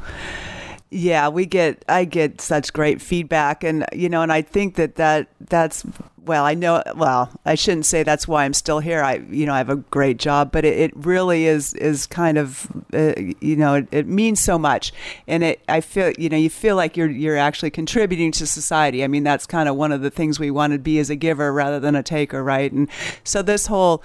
Yeah, 0.90 1.28
we 1.28 1.46
get 1.46 1.84
I 1.90 2.06
get 2.06 2.40
such 2.40 2.72
great 2.72 3.02
feedback 3.02 3.64
and 3.64 3.86
you 3.92 4.08
know 4.08 4.22
and 4.22 4.32
I 4.32 4.42
think 4.42 4.76
that 4.76 4.96
that 4.96 5.28
that's 5.42 5.84
well, 6.26 6.44
I 6.44 6.54
know 6.54 6.82
well, 6.96 7.32
I 7.46 7.56
shouldn't 7.56 7.86
say 7.86 8.04
that's 8.04 8.28
why 8.28 8.46
I'm 8.46 8.54
still 8.54 8.80
here. 8.80 9.04
I 9.04 9.18
you 9.30 9.46
know, 9.46 9.54
I 9.54 9.60
have 9.60 9.70
a 9.70 9.76
great 9.76 10.18
job, 10.18 10.52
but 10.52 10.66
it, 10.66 10.78
it 10.78 10.92
really 10.96 11.46
is 11.46 11.74
is 11.76 12.08
kind 12.08 12.38
of 12.38 12.68
uh, 12.94 13.14
you 13.40 13.56
know, 13.56 13.76
it, 13.76 13.88
it 13.92 14.08
means 14.08 14.40
so 14.40 14.58
much. 14.58 14.92
And 15.28 15.44
it 15.44 15.62
I 15.70 15.82
feel 15.82 16.12
you 16.18 16.30
know, 16.30 16.38
you 16.38 16.50
feel 16.50 16.76
like 16.76 16.98
you're 16.98 17.10
you're 17.10 17.38
actually 17.38 17.72
contributing 17.72 18.32
to 18.34 18.48
society. 18.48 19.04
I 19.04 19.08
mean, 19.08 19.24
that's 19.24 19.46
kind 19.46 19.70
of 19.70 19.76
one 19.76 19.92
of 19.92 20.02
the 20.02 20.10
things 20.10 20.40
we 20.40 20.52
want 20.52 20.74
to 20.74 20.80
be 20.80 21.00
as 21.00 21.10
a 21.10 21.16
giver 21.16 21.54
rather 21.54 21.80
than 21.80 21.96
a 21.96 22.04
taker, 22.04 22.44
right? 22.44 22.72
And 22.72 22.90
so 23.24 23.42
this 23.42 23.68
whole 23.68 24.04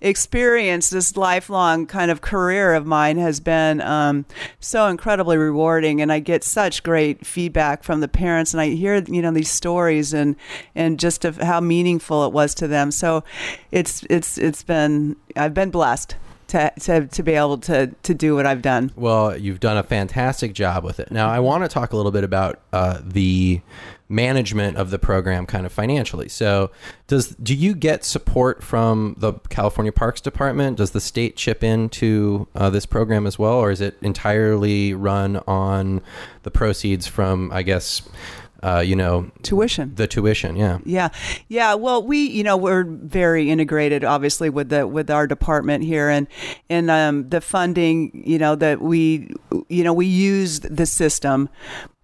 experience, 0.00 0.90
this 0.90 1.16
lifelong 1.16 1.86
kind 1.86 2.10
of 2.10 2.20
career 2.20 2.74
of 2.74 2.86
mine 2.86 3.18
has 3.18 3.40
been 3.40 3.80
um, 3.80 4.24
so 4.60 4.86
incredibly 4.86 5.36
rewarding, 5.36 6.00
and 6.00 6.12
I 6.12 6.20
get 6.20 6.44
such 6.44 6.82
great 6.82 7.26
feedback 7.26 7.82
from 7.82 8.00
the 8.00 8.08
parents, 8.08 8.54
and 8.54 8.60
I 8.60 8.68
hear 8.68 8.96
you 8.96 9.22
know 9.22 9.32
these 9.32 9.50
stories 9.50 10.12
and 10.12 10.36
and 10.74 10.98
just 10.98 11.24
of 11.24 11.38
how 11.38 11.57
meaningful 11.62 12.24
it 12.26 12.32
was 12.32 12.54
to 12.56 12.68
them. 12.68 12.90
So 12.90 13.24
it's 13.70 14.04
it's 14.10 14.38
it's 14.38 14.62
been 14.62 15.16
I've 15.36 15.54
been 15.54 15.70
blessed. 15.70 16.16
To, 16.48 16.72
to, 16.80 17.06
to 17.06 17.22
be 17.22 17.32
able 17.32 17.58
to, 17.58 17.88
to 18.04 18.14
do 18.14 18.34
what 18.34 18.46
I've 18.46 18.62
done. 18.62 18.90
Well, 18.96 19.36
you've 19.36 19.60
done 19.60 19.76
a 19.76 19.82
fantastic 19.82 20.54
job 20.54 20.82
with 20.82 20.98
it. 20.98 21.10
Now, 21.10 21.28
I 21.28 21.40
want 21.40 21.62
to 21.64 21.68
talk 21.68 21.92
a 21.92 21.96
little 21.96 22.10
bit 22.10 22.24
about 22.24 22.58
uh, 22.72 23.00
the 23.04 23.60
management 24.08 24.78
of 24.78 24.90
the 24.90 24.98
program, 24.98 25.44
kind 25.44 25.66
of 25.66 25.72
financially. 25.72 26.26
So, 26.30 26.70
does 27.06 27.36
do 27.36 27.54
you 27.54 27.74
get 27.74 28.02
support 28.02 28.62
from 28.62 29.14
the 29.18 29.34
California 29.50 29.92
Parks 29.92 30.22
Department? 30.22 30.78
Does 30.78 30.92
the 30.92 31.02
state 31.02 31.36
chip 31.36 31.62
into 31.62 32.48
uh, 32.54 32.70
this 32.70 32.86
program 32.86 33.26
as 33.26 33.38
well, 33.38 33.56
or 33.56 33.70
is 33.70 33.82
it 33.82 33.98
entirely 34.00 34.94
run 34.94 35.42
on 35.46 36.00
the 36.44 36.50
proceeds 36.50 37.06
from, 37.06 37.50
I 37.52 37.62
guess, 37.62 38.00
uh, 38.62 38.80
you 38.80 38.96
know, 38.96 39.30
Tuition. 39.42 39.94
the 39.94 40.06
tuition? 40.06 40.56
Yeah. 40.56 40.78
Yeah, 40.84 41.08
yeah. 41.48 41.74
Well, 41.74 42.02
we, 42.04 42.18
you 42.28 42.42
know, 42.42 42.56
we're 42.56 42.84
very 42.84 43.50
integrated, 43.50 44.04
obviously, 44.04 44.50
with 44.50 44.68
the 44.68 44.86
with 44.86 45.10
our 45.10 45.26
department 45.26 45.84
here, 45.84 46.08
and 46.08 46.26
and 46.68 46.90
um, 46.90 47.28
the 47.28 47.40
funding, 47.40 48.22
you 48.26 48.38
know, 48.38 48.56
that 48.56 48.80
we 48.80 49.30
you 49.68 49.84
know 49.84 49.92
we 49.92 50.06
use 50.06 50.60
the 50.60 50.86
system 50.86 51.48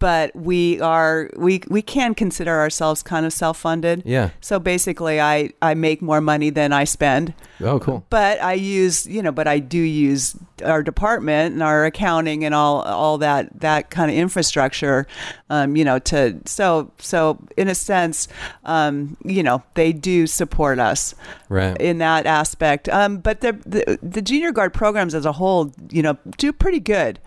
but 0.05 0.27
we 0.37 0.79
are 0.83 1.31
we 1.47 1.63
we 1.77 1.81
can 1.81 2.15
consider 2.15 2.55
ourselves 2.65 3.03
kind 3.03 3.25
of 3.25 3.33
self-funded 3.33 4.03
Yeah. 4.05 4.29
so 4.49 4.59
basically 4.59 5.17
i 5.19 5.37
i 5.63 5.73
make 5.75 6.03
more 6.03 6.21
money 6.21 6.51
than 6.51 6.73
i 6.73 6.85
spend 6.85 7.33
Oh, 7.61 7.79
cool. 7.79 8.05
but 8.11 8.43
I 8.43 8.55
use, 8.55 9.07
you 9.07 9.23
know, 9.23 9.31
but 9.33 9.47
I 9.47 9.61
do 9.61 9.79
use 9.79 10.37
our 10.65 10.83
department 10.83 11.55
and 11.55 11.63
our 11.63 11.85
accounting 11.87 12.45
and 12.45 12.53
all 12.55 12.83
all 12.83 13.17
that 13.19 13.61
that 13.61 13.91
kind 13.91 14.11
of 14.11 14.17
infrastructure, 14.17 15.07
um, 15.49 15.77
you 15.77 15.85
know, 15.85 15.99
to 16.11 16.41
so 16.47 16.91
so 16.99 17.39
in 17.57 17.69
a 17.69 17.75
sense, 17.75 18.27
um, 18.65 19.17
you 19.25 19.43
know, 19.43 19.63
they 19.75 19.93
do 19.93 20.27
support 20.27 20.79
us 20.81 21.15
Right. 21.49 21.77
in 21.81 21.99
that 21.99 22.27
aspect. 22.27 22.89
Um, 22.89 23.19
but 23.19 23.41
the, 23.41 23.53
the 23.65 23.99
the 24.03 24.21
junior 24.21 24.51
guard 24.53 24.75
programs 24.75 25.15
as 25.15 25.25
a 25.25 25.33
whole, 25.33 25.73
you 25.91 26.03
know, 26.03 26.19
do 26.37 26.53
pretty 26.53 26.81
good. 26.81 27.21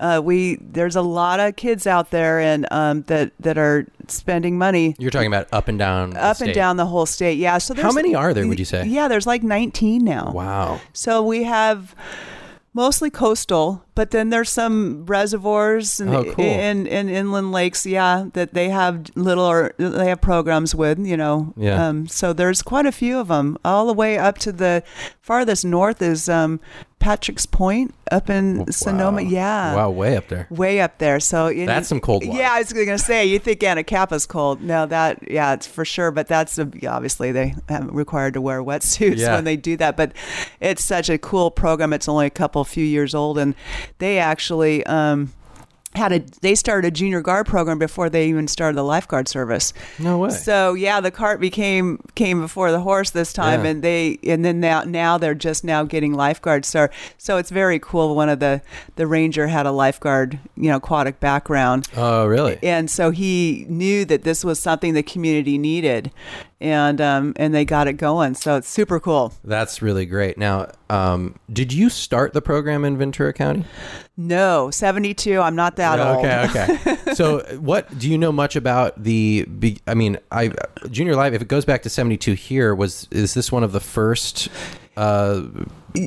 Uh, 0.00 0.20
we 0.24 0.56
there's 0.60 0.96
a 0.96 1.02
lot 1.02 1.38
of 1.40 1.54
kids 1.56 1.86
out 1.86 2.10
there 2.10 2.40
and 2.40 2.66
um, 2.72 3.02
that 3.02 3.32
that 3.38 3.58
are 3.58 3.86
spending 4.08 4.58
money 4.58 4.96
You're 4.98 5.10
talking 5.12 5.28
about 5.28 5.46
up 5.52 5.68
and 5.68 5.78
down. 5.78 6.10
the 6.10 6.24
up 6.24 6.40
and 6.40 6.52
down 6.52 6.76
the 6.78 6.86
whole 6.86 7.06
state. 7.06 7.38
Yeah. 7.38 7.58
So 7.58 7.74
How 7.74 7.92
many 7.92 8.14
are 8.14 8.34
there, 8.34 8.46
would 8.48 8.58
you 8.58 8.64
say? 8.64 8.86
Yeah, 8.86 9.06
there's 9.08 9.26
like 9.26 9.42
19 9.42 10.02
now. 10.04 10.32
Wow. 10.32 10.80
So 10.92 11.22
we 11.22 11.44
have 11.44 11.94
mostly 12.72 13.10
coastal, 13.10 13.84
but 13.96 14.12
then 14.12 14.30
there's 14.30 14.48
some 14.48 15.04
reservoirs 15.06 15.98
and, 16.00 16.14
Oh, 16.14 16.22
cool. 16.24 16.44
and, 16.44 16.86
and 16.86 17.10
inland 17.10 17.50
lakes, 17.50 17.84
yeah, 17.84 18.26
that 18.34 18.54
they 18.54 18.68
have 18.68 19.10
little 19.16 19.44
or 19.44 19.74
they 19.76 20.08
have 20.08 20.20
programs 20.20 20.72
with, 20.74 20.98
you 21.04 21.16
know. 21.16 21.52
Yeah. 21.56 21.88
Um, 21.88 22.06
so 22.06 22.32
there's 22.32 22.62
quite 22.62 22.86
a 22.86 22.92
few 22.92 23.18
of 23.18 23.26
them, 23.28 23.58
all 23.64 23.86
the 23.86 23.92
way 23.92 24.18
up 24.18 24.38
to 24.38 24.52
the 24.52 24.84
farthest 25.20 25.64
north 25.64 26.00
is 26.00 26.28
um, 26.28 26.60
Patrick's 27.00 27.46
Point 27.46 27.94
up 28.12 28.30
in 28.30 28.70
Sonoma. 28.70 29.22
Yeah. 29.22 29.74
Wow, 29.74 29.90
way 29.90 30.16
up 30.16 30.28
there. 30.28 30.46
Way 30.50 30.80
up 30.80 30.98
there. 30.98 31.18
So 31.18 31.48
and 31.48 31.66
That's 31.66 31.88
some 31.88 31.98
cold 31.98 32.24
water. 32.24 32.38
Yeah, 32.38 32.52
I 32.52 32.58
was 32.58 32.72
going 32.72 32.86
to 32.88 32.98
say 32.98 33.24
you 33.26 33.38
think 33.38 33.62
Anacapa's 33.62 34.26
cold. 34.26 34.62
No, 34.62 34.86
that 34.86 35.28
yeah, 35.30 35.54
it's 35.54 35.66
for 35.66 35.84
sure. 35.84 36.10
But 36.10 36.28
that's 36.28 36.58
a, 36.58 36.70
obviously 36.86 37.32
they 37.32 37.54
have 37.68 37.88
required 37.90 38.34
to 38.34 38.40
wear 38.40 38.62
wetsuits 38.62 39.16
Yeah. 39.16 39.34
when 39.34 39.44
they 39.44 39.56
do 39.56 39.76
that. 39.78 39.96
But 39.96 40.12
it's 40.60 40.84
such 40.84 41.08
a 41.08 41.18
cool 41.18 41.50
program. 41.50 41.92
It's 41.92 42.08
only 42.08 42.26
a 42.26 42.30
couple 42.30 42.62
few 42.64 42.84
years 42.84 43.14
old, 43.14 43.38
and 43.38 43.54
they 43.98 44.18
actually. 44.18 44.84
Um, 44.86 45.32
had 45.96 46.12
a 46.12 46.20
they 46.40 46.54
started 46.54 46.86
a 46.86 46.90
junior 46.92 47.20
guard 47.20 47.46
program 47.46 47.76
before 47.78 48.08
they 48.08 48.28
even 48.28 48.46
started 48.46 48.76
the 48.76 48.84
lifeguard 48.84 49.26
service. 49.26 49.72
No 49.98 50.18
way. 50.18 50.30
So 50.30 50.74
yeah, 50.74 51.00
the 51.00 51.10
cart 51.10 51.40
became 51.40 52.00
came 52.14 52.40
before 52.40 52.70
the 52.70 52.80
horse 52.80 53.10
this 53.10 53.32
time, 53.32 53.64
Yeah. 53.64 53.70
and 53.70 53.82
they 53.82 54.18
and 54.22 54.44
then 54.44 54.60
now 54.60 54.82
now 54.84 55.18
they're 55.18 55.34
just 55.34 55.64
now 55.64 55.82
getting 55.82 56.14
lifeguards. 56.14 56.68
So 56.68 56.88
so 57.18 57.38
it's 57.38 57.50
very 57.50 57.80
cool. 57.80 58.14
One 58.14 58.28
of 58.28 58.38
the 58.38 58.62
the 58.94 59.06
ranger 59.08 59.48
had 59.48 59.66
a 59.66 59.72
lifeguard, 59.72 60.38
you 60.56 60.70
know, 60.70 60.76
aquatic 60.76 61.18
background, 61.18 61.88
oh, 61.96 62.24
really? 62.26 62.58
and 62.62 62.88
so 62.88 63.10
he 63.10 63.66
knew 63.68 64.04
that 64.04 64.22
this 64.22 64.44
was 64.44 64.60
something 64.60 64.94
the 64.94 65.02
community 65.02 65.58
needed, 65.58 66.12
and 66.60 67.00
um 67.00 67.32
and 67.36 67.54
they 67.54 67.64
got 67.64 67.88
it 67.88 67.94
going. 67.94 68.34
So 68.34 68.56
it's 68.56 68.68
super 68.68 69.00
cool. 69.00 69.32
That's 69.44 69.80
really 69.80 70.06
great. 70.06 70.36
Now, 70.36 70.70
um, 70.88 71.36
did 71.52 71.72
you 71.72 71.88
start 71.88 72.32
the 72.32 72.42
program 72.42 72.84
in 72.84 72.98
Ventura 72.98 73.32
County? 73.32 73.64
No, 74.16 74.70
seventy 74.70 75.14
two. 75.14 75.40
I'm 75.40 75.56
not 75.56 75.76
that 75.76 75.98
old. 75.98 76.24
okay, 76.24 76.74
okay. 76.74 76.96
so, 77.14 77.40
what 77.58 77.98
do 77.98 78.10
you 78.10 78.18
know 78.18 78.32
much 78.32 78.56
about 78.56 79.02
the? 79.02 79.46
I 79.86 79.94
mean, 79.94 80.18
I 80.30 80.52
Junior 80.90 81.16
Live. 81.16 81.32
If 81.34 81.42
it 81.42 81.48
goes 81.48 81.64
back 81.64 81.82
to 81.82 81.90
'72, 81.90 82.34
here 82.34 82.74
was 82.74 83.08
is 83.10 83.34
this 83.34 83.50
one 83.50 83.64
of 83.64 83.72
the 83.72 83.80
first 83.80 84.48
uh, 84.96 85.42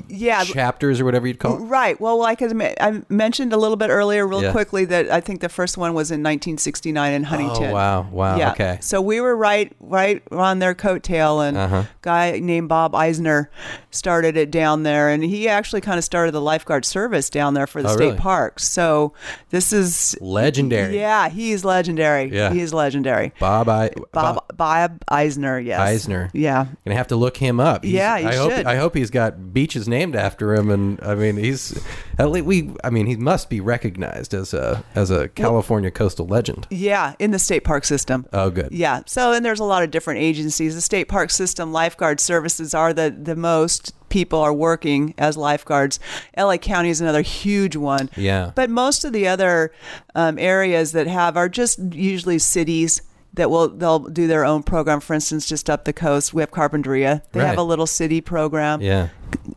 Yeah. 0.07 0.43
chapters 0.43 0.99
or 1.01 1.05
whatever 1.05 1.27
you'd 1.27 1.39
call 1.39 1.57
it? 1.57 1.59
Right. 1.65 1.99
Well, 1.99 2.17
like 2.17 2.41
I 2.41 2.47
me- 2.47 2.73
I 2.79 3.01
mentioned 3.09 3.53
a 3.53 3.57
little 3.57 3.77
bit 3.77 3.89
earlier, 3.89 4.27
real 4.27 4.43
Yeah. 4.43 4.51
quickly, 4.51 4.85
that 4.85 5.09
I 5.11 5.19
think 5.19 5.41
the 5.41 5.49
first 5.49 5.77
one 5.77 5.93
was 5.93 6.11
in 6.11 6.21
1969 6.23 7.13
in 7.13 7.23
Huntington. 7.23 7.71
Oh 7.71 7.73
wow, 7.73 8.07
wow. 8.11 8.37
Yeah. 8.37 8.51
Okay. 8.51 8.77
So 8.81 9.01
we 9.01 9.19
were 9.21 9.35
right, 9.35 9.71
right 9.79 10.21
on 10.31 10.59
their 10.59 10.73
coattail, 10.75 11.47
and 11.47 11.57
Uh-huh. 11.57 11.75
a 11.77 11.87
guy 12.01 12.39
named 12.41 12.69
Bob 12.69 12.95
Eisner 12.95 13.49
started 13.91 14.37
it 14.37 14.51
down 14.51 14.83
there, 14.83 15.09
and 15.09 15.23
he 15.23 15.47
actually 15.49 15.81
kind 15.81 15.97
of 15.97 16.03
started 16.03 16.31
the 16.33 16.41
lifeguard 16.41 16.85
service 16.85 17.29
down 17.29 17.53
there 17.53 17.67
for 17.67 17.81
the 17.81 17.89
Oh, 17.89 17.95
state 17.95 18.05
really? 18.05 18.17
parks. 18.17 18.69
So 18.69 19.13
this 19.49 19.71
is 19.73 20.15
Legendary. 20.21 20.97
Yeah, 20.97 21.29
he's 21.29 21.63
legendary. 21.65 22.31
Yeah. 22.33 22.51
he's 22.53 22.73
legendary. 22.73 23.33
Bob, 23.39 23.69
I 23.69 23.91
Bob 24.11 24.43
Bob 24.55 25.03
Eisner. 25.07 25.59
Yes. 25.59 25.79
Eisner. 25.79 26.29
Yeah. 26.33 26.65
Gonna 26.85 26.97
have 26.97 27.07
to 27.07 27.15
look 27.15 27.37
him 27.37 27.59
up. 27.59 27.83
He's- 27.83 27.95
Yeah, 27.95 28.17
you 28.17 28.27
I 28.29 28.35
hope 28.35 28.51
should. 28.51 28.65
I 28.65 28.75
hope 28.77 28.95
he's 28.95 29.09
got 29.09 29.53
beaches 29.73 29.87
named 29.87 30.15
after 30.15 30.53
him, 30.53 30.69
and 30.69 30.99
I 31.01 31.15
mean 31.15 31.37
he's 31.37 31.81
at 32.19 32.29
least 32.29 32.45
we. 32.45 32.71
I 32.83 32.89
mean 32.89 33.07
he 33.07 33.15
must 33.15 33.49
be 33.49 33.59
recognized 33.59 34.33
as 34.33 34.53
a 34.53 34.83
as 34.95 35.09
a 35.09 35.29
California 35.29 35.91
coastal 35.91 36.27
legend. 36.27 36.67
Yeah, 36.69 37.15
in 37.19 37.31
the 37.31 37.39
state 37.39 37.63
park 37.63 37.85
system. 37.85 38.27
Oh, 38.33 38.49
good. 38.49 38.71
Yeah. 38.71 39.01
So, 39.05 39.33
and 39.33 39.45
there's 39.45 39.59
a 39.59 39.63
lot 39.63 39.83
of 39.83 39.91
different 39.91 40.19
agencies. 40.19 40.75
The 40.75 40.81
state 40.81 41.05
park 41.07 41.31
system 41.31 41.71
lifeguard 41.71 42.19
services 42.19 42.73
are 42.73 42.93
the, 42.93 43.09
the 43.09 43.35
most 43.35 43.93
people 44.09 44.39
are 44.39 44.53
working 44.53 45.15
as 45.17 45.37
lifeguards. 45.37 45.99
LA 46.37 46.57
County 46.57 46.89
is 46.89 47.01
another 47.01 47.21
huge 47.21 47.75
one. 47.75 48.09
Yeah. 48.15 48.51
But 48.53 48.69
most 48.69 49.03
of 49.05 49.11
the 49.11 49.27
other 49.27 49.73
um, 50.13 50.37
areas 50.37 50.91
that 50.91 51.07
have 51.07 51.35
are 51.35 51.49
just 51.49 51.79
usually 51.93 52.37
cities 52.37 53.01
that 53.33 53.49
will 53.49 53.67
they'll 53.69 53.99
do 53.99 54.27
their 54.27 54.45
own 54.45 54.63
program. 54.63 54.99
For 54.99 55.13
instance, 55.13 55.47
just 55.47 55.69
up 55.69 55.85
the 55.85 55.93
coast, 55.93 56.33
we 56.33 56.41
have 56.41 56.51
Carpinteria. 56.51 57.21
They 57.31 57.39
Right. 57.39 57.47
have 57.49 57.57
a 57.57 57.63
little 57.63 57.87
city 57.87 58.21
program. 58.21 58.81
Yeah. 58.81 59.09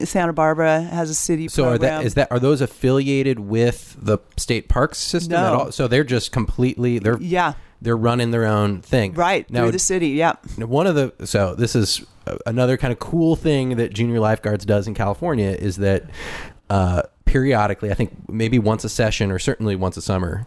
Santa 0.03 0.33
Barbara 0.33 0.81
has 0.83 1.11
a 1.11 1.15
city 1.15 1.49
So 1.49 1.65
are 1.65 1.71
program. 1.73 2.01
that 2.01 2.07
is 2.07 2.15
that 2.15 2.29
are 2.33 2.39
those 2.39 2.61
affiliated 2.63 3.39
with 3.41 3.97
the 4.01 4.19
state 4.39 4.69
parks 4.69 4.99
system 4.99 5.35
at 5.35 5.53
all? 5.53 5.73
So 5.73 5.87
they're 5.89 6.05
just 6.05 6.33
completely 6.33 6.99
they're 6.99 7.19
yeah, 7.21 7.53
they're 7.83 7.97
running 7.97 8.31
their 8.31 8.47
own 8.47 8.81
thing. 8.81 9.13
right 9.13 9.49
now. 9.51 9.63
through 9.63 9.73
the 9.73 9.79
city. 9.79 10.09
Yeah. 10.11 10.35
One 10.57 10.87
of 10.87 10.95
the 10.95 11.13
so 11.27 11.55
this 11.55 11.77
is 11.77 12.03
another 12.47 12.77
kind 12.79 12.93
of 12.93 12.99
cool 12.99 13.37
thing 13.37 13.77
that 13.77 13.93
junior 13.93 14.19
lifeguards 14.19 14.65
does 14.65 14.89
in 14.89 14.95
California 14.95 15.51
is 15.51 15.77
that 15.77 16.05
uh, 16.71 17.03
periodically, 17.27 17.91
I 17.91 17.95
think 17.95 18.29
maybe 18.29 18.59
once 18.59 18.83
a 18.85 18.89
session 18.89 19.31
or 19.31 19.39
certainly 19.39 19.77
once 19.77 19.97
a 19.97 20.03
summer, 20.03 20.47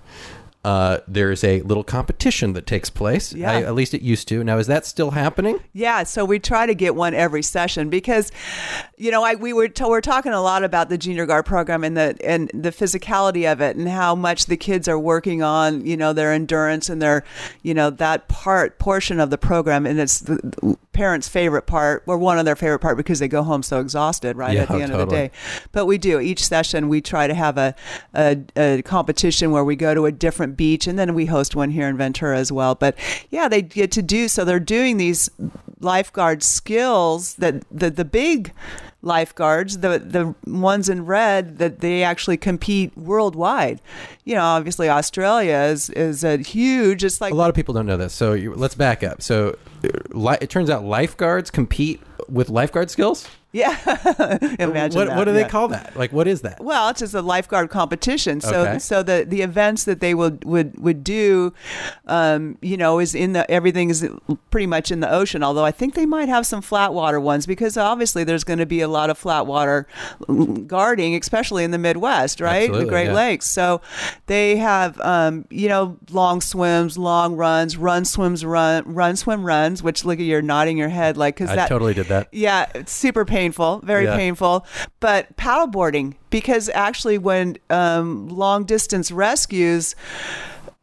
uh, 0.66 0.98
there's 1.08 1.44
a 1.44 1.62
little 1.62 1.86
competition 1.86 2.52
that 2.52 2.66
takes 2.66 2.90
place. 2.90 3.34
Yeah. 3.34 3.52
I, 3.52 3.62
at 3.64 3.76
least 3.76 3.94
it 3.94 4.02
used 4.02 4.28
to. 4.28 4.44
Now, 4.44 4.58
is 4.58 4.68
that 4.68 4.86
still 4.86 5.12
happening? 5.12 5.62
Yeah, 5.72 6.04
so 6.04 6.26
we 6.26 6.38
try 6.38 6.66
to 6.66 6.76
get 6.76 6.96
one 6.96 7.14
every 7.14 7.44
session 7.44 7.90
because, 7.90 8.30
you 8.98 9.10
know, 9.10 9.24
I, 9.24 9.36
we 9.36 9.54
were 9.54 9.70
t- 9.70 9.86
we're 9.86 10.02
talking 10.02 10.34
a 10.34 10.42
lot 10.42 10.66
about 10.66 10.90
the 10.90 10.98
junior 10.98 11.26
guard 11.26 11.46
program 11.46 11.86
and 11.86 11.96
the 11.96 12.18
and 12.24 12.52
the 12.54 12.72
physicality 12.72 13.50
of 13.50 13.62
it 13.62 13.78
and 13.78 13.88
how 13.88 14.16
much 14.16 14.48
the 14.48 14.58
kids 14.58 14.90
are 14.90 15.00
working 15.00 15.42
on, 15.42 15.86
you 15.86 15.96
know, 15.96 16.12
their 16.12 16.34
endurance 16.34 16.90
and 16.90 17.02
their, 17.02 17.24
you 17.64 17.74
know, 17.74 17.90
that 17.90 18.28
part 18.28 18.80
portion 18.80 19.22
of 19.22 19.30
the 19.30 19.38
program 19.38 19.86
and 19.86 19.98
it's 19.98 20.20
the 20.20 20.76
the 20.89 20.89
parents' 21.00 21.30
favorite 21.30 21.66
part 21.66 22.04
or 22.08 22.18
one 22.18 22.38
of 22.38 22.44
their 22.44 22.58
favorite 22.58 22.80
part 22.80 22.98
because 22.98 23.20
they 23.20 23.28
go 23.30 23.42
home 23.42 23.64
so 23.64 23.80
exhausted 23.80 24.36
right 24.36 24.54
Yeah, 24.54 24.64
at 24.64 24.68
the 24.68 24.82
end 24.82 24.92
of 24.92 25.00
the 25.00 25.06
day. 25.06 25.32
But 25.72 25.86
we 25.86 25.98
do 25.98 26.20
each 26.20 26.44
session 26.44 26.90
we 26.90 27.00
try 27.00 27.26
to 27.26 27.34
have 27.34 27.58
a, 27.58 27.74
a 28.14 28.38
a 28.58 28.82
competition 28.82 29.52
where 29.52 29.64
we 29.64 29.78
go 29.78 29.94
to 29.94 30.06
a 30.08 30.12
different 30.12 30.58
beach 30.58 30.88
and 30.88 31.00
then 31.00 31.14
we 31.14 31.28
host 31.28 31.56
one 31.56 31.72
here 31.72 31.88
in 31.88 31.96
Ventura 31.96 32.38
as 32.38 32.52
well. 32.52 32.76
But 32.76 32.98
yeah, 33.30 33.48
they 33.48 33.62
get 33.62 33.94
to 33.94 34.02
do 34.02 34.28
so 34.28 34.44
they're 34.44 34.60
doing 34.60 34.98
these 34.98 35.30
lifeguard 35.80 36.44
skills 36.44 37.36
that 37.36 37.64
the 37.72 37.90
the 37.90 38.06
big 38.06 38.54
lifeguards 39.02 39.78
the 39.78 39.98
the 40.00 40.36
ones 40.52 40.90
in 40.90 41.06
red 41.06 41.58
that 41.58 41.80
they 41.80 42.04
actually 42.04 42.36
compete 42.36 42.96
worldwide 42.98 43.80
you 44.26 44.36
know 44.36 44.42
obviously 44.44 44.90
australia 44.90 45.56
is 45.56 45.90
is 45.92 46.22
a 46.24 46.38
huge 46.38 47.04
it's 47.06 47.22
like 47.22 47.32
A 47.32 47.36
lot 47.36 47.50
of 47.50 47.56
people 47.56 47.74
don't 47.74 47.86
know 47.86 47.96
this. 47.98 48.14
So 48.14 48.34
you, 48.34 48.54
let's 48.54 48.76
back 48.76 49.04
up. 49.04 49.22
So 49.22 49.58
li- 50.10 50.38
it 50.42 50.50
turns 50.50 50.70
out 50.70 50.84
lifeguards 50.84 51.50
compete 51.50 52.02
with 52.28 52.50
lifeguard 52.50 52.90
skills. 52.90 53.28
Yeah 53.52 53.72
imagine 54.60 54.98
what 55.00 55.08
that, 55.08 55.18
what 55.18 55.26
do 55.26 55.34
they 55.34 55.42
yeah. 55.42 55.48
call 55.50 55.68
that? 55.70 55.96
Like 55.96 56.12
what 56.14 56.28
is 56.28 56.42
that? 56.42 56.64
Well, 56.64 56.90
it's 56.90 57.00
just 57.00 57.14
a 57.14 57.22
lifeguard 57.22 57.70
competition. 57.70 58.42
So, 58.42 58.62
Okay. 58.62 58.80
so 58.80 59.02
the 59.02 59.26
the 59.28 59.42
events 59.42 59.86
that 59.86 60.00
they 60.02 60.14
would 60.14 60.46
would 60.46 60.78
would 60.80 61.04
do, 61.04 61.54
um, 62.08 62.58
you 62.62 62.78
know, 62.78 63.00
is 63.00 63.16
in 63.16 63.34
the 63.34 63.50
everything 63.50 63.90
is 63.90 64.08
pretty 64.52 64.68
much 64.68 64.92
in 64.92 65.00
the 65.00 65.12
ocean. 65.12 65.44
Although 65.44 65.66
I 65.66 65.72
think 65.72 65.96
they 65.96 66.06
might 66.06 66.30
have 66.30 66.46
some 66.46 66.62
flat 66.62 66.94
water 66.94 67.20
ones 67.20 67.46
because 67.46 67.76
obviously 67.78 68.24
there's 68.24 68.44
going 68.44 68.60
to 68.60 68.66
be 68.66 68.82
a 68.82 68.88
lot 68.88 69.10
of 69.10 69.18
flat 69.18 69.48
water 69.48 69.88
guarding, 70.68 71.16
especially 71.16 71.64
in 71.64 71.72
the 71.72 71.78
Midwest, 71.78 72.40
right? 72.42 72.64
Absolutely, 72.70 72.86
the 72.86 72.90
Great 72.90 73.06
yeah. 73.06 73.14
Lakes. 73.14 73.48
So 73.48 73.82
they 74.28 74.58
have, 74.58 75.00
um, 75.02 75.46
you 75.50 75.68
know, 75.68 75.98
long 76.12 76.42
swims, 76.42 76.98
long 76.98 77.36
runs, 77.36 77.78
run 77.78 78.06
swims, 78.06 78.46
run 78.46 78.84
run 78.86 79.16
swim 79.16 79.44
runs. 79.44 79.82
Which 79.84 80.06
look 80.06 80.20
at 80.20 80.26
you're 80.26 80.42
nodding 80.42 80.78
your 80.78 80.90
head 80.90 81.18
like 81.18 81.36
because 81.36 81.50
I 81.50 81.56
that 81.56 81.70
totally 81.70 81.94
did 81.94 82.08
that. 82.08 82.28
yeah, 82.32 82.70
it's 82.76 82.92
super 82.92 83.26
painful, 83.40 83.82
very 83.84 84.06
Yeah. 84.06 84.16
painful. 84.18 84.66
But 85.00 85.36
paddleboarding, 85.38 86.16
because 86.30 86.70
actually, 86.74 87.18
when 87.18 87.58
um, 87.70 88.28
long 88.30 88.66
distance 88.66 89.12
rescues, 89.12 89.96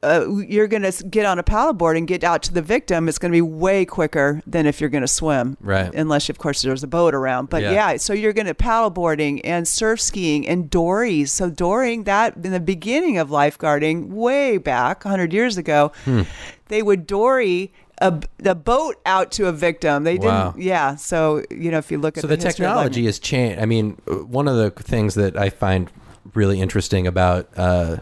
uh, 0.03 0.25
you're 0.47 0.69
going 0.69 0.83
to 0.91 1.05
get 1.05 1.27
on 1.27 1.39
a 1.39 1.43
paddleboard 1.43 1.97
and 1.97 2.07
get 2.07 2.23
out 2.23 2.43
to 2.45 2.53
the 2.55 2.63
victim. 2.63 3.09
It's 3.09 3.19
going 3.19 3.33
to 3.33 3.37
be 3.37 3.41
way 3.43 3.85
quicker 3.85 4.41
than 4.47 4.67
if 4.67 4.81
you're 4.81 4.91
going 4.91 5.03
to 5.03 5.09
swim, 5.09 5.57
Right. 5.61 5.93
Unless, 5.95 6.29
of 6.29 6.39
course, 6.39 6.63
there's 6.63 6.83
a 6.85 6.87
boat 6.87 7.15
around. 7.15 7.49
But 7.51 7.63
Yeah. 7.63 7.73
yeah, 7.73 7.97
so 7.97 8.13
you're 8.13 8.35
going 8.35 8.47
to 8.47 8.55
paddleboarding 8.55 9.41
and 9.43 9.67
surf 9.67 10.01
skiing 10.01 10.47
and 10.47 10.71
dories. 10.71 11.33
So 11.33 11.51
dorying 11.51 12.05
that 12.05 12.35
in 12.45 12.53
the 12.53 12.61
beginning 12.61 13.19
of 13.19 13.31
lifeguarding, 13.31 14.09
way 14.09 14.59
back 14.59 15.05
100 15.05 15.33
years 15.33 15.57
ago, 15.59 15.91
Hmm. 16.05 16.23
they 16.69 16.83
would 16.83 17.07
dory. 17.07 17.73
A, 17.99 18.21
the 18.39 18.55
boat 18.55 18.97
out 19.07 19.33
to 19.33 19.47
a 19.47 19.53
victim. 19.53 20.05
They 20.05 20.15
didn't. 20.15 20.27
Wow. 20.27 20.55
Yeah. 20.57 20.97
So 20.97 21.43
you 21.51 21.71
know, 21.71 21.79
if 21.79 21.91
you 21.91 21.99
look 21.99 22.17
at 22.17 22.23
so 22.23 22.27
the, 22.27 22.35
of 22.35 22.41
technology 22.41 23.07
has 23.07 23.19
changed. 23.19 23.61
I 23.61 23.65
mean, 23.65 24.01
uh, 24.07 24.17
one 24.17 24.49
of 24.49 24.57
the 24.57 24.71
things 24.71 25.15
that 25.15 25.37
I 25.37 25.51
find 25.51 25.91
really 26.35 26.61
interesting 26.61 27.07
about 27.07 27.49
uh, 27.57 27.97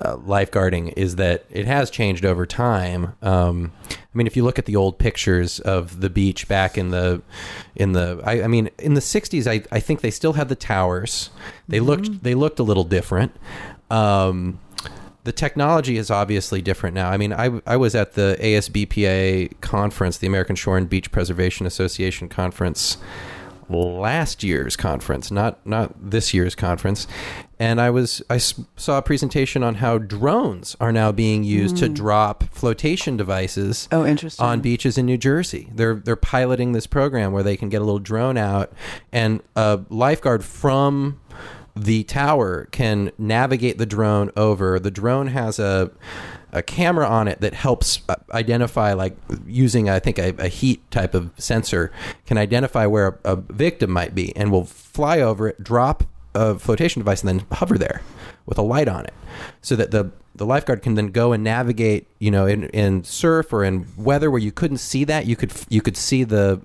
uh, 0.00 0.16
lifeguarding 0.16 0.92
is 0.96 1.16
that 1.16 1.44
it 1.50 1.66
has 1.66 1.90
changed 1.90 2.24
over 2.24 2.46
time. 2.46 3.14
Um, 3.22 3.72
I 3.90 3.96
mean, 4.14 4.26
if 4.26 4.36
you 4.36 4.44
look 4.44 4.58
at 4.58 4.66
the 4.66 4.76
old 4.76 4.98
pictures 4.98 5.60
of 5.60 6.00
the 6.00 6.10
beach 6.10 6.48
back 6.48 6.78
in 6.78 6.90
the 6.90 7.22
in 7.74 7.92
the, 7.92 8.20
I, 8.24 8.44
I 8.44 8.46
mean, 8.46 8.70
in 8.78 8.94
the 8.94 9.00
'60s, 9.00 9.46
I, 9.46 9.64
I 9.74 9.80
think 9.80 10.00
they 10.00 10.10
still 10.10 10.34
had 10.34 10.48
the 10.48 10.56
towers. 10.56 11.30
They 11.66 11.80
looked 11.80 12.22
they 12.22 12.34
looked 12.34 12.58
a 12.58 12.62
little 12.62 12.84
different. 12.84 13.36
Um, 13.90 14.60
the 15.28 15.32
technology 15.32 15.98
is 15.98 16.10
obviously 16.10 16.62
different 16.62 16.94
now. 16.94 17.10
I 17.10 17.18
mean, 17.18 17.34
I, 17.34 17.60
I 17.66 17.76
was 17.76 17.94
at 17.94 18.14
the 18.14 18.38
ASBPA 18.40 19.60
conference, 19.60 20.16
the 20.16 20.26
American 20.26 20.56
Shore 20.56 20.78
and 20.78 20.88
Beach 20.88 21.12
Preservation 21.12 21.66
Association 21.66 22.30
conference, 22.30 22.96
last 23.68 24.42
year's 24.42 24.74
conference, 24.74 25.30
not 25.30 25.64
not 25.66 25.92
this 26.10 26.32
year's 26.32 26.54
conference, 26.54 27.06
and 27.58 27.78
I 27.78 27.90
was 27.90 28.22
I 28.30 28.38
saw 28.38 28.96
a 28.96 29.02
presentation 29.02 29.62
on 29.62 29.74
how 29.74 29.98
drones 29.98 30.74
are 30.80 30.92
now 30.92 31.12
being 31.12 31.44
used 31.44 31.76
to 31.76 31.88
hmm. 31.88 31.92
drop 31.92 32.44
flotation 32.44 33.18
devices 33.18 33.86
Oh, 33.92 34.06
interesting. 34.06 34.46
on 34.46 34.62
beaches 34.62 34.96
in 34.96 35.04
New 35.04 35.18
Jersey. 35.18 35.68
They're 35.74 35.96
they're 35.96 36.16
piloting 36.16 36.72
this 36.72 36.86
program 36.86 37.32
where 37.32 37.42
they 37.42 37.58
can 37.58 37.68
get 37.68 37.82
a 37.82 37.84
little 37.84 37.98
drone 37.98 38.38
out 38.38 38.72
and 39.12 39.42
a 39.54 39.80
lifeguard 39.90 40.42
from 40.42 41.20
the 41.84 42.04
tower 42.04 42.66
can 42.70 43.12
navigate 43.18 43.78
the 43.78 43.86
drone 43.86 44.30
over. 44.36 44.78
The 44.78 44.90
drone 44.90 45.28
has 45.28 45.58
a 45.58 45.90
a 46.50 46.62
camera 46.62 47.06
on 47.06 47.28
it 47.28 47.42
that 47.42 47.52
helps 47.52 48.00
uh, 48.08 48.14
identify, 48.32 48.94
like 48.94 49.16
using 49.46 49.90
I 49.90 49.98
think 49.98 50.18
a, 50.18 50.34
a 50.38 50.48
heat 50.48 50.90
type 50.90 51.14
of 51.14 51.30
sensor, 51.36 51.92
can 52.24 52.38
identify 52.38 52.86
where 52.86 53.18
a, 53.24 53.32
a 53.32 53.36
victim 53.36 53.90
might 53.90 54.14
be, 54.14 54.34
and 54.34 54.50
will 54.50 54.64
fly 54.64 55.20
over 55.20 55.48
it, 55.48 55.62
drop 55.62 56.04
a 56.34 56.58
flotation 56.58 57.00
device, 57.00 57.22
and 57.22 57.28
then 57.28 57.46
hover 57.52 57.76
there 57.76 58.00
with 58.48 58.58
a 58.58 58.62
light 58.62 58.88
on 58.88 59.04
it, 59.04 59.14
so 59.60 59.76
that 59.76 59.90
the 59.90 60.10
the 60.38 60.46
lifeguard 60.46 60.82
can 60.82 60.94
then 60.94 61.08
go 61.08 61.32
and 61.32 61.42
navigate, 61.44 62.06
you 62.18 62.30
know, 62.30 62.46
in, 62.46 62.64
in 62.70 63.02
surf 63.04 63.52
or 63.52 63.64
in 63.64 63.86
weather 63.96 64.30
where 64.30 64.40
you 64.40 64.52
couldn't 64.52 64.78
see 64.78 65.04
that, 65.04 65.26
you 65.26 65.36
could 65.36 65.52
you 65.68 65.82
could 65.82 65.96
see 65.96 66.24
the 66.24 66.60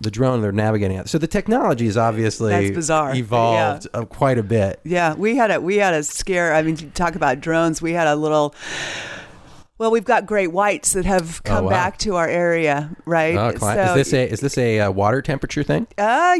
the 0.00 0.10
drone 0.10 0.40
they're 0.40 0.52
navigating 0.52 0.96
at. 0.96 1.08
So 1.08 1.18
the 1.18 1.26
technology 1.26 1.86
is 1.86 1.96
obviously 1.96 2.52
That's 2.52 2.74
bizarre. 2.74 3.14
evolved 3.14 3.88
uh, 3.92 4.04
quite 4.04 4.38
a 4.38 4.42
bit. 4.42 4.80
Yeah, 4.84 5.14
we 5.14 5.36
had 5.36 5.50
a 5.50 5.60
we 5.60 5.76
had 5.76 5.94
a 5.94 6.02
scare. 6.02 6.54
I 6.54 6.62
mean, 6.62 6.76
to 6.76 6.86
talk 6.86 7.16
about 7.16 7.40
drones, 7.40 7.82
we 7.82 7.92
had 7.92 8.06
a 8.06 8.16
little. 8.16 8.54
Well, 9.78 9.92
we've 9.92 10.04
got 10.04 10.26
great 10.26 10.50
whites 10.50 10.94
that 10.94 11.04
have 11.04 11.42
come 11.44 11.64
wow. 11.64 11.70
back 11.70 11.98
to 11.98 12.16
our 12.16 12.26
area, 12.26 12.90
right? 13.04 13.36
Oh, 13.36 13.56
So, 13.56 13.68
is 13.70 13.94
this 13.94 14.12
a 14.12 14.28
is 14.28 14.40
this 14.40 14.58
a 14.58 14.80
uh, 14.80 14.90
water 14.90 15.22
temperature 15.22 15.62
thing? 15.62 15.86
Uh, 15.96 16.38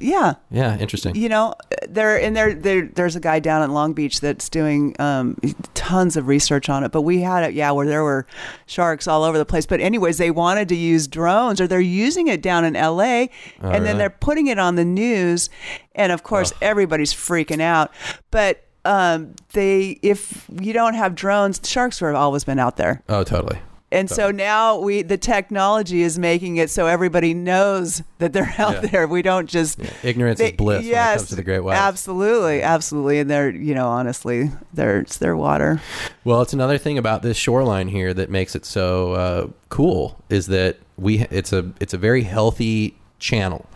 yeah. 0.00 0.34
Yeah, 0.50 0.76
interesting. 0.78 1.14
You 1.14 1.28
know, 1.28 1.54
there 1.88 2.20
and 2.20 2.36
there, 2.36 2.54
there 2.54 2.86
there's 2.86 3.16
a 3.16 3.20
guy 3.20 3.38
down 3.38 3.62
in 3.62 3.72
Long 3.72 3.92
Beach 3.92 4.20
that's 4.20 4.48
doing 4.48 4.96
um, 4.98 5.36
tons 5.74 6.16
of 6.16 6.26
research 6.26 6.68
on 6.68 6.84
it. 6.84 6.92
But 6.92 7.02
we 7.02 7.20
had 7.20 7.44
it, 7.44 7.54
yeah, 7.54 7.70
where 7.70 7.86
there 7.86 8.02
were 8.02 8.26
sharks 8.66 9.06
all 9.06 9.22
over 9.22 9.38
the 9.38 9.44
place. 9.44 9.66
But 9.66 9.80
anyways, 9.80 10.18
they 10.18 10.30
wanted 10.30 10.68
to 10.70 10.76
use 10.76 11.06
drones, 11.06 11.60
or 11.60 11.66
they're 11.66 11.80
using 11.80 12.28
it 12.28 12.42
down 12.42 12.64
in 12.64 12.76
L.A. 12.76 13.30
and 13.60 13.72
really? 13.72 13.80
then 13.80 13.98
they're 13.98 14.10
putting 14.10 14.48
it 14.48 14.58
on 14.58 14.74
the 14.74 14.84
news, 14.84 15.50
and 15.94 16.10
of 16.12 16.22
course 16.22 16.52
everybody's 16.60 17.14
freaking 17.14 17.60
out. 17.60 17.92
But 18.30 18.64
um, 18.84 19.34
they, 19.52 19.98
if 20.02 20.46
you 20.60 20.72
don't 20.72 20.94
have 20.94 21.14
drones, 21.14 21.60
sharks 21.64 22.00
have 22.00 22.14
always 22.14 22.44
been 22.44 22.58
out 22.58 22.76
there. 22.76 23.02
Oh, 23.08 23.22
totally. 23.24 23.60
And 23.94 24.10
so 24.10 24.30
now 24.30 24.78
we 24.78 25.02
the 25.02 25.16
technology 25.16 26.02
is 26.02 26.18
making 26.18 26.56
it 26.56 26.68
so 26.70 26.86
everybody 26.86 27.32
knows 27.34 28.02
that 28.18 28.32
they're 28.32 28.52
out 28.58 28.74
Yeah. 28.74 28.80
there. 28.90 29.06
We 29.06 29.22
don't 29.22 29.48
just 29.48 29.78
Ignorance 30.04 30.40
is 30.40 30.50
they- 30.50 30.56
bliss 30.56 30.78
when 30.78 30.86
it 30.86 30.90
yes, 30.90 31.16
comes 31.18 31.28
to 31.30 31.36
the 31.36 31.42
great 31.42 31.60
white. 31.60 31.76
Absolutely, 31.76 32.62
absolutely. 32.62 33.18
And 33.20 33.30
they're, 33.30 33.50
you 33.50 33.74
know, 33.74 33.88
honestly, 33.88 34.50
they're 34.72 35.00
it's 35.00 35.16
their 35.18 35.36
water. 35.36 35.80
Well, 36.24 36.42
it's 36.42 36.52
another 36.52 36.78
thing 36.78 36.98
about 36.98 37.22
this 37.22 37.36
shoreline 37.36 37.88
here 37.88 38.12
that 38.14 38.30
makes 38.30 38.54
it 38.56 38.64
so 38.66 39.12
uh, 39.12 39.46
cool 39.68 40.22
is 40.28 40.46
that 40.48 40.78
we 40.96 41.20
it's 41.30 41.52
a 41.52 41.72
it's 41.80 41.94
a 41.94 41.98
very 41.98 42.22
healthy 42.22 42.96
channel, 43.18 43.66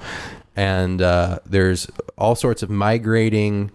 and 0.57 1.01
uh, 1.01 1.39
there's 1.47 1.89
all 2.17 2.35
sorts 2.35 2.63
of 2.63 2.71
migrating 2.71 3.71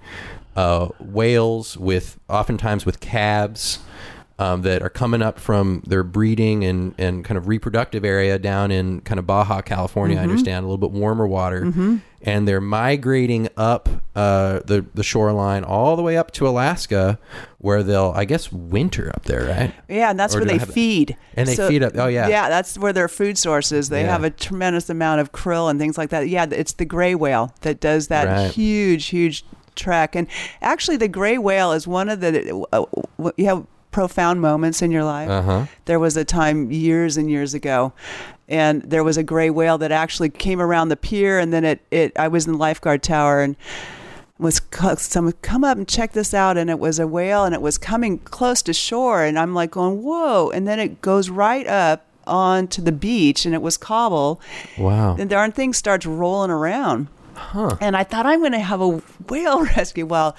uh, 0.56 0.88
whales 1.00 1.78
with 1.78 2.20
oftentimes 2.30 2.86
with 2.86 3.00
calves. 3.00 3.80
Um, 4.44 4.62
that 4.64 4.82
are 4.82 4.90
coming 4.90 5.22
up 5.22 5.40
from 5.40 5.84
their 5.88 6.04
breeding 6.04 6.66
and, 6.66 6.94
and 6.98 7.24
kind 7.24 7.38
of 7.38 7.48
reproductive 7.48 8.04
area 8.04 8.38
down 8.38 8.72
in 8.72 9.00
kind 9.02 9.18
of 9.20 9.26
Baja, 9.26 9.62
California, 9.62 10.18
I 10.20 10.24
understand, 10.24 10.66
a 10.66 10.68
little 10.68 10.78
bit 10.90 10.92
warmer 10.92 11.26
water. 11.28 11.72
And 12.26 12.48
they're 12.48 12.62
migrating 12.62 13.48
up 13.58 13.88
uh, 14.16 14.60
the, 14.66 14.86
the 14.94 15.04
shoreline 15.04 15.64
all 15.64 15.96
the 15.96 16.02
way 16.02 16.18
up 16.18 16.32
to 16.32 16.48
Alaska, 16.48 17.20
where 17.60 17.84
they'll, 17.84 18.12
I 18.16 18.26
guess, 18.26 18.52
winter 18.52 19.12
up 19.16 19.24
there, 19.26 19.46
right? 19.46 19.74
Yeah, 19.90 20.10
and 20.10 20.20
that's 20.20 20.34
Or 20.36 20.40
where 20.40 20.46
they 20.46 20.60
feed. 20.60 21.16
And 21.36 21.48
they 21.48 21.56
feed 21.56 21.84
up- 21.84 21.94
oh, 21.96 22.08
yeah. 22.08 22.28
Yeah, 22.28 22.50
that's 22.50 22.78
where 22.78 22.94
their 22.94 23.08
food 23.10 23.38
source 23.38 23.72
is. 23.72 23.90
They 23.90 24.02
Yeah. 24.04 24.12
have 24.12 24.24
a 24.24 24.30
tremendous 24.30 24.90
amount 24.90 25.22
of 25.22 25.32
krill 25.32 25.70
and 25.70 25.80
things 25.80 25.98
like 25.98 26.10
that. 26.10 26.28
Yeah, 26.30 26.46
it's 26.50 26.74
the 26.74 26.86
gray 26.86 27.14
whale 27.16 27.54
that 27.62 27.80
does 27.80 28.08
that 28.08 28.28
Right. 28.28 28.52
huge, 28.52 29.06
huge 29.08 29.46
trek. 29.76 30.16
And 30.16 30.28
actually, 30.62 30.98
the 30.98 31.08
gray 31.08 31.38
whale 31.38 31.72
is 31.72 31.88
one 31.88 32.08
of 32.10 32.20
the 32.22 32.66
uh, 32.72 32.86
you 33.38 33.46
have 33.46 33.66
profound 33.94 34.42
moments 34.42 34.82
in 34.82 34.92
your 34.92 35.06
life. 35.06 35.30
Uh 35.30 35.42
huh. 35.42 35.66
There 35.86 36.00
was 36.00 36.18
a 36.18 36.26
time 36.26 36.70
years 36.72 37.16
and 37.16 37.30
years 37.32 37.54
ago, 37.54 37.94
and 38.50 38.82
there 38.82 39.04
was 39.04 39.16
a 39.16 39.24
gray 39.24 39.50
whale 39.50 39.78
that 39.78 39.92
actually 39.94 40.30
came 40.30 40.60
around 40.62 40.90
the 40.90 40.98
pier, 40.98 41.40
and 41.40 41.54
then 41.54 41.64
it, 41.64 41.80
it 41.92 42.12
I 42.18 42.28
was 42.28 42.46
in 42.46 42.54
the 42.54 42.58
lifeguard 42.58 43.02
tower 43.04 43.42
and 43.42 43.56
was 44.40 44.60
someone 44.98 45.34
come 45.42 45.64
up 45.64 45.78
and 45.78 45.88
check 45.88 46.12
this 46.12 46.34
out, 46.34 46.58
and 46.58 46.70
it 46.70 46.80
was 46.80 47.00
a 47.00 47.08
whale, 47.08 47.46
and 47.46 47.56
it 47.56 47.62
was 47.62 47.78
coming 47.78 48.18
close 48.20 48.62
to 48.64 48.74
shore, 48.74 49.24
and 49.24 49.40
I'm 49.40 49.54
like 49.54 49.72
going 49.72 50.04
whoa, 50.04 50.50
and 50.50 50.68
then 50.68 50.80
it 50.80 51.02
goes 51.02 51.30
right 51.30 51.66
up 51.68 52.06
onto 52.28 52.82
the 52.82 52.92
beach, 52.92 53.46
and 53.46 53.54
it 53.54 53.62
was 53.62 53.78
cobble, 53.78 54.42
Wow. 54.78 55.16
and 55.18 55.30
darn 55.30 55.52
thing 55.52 55.72
starts 55.74 56.06
rolling 56.06 56.52
around. 56.52 57.08
Huh. 57.36 57.78
And 57.82 57.96
I 57.98 58.04
thought 58.04 58.26
I'm 58.26 58.40
going 58.40 58.52
to 58.54 58.60
have 58.60 58.82
a 58.82 59.02
whale 59.30 59.66
rescue. 59.78 60.06
Well, 60.06 60.36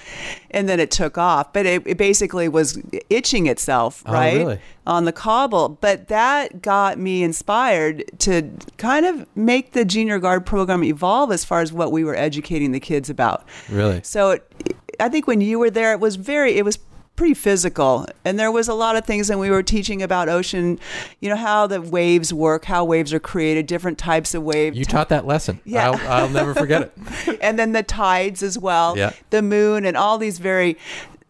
and 0.51 0.67
then 0.69 0.79
it 0.79 0.91
took 0.91 1.17
off, 1.17 1.51
but 1.53 1.65
it, 1.65 1.83
it 1.85 1.97
basically 1.97 2.47
was 2.47 2.79
itching 3.09 3.47
itself, 3.47 4.03
Oh, 4.05 4.13
right? 4.13 4.37
really? 4.37 4.59
On 4.87 5.05
the 5.05 5.11
cobble. 5.11 5.69
But 5.69 6.07
that 6.07 6.61
got 6.61 6.97
me 6.97 7.23
inspired 7.23 8.03
to 8.19 8.49
kind 8.77 9.05
of 9.05 9.25
make 9.35 9.73
the 9.73 9.83
junior 9.85 10.19
guard 10.19 10.45
program 10.45 10.83
evolve 10.83 11.31
as 11.31 11.43
far 11.43 11.61
as 11.61 11.73
what 11.73 11.91
we 11.91 12.03
were 12.03 12.15
educating 12.15 12.71
the 12.71 12.79
kids 12.79 13.09
about. 13.09 13.47
Really? 13.69 14.01
So 14.03 14.31
it, 14.31 14.75
I 14.99 15.09
think 15.09 15.27
when 15.27 15.41
you 15.41 15.59
were 15.59 15.69
there, 15.69 15.91
it 15.91 15.99
was 15.99 16.15
very, 16.15 16.53
it 16.57 16.63
was 16.65 16.79
pretty 17.15 17.33
physical. 17.33 18.05
And 18.23 18.37
there 18.37 18.51
was 18.51 18.67
a 18.67 18.73
lot 18.73 18.95
of 18.95 19.05
things, 19.05 19.29
and 19.29 19.39
we 19.39 19.49
were 19.49 19.63
teaching 19.63 20.01
about 20.03 20.27
ocean, 20.29 20.79
you 21.19 21.29
know, 21.29 21.35
how 21.35 21.67
the 21.67 21.81
waves 21.81 22.33
work, 22.33 22.65
how 22.65 22.83
waves 22.83 23.13
are 23.13 23.19
created, 23.19 23.67
different 23.67 23.97
types 23.97 24.33
of 24.33 24.43
waves. 24.43 24.77
You 24.77 24.85
taught 24.85 25.09
that 25.09 25.25
lesson. 25.25 25.59
Yeah. 25.63 25.91
I'll, 25.91 26.07
I'll 26.23 26.29
never 26.29 26.53
forget 26.53 26.81
it. 27.27 27.39
and 27.41 27.57
then 27.57 27.71
the 27.71 27.83
tides 27.83 28.43
as 28.43 28.57
well, 28.57 28.97
Yeah. 28.97 29.13
the 29.29 29.41
moon, 29.41 29.85
and 29.85 29.95
all 29.95 30.17
these 30.17 30.39
very 30.39 30.77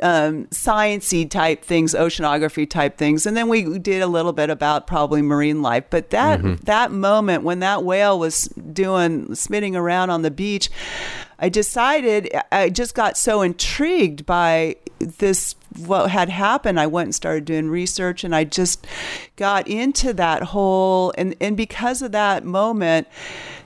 um, 0.02 0.46
sciency 0.48 1.30
type 1.30 1.64
things, 1.64 1.94
oceanography 1.94 2.70
type 2.70 2.98
things, 2.98 3.26
and 3.26 3.38
then 3.38 3.48
we 3.48 3.80
did 3.80 4.02
a 4.02 4.08
little 4.08 4.34
bit 4.34 4.50
about 4.50 4.88
probably 4.88 5.22
marine 5.22 5.62
life. 5.62 5.86
But 5.90 6.10
that 6.10 6.42
that 6.66 6.92
moment 6.92 7.44
when 7.44 7.60
that 7.60 7.84
whale 7.84 8.20
was 8.20 8.50
doing 8.74 9.34
spinning 9.36 9.74
around 9.74 10.10
on 10.10 10.22
the 10.22 10.32
beach, 10.32 10.70
I 11.40 11.48
decided 11.48 12.30
I 12.52 12.70
just 12.72 12.94
got 12.94 13.16
so 13.18 13.42
intrigued 13.42 14.26
by 14.26 14.76
this 15.00 15.56
what 15.78 16.10
had 16.10 16.30
happened 16.30 16.80
i 16.80 16.88
went 16.88 17.08
and 17.08 17.16
started 17.16 17.46
doing 17.46 17.70
research 17.70 18.24
and 18.24 18.36
i 18.36 18.44
just 18.44 18.86
got 19.36 19.68
into 19.68 20.14
that 20.14 20.42
whole 20.44 21.14
and 21.18 21.36
and 21.42 21.58
because 21.58 22.02
of 22.02 22.12
that 22.12 22.44
moment 22.44 23.08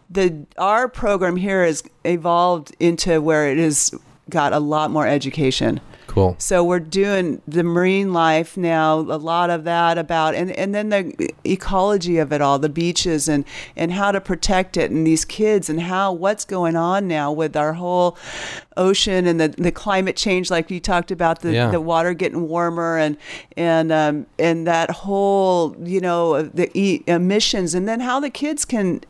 the 0.09 0.45
our 0.57 0.87
program 0.87 1.35
here 1.35 1.63
has 1.63 1.83
evolved 2.03 2.75
into 2.79 3.21
where 3.21 3.49
it 3.49 3.57
has 3.57 3.93
got 4.29 4.53
a 4.53 4.59
lot 4.59 4.91
more 4.91 5.07
education 5.07 5.79
Cool. 6.09 6.35
So 6.39 6.63
we're 6.63 6.79
doing 6.79 7.39
the 7.47 7.63
marine 7.63 8.13
life 8.13 8.57
now, 8.57 8.95
a 8.95 9.21
lot 9.21 9.51
of 9.51 9.63
that 9.65 9.99
about, 9.99 10.33
and, 10.33 10.49
and 10.51 10.73
then 10.73 10.89
the 10.89 11.29
ecology 11.43 12.17
of 12.17 12.33
it 12.33 12.41
all, 12.41 12.57
the 12.57 12.67
beaches 12.67 13.29
and, 13.29 13.45
and 13.75 13.91
how 13.91 14.11
to 14.11 14.19
protect 14.19 14.75
it 14.75 14.89
and 14.89 15.05
these 15.05 15.23
kids 15.23 15.69
and 15.69 15.79
how, 15.81 16.11
what's 16.11 16.45
going 16.45 16.75
on 16.75 17.07
now 17.07 17.31
with 17.31 17.55
our 17.55 17.73
whole 17.73 18.17
ocean 18.75 19.27
and 19.27 19.39
the, 19.39 19.49
the 19.49 19.71
climate 19.71 20.15
change, 20.15 20.49
like 20.49 20.71
you 20.71 20.79
talked 20.79 21.11
about, 21.11 21.41
the, 21.41 21.53
Yeah. 21.53 21.69
the 21.69 21.79
water 21.79 22.15
getting 22.15 22.47
warmer 22.47 22.97
and, 22.97 23.15
and, 23.55 23.91
um, 23.91 24.25
and 24.39 24.65
that 24.65 24.89
whole, 24.89 25.75
you 25.79 26.01
know, 26.01 26.41
the 26.41 26.71
e- 26.73 27.03
emissions 27.05 27.75
and 27.75 27.87
then 27.87 27.99
how 27.99 28.19
the 28.19 28.31
kids 28.31 28.65
can 28.65 29.01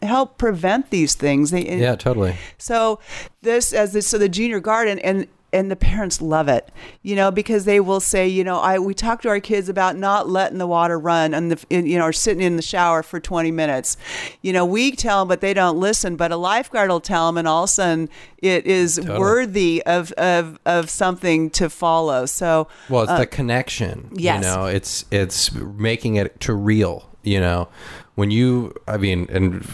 help 0.00 0.38
prevent 0.38 0.88
these 0.88 1.14
things. 1.14 1.50
They, 1.50 1.76
Yeah, 1.78 1.94
totally. 1.94 2.36
so 2.56 3.00
this 3.42 3.74
as 3.74 3.92
this, 3.92 4.06
so 4.06 4.16
the 4.16 4.30
junior 4.30 4.60
garden 4.60 4.98
and 5.00 5.26
and 5.52 5.70
the 5.70 5.76
parents 5.76 6.20
love 6.20 6.48
it, 6.48 6.70
you 7.02 7.16
know, 7.16 7.30
because 7.30 7.64
they 7.64 7.80
will 7.80 8.00
say, 8.00 8.28
you 8.28 8.44
know, 8.44 8.58
I 8.58 8.78
we 8.78 8.94
talk 8.94 9.22
to 9.22 9.28
our 9.28 9.40
kids 9.40 9.68
about 9.68 9.96
not 9.96 10.28
letting 10.28 10.58
the 10.58 10.66
water 10.66 10.98
run 10.98 11.32
and 11.32 11.50
the 11.50 11.64
in, 11.70 11.86
you 11.86 11.98
know 11.98 12.04
or 12.04 12.12
sitting 12.12 12.42
in 12.42 12.56
the 12.56 12.62
shower 12.62 13.02
for 13.02 13.18
20 13.18 13.50
minutes. 13.50 13.96
You 14.42 14.52
know, 14.52 14.64
we 14.64 14.92
tell 14.92 15.20
them, 15.20 15.28
but 15.28 15.40
they 15.40 15.54
don't 15.54 15.78
listen. 15.78 16.16
But 16.16 16.32
a 16.32 16.36
lifeguard 16.36 16.90
will 16.90 17.00
tell 17.00 17.26
them, 17.26 17.38
and 17.38 17.48
all 17.48 17.64
of 17.64 17.70
a 17.70 17.72
sudden 17.72 18.08
it 18.38 18.66
is 18.66 19.00
worthy 19.00 19.82
of 19.86 20.12
of 20.12 20.58
of 20.66 20.90
something 20.90 21.50
to 21.50 21.70
follow. 21.70 22.26
So 22.26 22.68
Well, 22.88 23.04
it's 23.04 23.18
the 23.18 23.26
connection. 23.26 24.10
Uh, 24.12 24.16
yes. 24.16 24.44
You 24.44 24.50
know, 24.50 24.66
it's 24.66 25.04
it's 25.10 25.52
making 25.52 26.16
it 26.16 26.40
to 26.40 26.52
real. 26.52 27.08
You 27.22 27.40
know, 27.40 27.68
when 28.14 28.30
you, 28.30 28.74
I 28.86 28.96
mean, 28.96 29.26
and 29.28 29.66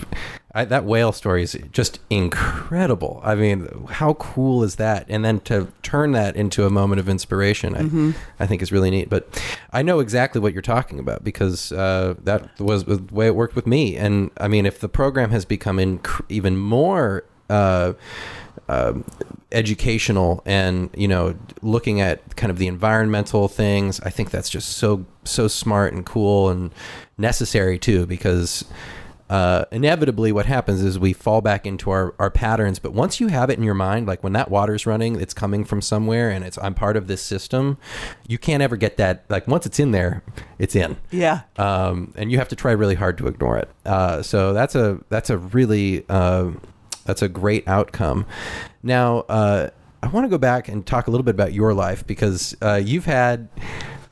I, 0.55 0.65
that 0.67 0.85
whale 0.85 1.11
story 1.11 1.43
is 1.43 1.59
just 1.73 1.99
incredible. 2.11 3.21
I 3.25 3.35
mean, 3.35 3.87
how 3.91 4.15
cool 4.15 4.63
is 4.63 4.77
that? 4.77 5.05
And 5.09 5.25
then 5.25 5.41
to 5.41 5.69
turn 5.83 6.13
that 6.13 6.37
into 6.37 6.65
a 6.65 6.71
moment 6.71 7.01
of 7.01 7.09
inspiration, 7.09 7.75
I, 7.75 7.81
Mm-hmm. 7.85 8.13
I 8.39 8.47
think 8.47 8.63
is 8.63 8.73
really 8.73 8.91
neat. 8.91 9.11
But 9.11 9.29
I 9.73 9.83
know 9.83 10.01
exactly 10.01 10.41
what 10.41 10.53
you're 10.53 10.63
talking 10.63 10.99
about 10.99 11.23
because 11.25 11.73
uh, 11.73 12.15
that 12.23 12.59
was 12.61 12.85
the 12.85 13.03
way 13.11 13.27
it 13.27 13.35
worked 13.35 13.57
with 13.57 13.67
me. 13.67 13.97
And 13.97 14.31
I 14.39 14.49
mean, 14.49 14.65
if 14.65 14.81
the 14.81 14.89
program 14.89 15.31
has 15.31 15.45
become 15.45 15.79
inc- 15.79 16.25
even 16.29 16.57
more. 16.57 17.25
Uh, 17.51 17.93
um, 18.69 19.05
educational 19.53 20.43
and 20.47 20.89
you 20.97 21.07
know 21.07 21.37
looking 21.61 22.01
at 22.01 22.35
kind 22.37 22.51
of 22.51 22.57
the 22.59 22.67
environmental 22.67 23.47
things 23.47 24.01
i 24.01 24.09
think 24.11 24.31
that's 24.31 24.49
just 24.49 24.71
so 24.79 25.05
so 25.25 25.47
smart 25.47 25.93
and 25.93 26.07
cool 26.07 26.49
and 26.49 26.73
necessary 27.19 27.79
too 27.79 28.07
because 28.07 28.65
uh, 29.31 29.65
inevitably 29.73 30.33
what 30.33 30.47
happens 30.47 30.83
is 30.83 30.99
we 30.99 31.13
fall 31.13 31.41
back 31.41 31.67
into 31.67 31.91
our, 31.91 32.15
our 32.19 32.31
patterns 32.31 32.79
but 32.79 32.93
once 32.93 33.21
you 33.21 33.29
have 33.29 33.51
it 33.51 33.59
in 33.59 33.65
your 33.65 33.75
mind 33.75 34.07
like 34.07 34.23
when 34.23 34.33
that 34.33 34.51
water's 34.51 34.87
running 34.87 35.21
it's 35.21 35.35
coming 35.35 35.65
from 35.65 35.81
somewhere 35.81 36.31
and 36.31 36.45
it's 36.45 36.59
i'm 36.59 36.75
part 36.75 36.97
of 36.97 37.07
this 37.07 37.23
system 37.23 37.79
you 38.27 38.37
can't 38.37 38.63
ever 38.63 38.77
get 38.77 38.97
that 38.97 39.25
like 39.29 39.49
once 39.49 39.65
it's 39.65 39.79
in 39.79 39.93
there 39.93 40.23
it's 40.59 40.77
in 40.77 40.97
yeah, 41.11 41.43
um, 41.57 42.13
and 42.17 42.31
you 42.31 42.39
have 42.39 42.49
to 42.49 42.57
try 42.57 42.73
really 42.73 42.95
hard 42.97 43.19
to 43.19 43.29
ignore 43.29 43.57
it. 43.57 43.69
Uh, 43.87 44.23
so 44.23 44.53
that's 44.53 44.75
a 44.75 44.99
that's 45.09 45.31
a 45.31 45.39
really 45.39 46.05
uh, 46.09 46.51
that's 47.05 47.23
a 47.23 47.29
great 47.29 47.67
outcome. 47.69 48.27
Now 48.83 49.21
uh, 49.21 49.71
I 50.03 50.09
want 50.09 50.25
to 50.25 50.29
go 50.29 50.39
back 50.39 50.69
and 50.69 50.85
talk 50.85 51.07
a 51.07 51.11
little 51.11 51.25
bit 51.25 51.35
about 51.35 51.53
your 51.53 51.73
life 51.73 52.07
because 52.07 52.57
uh, 52.63 52.81
you've 52.85 53.07
had. 53.07 53.49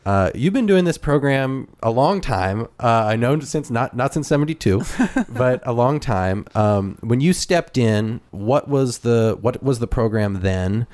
Uh, 0.04 0.30
you've 0.34 0.52
been 0.52 0.66
doing 0.66 0.84
this 0.84 0.98
program 0.98 1.68
a 1.82 1.90
long 1.90 2.20
time. 2.20 2.62
Uh, 2.80 3.04
I 3.06 3.16
know 3.16 3.38
since 3.40 3.70
not 3.70 3.94
not 3.96 4.12
since 4.12 4.26
'72, 4.26 4.82
but 5.28 5.62
a 5.64 5.72
long 5.72 6.00
time. 6.00 6.46
Um, 6.54 6.98
when 7.00 7.20
you 7.20 7.32
stepped 7.32 7.78
in, 7.78 8.20
what 8.30 8.68
was 8.68 8.98
the 8.98 9.38
what 9.40 9.62
was 9.62 9.78
the 9.78 9.86
program 9.86 10.40
then? 10.40 10.86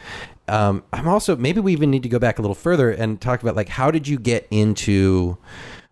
Um, 0.46 0.82
I'm 0.92 1.08
also 1.08 1.36
maybe 1.36 1.60
we 1.60 1.72
even 1.72 1.90
need 1.90 2.02
to 2.02 2.08
go 2.08 2.18
back 2.18 2.38
a 2.38 2.42
little 2.42 2.54
further 2.54 2.90
and 2.90 3.20
talk 3.20 3.42
about 3.42 3.56
like 3.56 3.68
how 3.68 3.90
did 3.90 4.08
you 4.08 4.18
get 4.18 4.46
into 4.50 5.38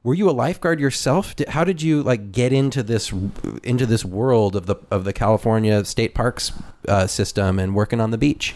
were 0.07 0.15
you 0.15 0.31
a 0.31 0.33
lifeguard 0.33 0.79
yourself? 0.79 1.35
Did, 1.35 1.49
how 1.49 1.65
did 1.65 1.83
you 1.83 2.03
like 2.03 2.31
get 2.31 2.53
into 2.53 2.83
this 2.83 3.13
into 3.65 3.87
this 3.87 4.05
world 4.05 4.55
of 4.55 4.67
the 4.67 4.77
of 4.91 5.05
the 5.05 5.13
California 5.13 5.85
state 5.85 6.15
parks 6.15 6.53
uh, 6.87 7.07
system 7.07 7.59
and 7.59 7.75
working 7.75 8.01
on 8.01 8.13
the 8.13 8.19
beach? 8.19 8.55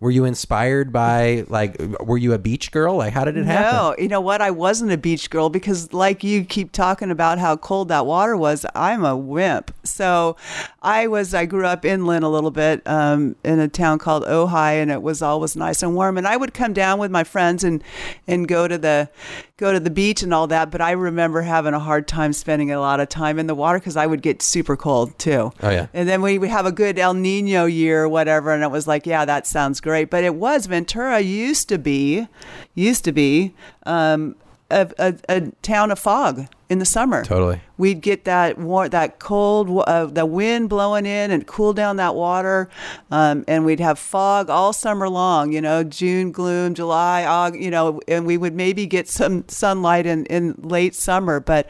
Were 0.00 0.12
you 0.12 0.24
inspired 0.24 0.92
by 0.92 1.44
like 1.48 1.76
were 2.00 2.18
you 2.18 2.32
a 2.32 2.38
beach 2.38 2.70
girl? 2.70 2.96
Like 2.96 3.12
how 3.12 3.24
did 3.24 3.36
it 3.36 3.46
happen? 3.46 3.72
No, 3.72 3.96
you 3.98 4.06
know 4.06 4.20
what? 4.20 4.40
I 4.40 4.52
wasn't 4.52 4.92
a 4.92 4.96
beach 4.96 5.28
girl 5.28 5.50
because, 5.50 5.92
like 5.92 6.22
you 6.22 6.44
keep 6.44 6.70
talking 6.70 7.10
about 7.10 7.40
how 7.40 7.56
cold 7.56 7.88
that 7.88 8.06
water 8.06 8.36
was, 8.36 8.64
I'm 8.76 9.04
a 9.04 9.16
wimp. 9.16 9.74
So 9.82 10.36
I 10.82 11.08
was, 11.08 11.34
I 11.34 11.46
grew 11.46 11.66
up 11.66 11.84
inland 11.84 12.24
a 12.24 12.28
little 12.28 12.52
bit 12.52 12.80
um, 12.86 13.34
in 13.44 13.58
a 13.58 13.66
town 13.66 13.98
called 13.98 14.22
Ojai, 14.24 14.80
and 14.80 14.92
it 14.92 15.02
was 15.02 15.20
always 15.20 15.56
nice 15.56 15.82
and 15.82 15.96
warm. 15.96 16.16
And 16.16 16.28
I 16.28 16.36
would 16.36 16.54
come 16.54 16.72
down 16.72 17.00
with 17.00 17.10
my 17.10 17.24
friends 17.24 17.64
and, 17.64 17.82
and 18.28 18.46
go 18.46 18.68
to 18.68 18.78
the 18.78 19.10
go 19.56 19.72
to 19.72 19.80
the 19.80 19.90
beach 19.90 20.22
and 20.22 20.32
all 20.32 20.46
that. 20.46 20.70
But 20.70 20.80
I 20.80 20.92
remember 20.92 21.42
having 21.42 21.74
a 21.74 21.80
hard 21.80 22.06
time 22.06 22.32
spending 22.32 22.70
a 22.70 22.78
lot 22.78 23.00
of 23.00 23.08
time 23.08 23.40
in 23.40 23.48
the 23.48 23.54
water 23.56 23.80
because 23.80 23.96
I 23.96 24.06
would 24.06 24.22
get 24.22 24.42
super 24.42 24.76
cold 24.76 25.18
too. 25.18 25.50
Oh, 25.60 25.70
yeah. 25.70 25.88
And 25.92 26.08
then 26.08 26.22
we 26.22 26.38
would 26.38 26.50
have 26.50 26.66
a 26.66 26.72
good 26.72 27.00
El 27.00 27.14
Nino 27.14 27.64
year 27.64 28.04
or 28.04 28.08
whatever, 28.08 28.52
and 28.52 28.62
it 28.62 28.70
was 28.70 28.86
like, 28.86 29.04
yeah, 29.04 29.24
that 29.24 29.44
sounds 29.44 29.80
great. 29.80 29.87
But 29.88 30.24
it 30.24 30.34
was 30.34 30.66
Ventura 30.66 31.20
used 31.20 31.68
to 31.68 31.78
be, 31.78 32.28
used 32.74 33.04
to 33.04 33.12
be 33.12 33.54
um, 33.86 34.36
a, 34.70 34.90
a, 34.98 35.14
a 35.28 35.40
town 35.62 35.90
of 35.90 35.98
fog 35.98 36.46
in 36.68 36.78
the 36.78 36.84
summer. 36.84 37.24
Totally. 37.24 37.60
We'd 37.78 38.00
get 38.02 38.24
that 38.24 38.58
war, 38.58 38.88
that 38.88 39.18
cold, 39.18 39.84
uh, 39.86 40.06
the 40.06 40.26
wind 40.26 40.68
blowing 40.68 41.06
in 41.06 41.30
and 41.30 41.46
cool 41.46 41.72
down 41.72 41.96
that 41.96 42.14
water, 42.14 42.68
um, 43.10 43.44
and 43.48 43.64
we'd 43.64 43.80
have 43.80 43.98
fog 43.98 44.50
all 44.50 44.72
summer 44.72 45.08
long. 45.08 45.52
You 45.52 45.62
know, 45.62 45.82
June 45.84 46.32
gloom, 46.32 46.74
July, 46.74 47.24
August. 47.24 47.62
You 47.62 47.70
know, 47.70 48.00
and 48.06 48.26
we 48.26 48.36
would 48.36 48.54
maybe 48.54 48.86
get 48.86 49.08
some 49.08 49.48
sunlight 49.48 50.06
in 50.06 50.26
in 50.26 50.54
late 50.58 50.94
summer. 50.94 51.40
But 51.40 51.68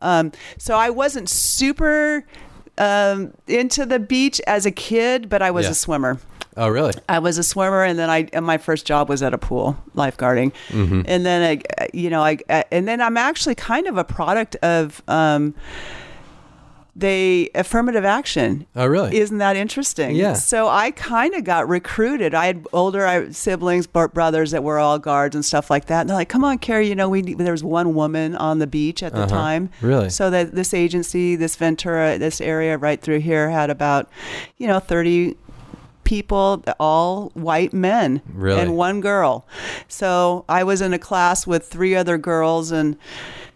um, 0.00 0.32
so 0.56 0.76
I 0.76 0.90
wasn't 0.90 1.28
super 1.28 2.24
um, 2.78 3.32
into 3.46 3.84
the 3.86 3.98
beach 3.98 4.40
as 4.46 4.66
a 4.66 4.70
kid, 4.70 5.28
but 5.28 5.42
I 5.42 5.50
was 5.50 5.66
Yeah. 5.66 5.72
a 5.72 5.74
swimmer. 5.74 6.18
Oh, 6.56 6.68
really? 6.68 6.94
I 7.08 7.20
was 7.20 7.38
a 7.38 7.44
swimmer, 7.44 7.84
and 7.84 7.96
then 7.98 8.10
I 8.10 8.28
and 8.32 8.44
my 8.44 8.58
first 8.58 8.84
job 8.84 9.08
was 9.08 9.22
at 9.22 9.32
a 9.32 9.38
pool 9.38 9.76
lifeguarding, 9.94 10.52
Mm-hmm. 10.70 11.02
and 11.06 11.24
then 11.24 11.62
I, 11.78 11.88
you 11.94 12.10
know, 12.10 12.22
I 12.22 12.38
and 12.72 12.88
then 12.88 13.00
I'm 13.00 13.16
actually 13.16 13.54
kind 13.54 13.86
of 13.86 13.96
a 13.96 14.02
product 14.04 14.56
of 14.56 15.00
um, 15.06 15.54
they 16.98 17.48
affirmative 17.54 18.04
action. 18.04 18.66
Oh, 18.74 18.86
really? 18.86 19.16
Isn't 19.16 19.38
that 19.38 19.54
interesting? 19.56 20.16
Yeah. 20.16 20.32
So 20.32 20.68
I 20.68 20.90
kind 20.90 21.32
of 21.34 21.44
got 21.44 21.68
recruited. 21.68 22.34
I 22.34 22.46
had 22.46 22.66
older 22.72 23.06
I- 23.06 23.30
siblings, 23.30 23.86
brothers 23.86 24.50
that 24.50 24.64
were 24.64 24.78
all 24.80 24.98
guards 24.98 25.36
and 25.36 25.44
stuff 25.44 25.70
like 25.70 25.84
that. 25.86 26.00
And 26.00 26.10
they're 26.10 26.16
like, 26.16 26.28
"Come 26.28 26.44
on, 26.44 26.58
Carrie. 26.58 26.88
You 26.88 26.94
know, 26.96 27.08
we 27.08 27.22
need, 27.22 27.38
there 27.38 27.52
was 27.52 27.62
one 27.62 27.94
woman 27.94 28.34
on 28.34 28.58
the 28.58 28.66
beach 28.66 29.02
at 29.02 29.12
the 29.12 29.20
Uh-huh. 29.22 29.28
time. 29.28 29.70
Really? 29.80 30.10
So 30.10 30.28
that 30.30 30.54
this 30.54 30.74
agency, 30.74 31.36
this 31.36 31.54
Ventura, 31.56 32.18
this 32.18 32.40
area 32.40 32.76
right 32.76 33.00
through 33.00 33.20
here 33.20 33.50
had 33.50 33.70
about, 33.70 34.08
you 34.56 34.66
know, 34.66 34.80
thirty 34.80 35.36
people, 36.04 36.64
all 36.80 37.30
white 37.34 37.72
men, 37.74 38.22
Really? 38.32 38.60
and 38.60 38.76
one 38.76 39.00
girl. 39.02 39.46
So 39.88 40.44
I 40.48 40.64
was 40.64 40.80
in 40.80 40.94
a 40.94 40.98
class 40.98 41.46
with 41.46 41.66
three 41.68 41.94
other 41.94 42.16
girls, 42.16 42.72
and 42.72 42.96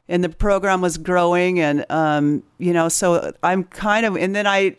and 0.08 0.22
the 0.22 0.28
program 0.28 0.80
was 0.80 0.98
growing, 0.98 1.60
and 1.60 1.86
um, 1.90 2.42
you 2.58 2.72
know, 2.72 2.88
so 2.88 3.32
I'm 3.42 3.64
kind 3.64 4.06
of, 4.06 4.16
and 4.16 4.34
then 4.34 4.46
I. 4.46 4.76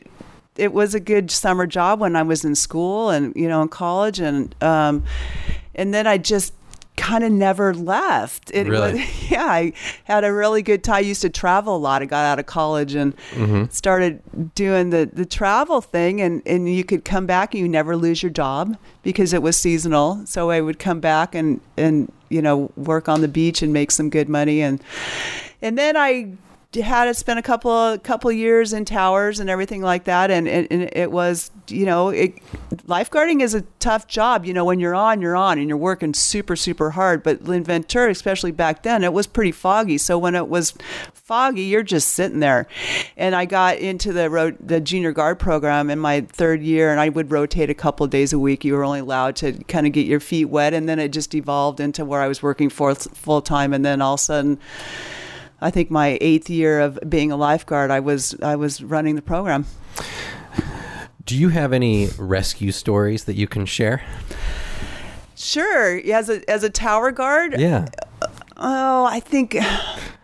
It 0.56 0.72
was 0.72 0.94
a 0.94 1.00
good 1.00 1.32
summer 1.32 1.66
job 1.66 2.00
when 2.00 2.16
I 2.16 2.22
was 2.22 2.46
in 2.46 2.54
school 2.54 3.10
and 3.10 3.36
you 3.36 3.48
know 3.48 3.64
in 3.64 3.70
college 3.70 4.20
and 4.20 4.54
um, 4.62 5.04
and 5.74 5.92
then 5.96 6.06
I 6.06 6.20
just 6.20 6.54
kind 6.96 7.24
of 7.24 7.32
never 7.32 7.74
left. 7.74 8.52
It 8.54 8.68
Really? 8.68 8.94
was, 8.94 9.02
yeah, 9.32 9.46
I 9.46 9.74
had 10.04 10.24
a 10.24 10.32
really 10.32 10.62
good 10.62 10.84
time. 10.84 10.96
I 10.96 11.00
used 11.00 11.22
to 11.22 11.30
travel 11.30 11.76
a 11.76 11.78
lot. 11.78 12.02
I 12.02 12.06
got 12.06 12.26
out 12.26 12.40
of 12.40 12.46
college 12.46 12.94
and 12.94 13.16
mm-hmm. 13.32 13.66
started 13.70 14.22
doing 14.56 14.92
the, 14.92 15.10
the 15.12 15.26
travel 15.26 15.82
thing 15.82 16.22
and, 16.22 16.42
and 16.46 16.74
you 16.74 16.84
could 16.84 17.04
come 17.04 17.26
back 17.26 17.54
and 17.54 17.62
you 17.62 17.68
never 17.68 17.98
lose 17.98 18.22
your 18.22 18.32
job 18.32 18.78
because 19.02 19.34
it 19.34 19.42
was 19.42 19.58
seasonal. 19.58 20.26
So 20.26 20.52
I 20.52 20.62
would 20.62 20.80
come 20.80 21.00
back 21.00 21.34
and, 21.34 21.62
and, 21.78 22.12
you 22.30 22.42
know, 22.42 22.72
work 22.76 23.10
on 23.10 23.22
the 23.22 23.28
beach 23.28 23.62
and 23.62 23.74
make 23.74 23.92
some 23.92 24.10
good 24.10 24.30
money. 24.30 24.62
And, 24.62 24.82
and 25.62 25.78
then 25.78 25.98
I 25.98 26.34
had 26.76 27.06
to 27.06 27.14
spend 27.14 27.40
a 27.40 27.42
couple 27.42 27.98
couple 28.00 28.32
years 28.32 28.74
in 28.74 28.86
towers 28.86 29.40
and 29.40 29.50
everything 29.50 29.82
like 29.82 30.06
that. 30.06 30.32
And, 30.32 30.48
and, 30.48 30.68
and 30.72 30.90
it 30.94 31.12
was 31.12 31.52
you 31.68 31.86
know 31.86 32.10
it, 32.10 32.36
lifeguarding 32.88 33.42
is 33.42 33.54
a 33.54 33.62
tough 33.80 34.08
job. 34.08 34.46
You 34.46 34.54
know 34.54 34.66
when 34.66 34.80
you're 34.80 34.96
on 34.96 35.22
you're 35.22 35.36
on 35.36 35.60
and 35.60 35.68
you're 35.68 35.78
working 35.78 36.14
super 36.14 36.56
super 36.56 36.92
hard. 36.92 37.24
But 37.24 37.42
in 37.42 37.64
ventura 37.64 38.10
especially 38.12 38.52
back 38.52 38.84
then 38.84 39.04
it 39.04 39.14
was 39.14 39.28
pretty 39.28 39.52
foggy. 39.52 39.98
So 39.98 40.18
when 40.18 40.36
it 40.36 40.48
was 40.48 40.74
foggy 41.14 41.64
you're 41.64 41.84
just 41.84 42.10
sitting 42.10 42.40
there. 42.40 42.68
And 43.18 43.36
i 43.36 43.46
got 43.46 43.78
into 43.78 44.12
the 44.12 44.56
the 44.60 44.82
junior 44.82 45.12
guard 45.12 45.40
program 45.40 45.90
in 45.90 46.00
my 46.00 46.22
third 46.22 46.62
year 46.62 46.92
and 46.92 47.00
i 47.00 47.10
would 47.10 47.32
rotate 47.32 47.70
a 47.70 47.76
couple 47.76 48.08
days 48.08 48.34
a 48.34 48.40
week. 48.40 48.66
You 48.66 48.74
were 48.74 48.84
only 48.84 49.00
allowed 49.00 49.36
to 49.38 49.54
kind 49.66 49.88
of 49.88 49.94
get 49.94 50.06
your 50.06 50.20
feet 50.20 50.46
wet 50.46 50.74
and 50.74 50.90
then 50.90 51.00
it 51.00 51.10
just 51.10 51.36
evolved 51.36 51.80
into 51.80 52.06
where 52.06 52.22
i 52.22 52.28
was 52.28 52.42
working 52.42 52.70
full 52.70 53.42
time 53.42 53.74
and 53.74 53.86
then 53.86 54.02
all 54.02 54.16
of 54.16 54.20
a 54.20 54.24
sudden 54.24 54.60
I 55.64 55.72
think 55.72 55.90
my 55.90 56.18
eighth 56.20 56.50
year 56.50 56.82
of 56.82 57.00
being 57.08 57.32
a 57.32 57.38
lifeguard, 57.38 57.90
I 57.90 58.02
was 58.02 58.36
I 58.42 58.58
was 58.58 58.84
running 58.84 59.16
the 59.16 59.22
program. 59.22 59.66
Do 61.26 61.38
you 61.38 61.50
have 61.50 61.72
any 61.72 62.10
rescue 62.18 62.74
stories 62.74 63.24
that 63.24 63.36
you 63.36 63.48
can 63.48 63.66
share? 63.66 64.02
Sure, 65.36 66.00
as 66.14 66.30
a 66.30 66.48
as 66.50 66.64
a 66.64 66.70
tower 66.70 67.12
guard. 67.12 67.58
Yeah. 67.58 67.88
Uh, 68.22 68.28
oh, 68.58 69.06
I 69.06 69.22
think 69.22 69.56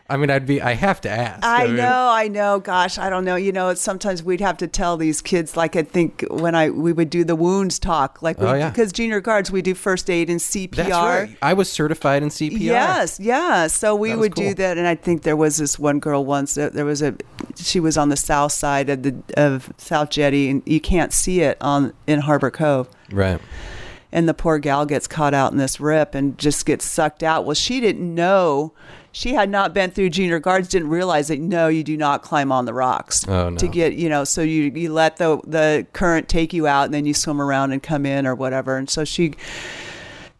I 0.09 0.17
mean, 0.17 0.31
I'd 0.31 0.45
be. 0.47 0.59
I 0.61 0.73
have 0.73 0.99
to 1.01 1.09
ask. 1.09 1.39
I 1.43 1.67
mean, 1.67 1.75
know, 1.75 2.09
I 2.11 2.27
know. 2.27 2.59
Gosh, 2.59 2.97
I 2.97 3.09
don't 3.11 3.23
know. 3.25 3.35
You 3.35 3.51
know, 3.51 3.73
sometimes 3.75 4.23
we'd 4.23 4.41
have 4.41 4.57
to 4.57 4.67
tell 4.67 4.97
these 4.97 5.21
kids, 5.21 5.55
like 5.55 5.75
I 5.75 5.83
think 5.83 6.25
when 6.31 6.55
I 6.55 6.71
we 6.71 6.91
would 6.91 7.09
do 7.11 7.23
the 7.23 7.35
wounds 7.35 7.77
talk, 7.77 8.21
like 8.21 8.37
oh, 8.39 8.45
we, 8.45 8.49
Oh, 8.49 8.53
yeah. 8.55 8.69
because 8.69 8.91
junior 8.91 9.21
guards 9.21 9.51
we 9.51 9.61
do 9.61 9.75
first 9.75 10.09
aid 10.09 10.29
and 10.29 10.39
CPR. 10.39 10.75
That's 10.75 10.89
right. 10.89 11.37
I 11.41 11.53
was 11.53 11.71
certified 11.71 12.23
in 12.23 12.29
CPR. 12.29 12.59
Yes, 12.59 13.19
yeah. 13.19 13.67
So 13.67 13.95
we 13.95 14.15
would 14.15 14.33
cool. 14.35 14.49
do 14.49 14.53
that, 14.55 14.77
and 14.79 14.87
I 14.87 14.95
think 14.95 15.21
there 15.21 15.37
was 15.37 15.57
this 15.57 15.77
one 15.77 15.99
girl 15.99 16.25
once. 16.25 16.55
That 16.55 16.73
there 16.73 16.85
was 16.85 17.01
a, 17.03 17.15
she 17.55 17.79
was 17.79 17.95
on 17.97 18.09
the 18.09 18.17
south 18.17 18.51
side 18.53 18.89
of 18.89 19.03
the 19.03 19.15
of 19.37 19.71
South 19.77 20.09
Jetty, 20.09 20.49
and 20.49 20.63
you 20.65 20.81
can't 20.81 21.13
see 21.13 21.41
it 21.41 21.57
on 21.61 21.93
in 22.07 22.21
Harbor 22.21 22.49
Cove. 22.49 22.89
Right. 23.11 23.39
And 24.11 24.27
the 24.27 24.33
poor 24.33 24.57
gal 24.57 24.87
gets 24.87 25.07
caught 25.07 25.35
out 25.35 25.51
in 25.51 25.59
this 25.59 25.79
rip 25.79 26.15
and 26.15 26.35
just 26.35 26.65
gets 26.65 26.83
sucked 26.83 27.21
out. 27.21 27.45
Well, 27.45 27.53
she 27.53 27.79
didn't 27.79 28.15
know. 28.15 28.73
She 29.11 29.33
had 29.33 29.49
not 29.49 29.73
been 29.73 29.91
through 29.91 30.11
junior 30.11 30.39
guards. 30.39 30.67
Didn't 30.69 30.89
realize 30.89 31.29
that 31.29 31.39
no, 31.39 31.67
you 31.67 31.83
do 31.83 31.97
not 31.97 32.21
climb 32.21 32.51
on 32.51 32.65
the 32.65 32.73
rocks 32.73 33.27
Oh, 33.27 33.49
no. 33.49 33.57
to 33.57 33.67
get 33.67 33.93
you 33.93 34.07
know. 34.09 34.23
So 34.23 34.41
you 34.41 34.71
you 34.75 34.93
let 34.93 35.17
the 35.17 35.39
the 35.45 35.87
current 35.93 36.29
take 36.29 36.53
you 36.53 36.67
out, 36.67 36.85
and 36.85 36.93
then 36.93 37.05
you 37.05 37.13
swim 37.13 37.41
around 37.41 37.71
and 37.71 37.81
come 37.81 38.05
in 38.05 38.27
or 38.27 38.35
whatever. 38.35 38.77
And 38.77 38.89
so 38.89 39.03
she 39.03 39.33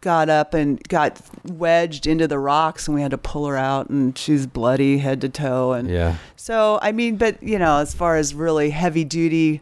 got 0.02 0.30
up 0.30 0.54
and 0.54 0.82
got 0.88 1.20
wedged 1.46 2.08
into 2.08 2.26
the 2.26 2.40
rocks 2.40 2.88
and 2.88 2.96
we 2.96 3.02
had 3.02 3.12
to 3.12 3.18
pull 3.18 3.46
her 3.48 3.58
out 3.58 3.90
and 3.90 4.18
she's 4.18 4.48
bloody 4.48 5.00
head 5.00 5.20
to 5.20 5.28
toe 5.28 5.74
and 5.74 5.90
Yeah. 5.90 6.16
so 6.38 6.80
i 6.82 6.94
mean 6.94 7.18
but 7.18 7.44
you 7.44 7.60
know 7.60 7.80
as 7.80 7.94
far 7.94 8.16
as 8.16 8.34
really 8.34 8.70
heavy 8.70 9.04
duty 9.04 9.60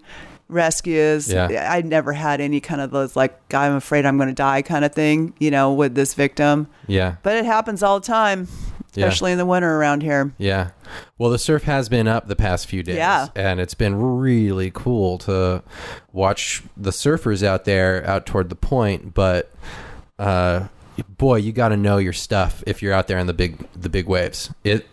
rescues 0.49 1.31
Yeah. 1.31 1.69
i 1.71 1.81
never 1.81 2.13
had 2.13 2.39
any 2.41 2.59
kind 2.59 2.79
of 2.81 2.91
those 2.91 3.15
like 3.15 3.37
i'm 3.53 3.73
afraid 3.75 4.05
i'm 4.05 4.17
going 4.17 4.29
to 4.29 4.35
die 4.35 4.61
kind 4.61 4.85
of 4.85 4.93
thing 4.93 5.33
you 5.39 5.51
know 5.51 5.73
with 5.73 5.93
this 5.95 6.13
victim 6.13 6.67
Yeah. 6.87 7.15
but 7.23 7.35
it 7.35 7.45
happens 7.45 7.83
all 7.83 7.99
the 7.99 8.05
time 8.07 8.47
Yeah. 8.93 9.05
especially 9.07 9.33
in 9.33 9.37
the 9.37 9.45
winter 9.45 9.75
around 9.77 10.03
here 10.03 10.33
Yeah. 10.37 10.69
Well, 11.17 11.29
the 11.31 11.37
surf 11.37 11.63
has 11.63 11.89
been 11.89 12.07
up 12.07 12.27
the 12.29 12.35
past 12.37 12.65
few 12.67 12.81
days. 12.81 12.95
Yeah. 12.95 13.27
And 13.35 13.59
it's 13.59 13.73
been 13.73 13.95
really 14.19 14.71
cool 14.73 15.17
to 15.19 15.61
watch 16.13 16.63
the 16.77 16.91
surfers 16.91 17.43
out 17.43 17.65
there 17.65 18.05
out 18.07 18.25
toward 18.25 18.47
the 18.49 18.55
point, 18.55 19.13
but 19.13 19.51
uh 20.17 20.67
boy, 21.17 21.35
you 21.35 21.51
got 21.51 21.69
to 21.69 21.77
know 21.77 21.97
your 21.97 22.13
stuff 22.13 22.63
if 22.65 22.81
you're 22.81 22.93
out 22.93 23.07
there 23.07 23.17
in 23.19 23.27
the 23.27 23.33
big 23.33 23.67
the 23.73 23.89
big 23.89 24.07
waves. 24.07 24.49
It 24.63 24.87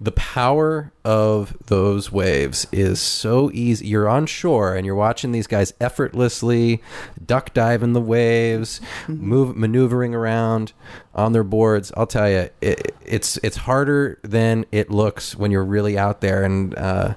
the 0.00 0.12
power 0.12 0.92
of 1.04 1.56
those 1.66 2.12
waves 2.12 2.66
is 2.70 3.00
so 3.00 3.50
easy. 3.52 3.88
You're 3.88 4.08
on 4.08 4.26
shore 4.26 4.76
and 4.76 4.86
you're 4.86 4.94
watching 4.94 5.32
these 5.32 5.48
guys 5.48 5.74
effortlessly 5.80 6.80
duck 7.24 7.52
dive 7.52 7.82
in 7.82 7.94
the 7.94 8.00
waves, 8.00 8.80
move 9.08 9.56
maneuvering 9.56 10.14
around 10.14 10.72
on 11.14 11.32
their 11.32 11.44
boards. 11.44 11.92
I'll 11.96 12.06
tell 12.06 12.28
you, 12.30 12.48
it, 12.60 12.94
it's 13.04 13.38
it's 13.38 13.56
harder 13.56 14.20
than 14.22 14.66
it 14.70 14.90
looks 14.90 15.34
when 15.34 15.50
you're 15.50 15.64
really 15.64 15.98
out 15.98 16.20
there 16.20 16.44
and. 16.44 16.76
Uh, 16.76 17.14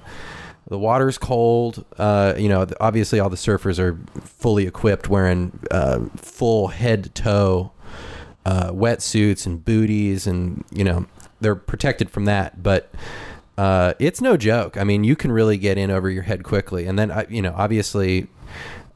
the 0.68 0.78
water's 0.78 1.18
cold. 1.18 1.84
Uh, 1.98 2.32
you 2.38 2.48
know, 2.48 2.66
obviously 2.80 3.20
all 3.20 3.28
the 3.28 3.36
surfers 3.36 3.78
are 3.78 3.98
fully 4.22 4.66
equipped, 4.66 5.06
wearing 5.06 5.58
uh, 5.70 5.98
full 6.16 6.68
head 6.68 7.04
to 7.04 7.10
toe 7.10 7.72
uh, 8.46 8.70
wetsuits 8.70 9.44
and 9.44 9.62
booties, 9.62 10.26
and 10.26 10.64
you 10.72 10.82
know 10.82 11.04
they're 11.42 11.54
protected 11.54 12.10
from 12.10 12.24
that. 12.26 12.62
But 12.62 12.92
uh, 13.58 13.94
it's 13.98 14.20
no 14.20 14.36
joke. 14.36 14.76
I 14.76 14.84
mean, 14.84 15.04
you 15.04 15.16
can 15.16 15.30
really 15.30 15.58
get 15.58 15.76
in 15.78 15.90
over 15.90 16.08
your 16.08 16.22
head 16.22 16.42
quickly. 16.42 16.86
And 16.86 16.98
then, 16.98 17.26
you 17.28 17.42
know, 17.42 17.54
obviously, 17.56 18.28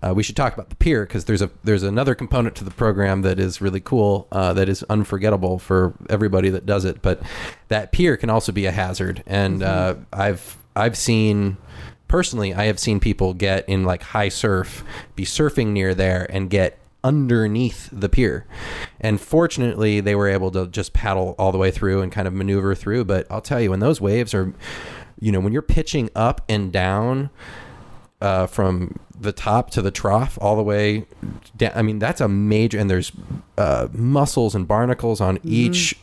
uh, 0.02 0.12
we 0.14 0.22
should 0.22 0.36
talk 0.36 0.54
about 0.54 0.70
the 0.70 0.76
pier 0.76 1.04
because 1.04 1.24
there's 1.24 1.42
a 1.42 1.50
there's 1.64 1.82
another 1.82 2.14
component 2.14 2.54
to 2.56 2.64
the 2.64 2.70
program 2.70 3.22
that 3.22 3.38
is 3.38 3.60
really 3.60 3.80
cool, 3.80 4.28
uh, 4.30 4.52
that 4.52 4.68
is 4.68 4.82
unforgettable 4.84 5.58
for 5.58 5.94
everybody 6.08 6.48
that 6.50 6.66
does 6.66 6.84
it. 6.84 7.02
But 7.02 7.22
that 7.68 7.92
pier 7.92 8.16
can 8.16 8.30
also 8.30 8.52
be 8.52 8.66
a 8.66 8.72
hazard, 8.72 9.22
and 9.26 9.62
uh, 9.62 9.96
I've 10.12 10.56
I've 10.74 10.96
seen 10.96 11.56
personally, 12.08 12.54
I 12.54 12.66
have 12.66 12.78
seen 12.78 13.00
people 13.00 13.34
get 13.34 13.68
in 13.68 13.84
like 13.84 14.02
high 14.02 14.28
surf, 14.28 14.84
be 15.16 15.24
surfing 15.24 15.68
near 15.68 15.94
there, 15.94 16.26
and 16.30 16.50
get 16.50 16.78
underneath 17.06 17.88
the 17.92 18.08
pier. 18.08 18.46
And 19.00 19.20
fortunately, 19.20 20.00
they 20.00 20.16
were 20.16 20.28
able 20.28 20.50
to 20.50 20.66
just 20.66 20.92
paddle 20.92 21.36
all 21.38 21.52
the 21.52 21.58
way 21.58 21.70
through 21.70 22.02
and 22.02 22.10
kind 22.10 22.26
of 22.26 22.34
maneuver 22.34 22.74
through. 22.74 23.04
But 23.04 23.28
I'll 23.30 23.40
tell 23.40 23.60
you, 23.60 23.70
when 23.70 23.78
those 23.78 24.00
waves 24.00 24.34
are, 24.34 24.52
you 25.20 25.30
know, 25.30 25.38
when 25.38 25.52
you're 25.52 25.62
pitching 25.62 26.10
up 26.16 26.40
and 26.48 26.72
down 26.72 27.30
uh, 28.20 28.46
from 28.48 28.98
the 29.18 29.32
top 29.32 29.70
to 29.70 29.82
the 29.82 29.92
trough 29.92 30.36
all 30.40 30.56
the 30.56 30.64
way 30.64 31.06
down, 31.56 31.70
I 31.76 31.82
mean, 31.82 32.00
that's 32.00 32.20
a 32.20 32.28
major, 32.28 32.76
and 32.78 32.90
there's 32.90 33.12
uh, 33.56 33.86
mussels 33.92 34.56
and 34.56 34.66
barnacles 34.66 35.20
on 35.20 35.38
each. 35.44 35.96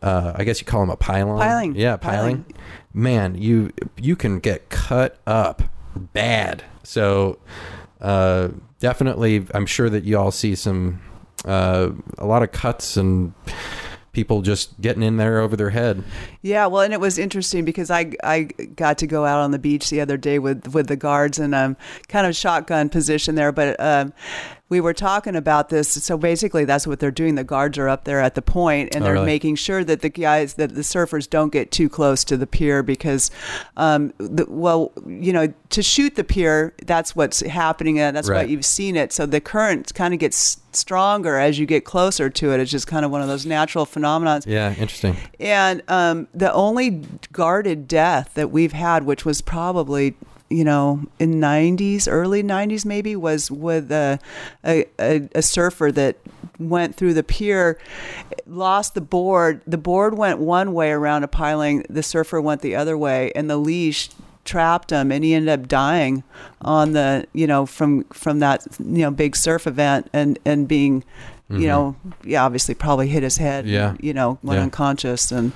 Uh, 0.00 0.32
I 0.36 0.44
guess 0.44 0.60
you 0.60 0.66
call 0.66 0.82
them 0.82 0.90
a 0.90 0.96
pylon. 0.96 1.40
Piling. 1.40 1.74
Yeah, 1.74 1.96
piling. 1.96 2.44
Piling. 2.44 2.54
Man, 2.94 3.34
you 3.34 3.72
you 3.96 4.14
can 4.14 4.38
get 4.38 4.70
cut 4.70 5.18
up 5.26 5.62
bad. 5.96 6.62
So 6.84 7.38
uh, 8.00 8.48
definitely, 8.80 9.46
I'm 9.54 9.66
sure 9.66 9.90
that 9.90 10.04
you 10.04 10.18
all 10.18 10.30
see 10.30 10.54
some 10.54 11.00
uh, 11.44 11.90
a 12.18 12.26
lot 12.26 12.42
of 12.42 12.52
cuts 12.52 12.96
and 12.96 13.32
people 14.12 14.42
just 14.42 14.80
getting 14.80 15.02
in 15.02 15.16
there 15.16 15.40
over 15.40 15.54
their 15.54 15.70
head. 15.70 16.02
Yeah, 16.42 16.66
well, 16.66 16.82
and 16.82 16.92
it 16.92 17.00
was 17.00 17.18
interesting 17.18 17.64
because 17.64 17.90
I 17.90 18.12
I 18.24 18.44
got 18.74 18.98
to 18.98 19.06
go 19.06 19.24
out 19.24 19.38
on 19.38 19.52
the 19.52 19.58
beach 19.58 19.90
the 19.90 20.00
other 20.00 20.16
day 20.16 20.38
with 20.38 20.74
with 20.74 20.88
the 20.88 20.96
guards 20.96 21.38
and 21.38 21.54
um 21.54 21.76
kind 22.08 22.26
of 22.26 22.34
shotgun 22.34 22.88
position 22.88 23.34
there, 23.34 23.52
but 23.52 23.78
um 23.78 24.12
we 24.70 24.80
were 24.80 24.92
talking 24.92 25.34
about 25.34 25.70
this. 25.70 25.88
So 25.88 26.18
basically, 26.18 26.64
that's 26.66 26.86
what 26.86 27.00
they're 27.00 27.10
doing. 27.10 27.36
The 27.36 27.44
guards 27.44 27.78
are 27.78 27.88
up 27.88 28.04
there 28.04 28.20
at 28.20 28.34
the 28.34 28.42
point, 28.42 28.94
and 28.94 29.02
Oh, 29.02 29.06
they're 29.06 29.14
really? 29.14 29.26
making 29.26 29.56
sure 29.56 29.82
that 29.84 30.02
the 30.02 30.10
guys, 30.10 30.54
that 30.54 30.74
the 30.74 30.82
surfers, 30.82 31.28
don't 31.28 31.50
get 31.52 31.70
too 31.70 31.88
close 31.88 32.22
to 32.24 32.36
the 32.36 32.46
pier 32.46 32.82
because, 32.82 33.30
um, 33.76 34.12
the, 34.18 34.44
well, 34.48 34.92
you 35.06 35.32
know, 35.32 35.52
to 35.70 35.82
shoot 35.82 36.16
the 36.16 36.24
pier, 36.24 36.74
that's 36.84 37.16
what's 37.16 37.40
happening, 37.40 37.98
and 37.98 38.16
that's 38.16 38.28
why 38.28 38.42
you've 38.42 38.64
seen 38.64 38.94
it. 38.96 39.12
So 39.12 39.24
the 39.24 39.40
current 39.40 39.94
kind 39.94 40.12
of 40.12 40.20
gets 40.20 40.58
stronger 40.72 41.36
as 41.38 41.58
you 41.58 41.64
get 41.66 41.84
closer 41.84 42.28
to 42.28 42.52
it. 42.52 42.60
It's 42.60 42.70
just 42.70 42.86
kind 42.86 43.04
of 43.04 43.10
one 43.10 43.22
of 43.22 43.28
those 43.28 43.46
natural 43.46 43.86
phenomena. 43.86 44.42
Yeah, 44.46 44.70
interesting. 44.70 45.16
And 45.40 45.82
um, 45.88 46.28
the 46.34 46.52
only 46.52 47.04
guarded 47.32 47.88
death 47.88 48.32
that 48.34 48.50
we've 48.50 48.72
had, 48.72 49.04
which 49.04 49.24
was 49.24 49.40
probably 49.40 50.14
you 50.50 50.64
know 50.64 51.02
in 51.18 51.34
90s 51.34 52.08
early 52.10 52.42
90s 52.42 52.84
maybe 52.84 53.14
was 53.14 53.50
with 53.50 53.92
a, 53.92 54.18
a, 54.64 54.86
a, 54.98 55.42
surfer 55.42 55.92
that 55.92 56.16
went 56.58 56.94
through 56.96 57.14
the 57.14 57.22
pier 57.22 57.78
lost 58.46 58.94
the 58.94 59.00
board. 59.00 59.60
The 59.66 59.78
board 59.78 60.16
went 60.16 60.38
one 60.38 60.72
way 60.72 60.90
around 60.90 61.24
a 61.24 61.28
piling 61.28 61.84
the 61.88 62.02
surfer 62.02 62.40
went 62.40 62.62
the 62.62 62.74
other 62.74 62.96
way 62.96 63.30
and 63.34 63.48
the 63.48 63.56
leash 63.56 64.10
trapped 64.44 64.90
him 64.90 65.12
and 65.12 65.22
he 65.24 65.34
ended 65.34 65.50
up 65.50 65.68
dying 65.68 66.24
on 66.62 66.92
the 66.92 67.26
you 67.34 67.46
know 67.46 67.66
from 67.66 68.04
from 68.04 68.38
that 68.38 68.66
you 68.78 69.02
know 69.02 69.10
big 69.10 69.36
surf 69.36 69.66
event 69.66 70.08
and 70.12 70.38
and 70.46 70.66
being 70.66 71.04
you 71.50 71.66
know 71.66 71.96
yeah 72.24 72.44
obviously 72.44 72.74
probably 72.74 73.08
hit 73.08 73.22
his 73.22 73.38
head 73.38 73.64
Mm-hmm. 73.64 73.72
Yeah. 73.74 73.94
you 74.00 74.12
know 74.12 74.38
went 74.42 74.58
Yeah. 74.58 74.64
unconscious 74.64 75.32
and 75.32 75.52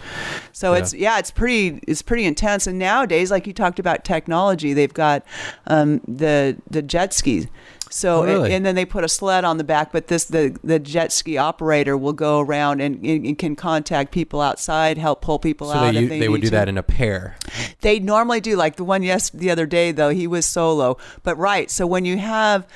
so 0.50 0.72
Yeah. 0.72 0.78
it's 0.78 0.94
yeah 0.94 1.18
it's 1.18 1.30
pretty 1.30 1.80
it's 1.86 2.00
pretty 2.00 2.24
intense 2.24 2.66
and 2.66 2.78
nowadays 2.78 3.30
like 3.30 3.46
you 3.46 3.52
talked 3.52 3.78
about 3.78 4.02
technology 4.04 4.72
they've 4.72 4.94
got 4.94 5.22
um, 5.66 6.00
the 6.08 6.56
the 6.70 6.80
jet 6.80 7.12
ski 7.12 7.48
so 7.90 8.20
Oh, 8.20 8.24
really? 8.24 8.54
and, 8.54 8.64
then 8.64 8.74
they 8.74 8.86
put 8.86 9.04
a 9.04 9.08
sled 9.08 9.44
on 9.44 9.58
the 9.58 9.64
back 9.64 9.92
but 9.92 10.06
this 10.06 10.24
the 10.24 10.56
the 10.64 10.78
jet 10.78 11.12
ski 11.12 11.36
operator 11.36 11.94
will 11.94 12.14
go 12.14 12.40
around 12.40 12.80
and, 12.80 12.96
and, 13.04 13.26
and 13.26 13.38
can 13.38 13.54
contact 13.54 14.12
people 14.12 14.40
outside 14.40 14.96
help 14.96 15.20
pull 15.20 15.38
people 15.38 15.66
So 15.68 15.74
out 15.74 15.92
they, 15.92 16.06
they, 16.06 16.20
they 16.20 16.28
would 16.30 16.40
do 16.40 16.46
to. 16.46 16.52
that 16.52 16.70
in 16.70 16.78
a 16.78 16.82
pair. 16.82 17.36
They 17.82 17.98
normally 18.00 18.40
do 18.40 18.56
like 18.56 18.76
the 18.76 18.84
one 18.84 19.02
yes 19.02 19.28
the 19.28 19.50
other 19.50 19.66
day 19.66 19.92
though 19.92 20.08
he 20.08 20.26
was 20.26 20.46
solo. 20.46 20.96
But 21.22 21.36
right, 21.36 21.70
so 21.70 21.86
when 21.86 22.06
you 22.06 22.16
have 22.16 22.66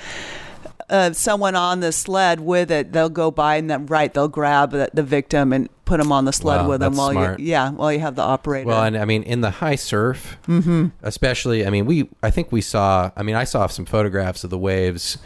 uh, 0.89 1.11
someone 1.13 1.55
on 1.55 1.79
the 1.81 1.91
sled 1.91 2.39
with 2.39 2.71
it, 2.71 2.91
they'll 2.93 3.09
go 3.09 3.29
by 3.31 3.55
and 3.57 3.69
then 3.69 3.85
right 3.87 4.13
they'll 4.13 4.27
grab 4.27 4.71
the, 4.71 4.89
the 4.93 5.03
victim 5.03 5.51
and 5.53 5.67
put 5.85 5.99
him 5.99 6.11
on 6.11 6.25
the 6.25 6.33
sled 6.33 6.61
Wow, 6.61 6.69
with 6.69 6.79
them 6.81 6.95
while 6.97 7.11
smart. 7.11 7.39
you 7.39 7.47
yeah 7.47 7.71
while 7.71 7.91
you 7.93 7.99
have 7.99 8.15
the 8.15 8.21
operator. 8.21 8.67
Well, 8.67 8.83
and 8.83 8.97
I 8.97 9.05
mean, 9.05 9.23
in 9.23 9.41
the 9.41 9.51
high 9.51 9.75
surf, 9.75 10.37
Mm-hmm. 10.47 10.87
especially, 11.03 11.65
I 11.65 11.69
mean, 11.69 11.85
we, 11.85 12.09
I 12.21 12.29
think 12.29 12.51
we 12.51 12.61
saw, 12.61 13.11
I 13.15 13.23
mean, 13.23 13.35
I 13.35 13.43
saw 13.45 13.67
some 13.67 13.85
photographs 13.85 14.43
of 14.43 14.49
the 14.49 14.57
waves. 14.57 15.17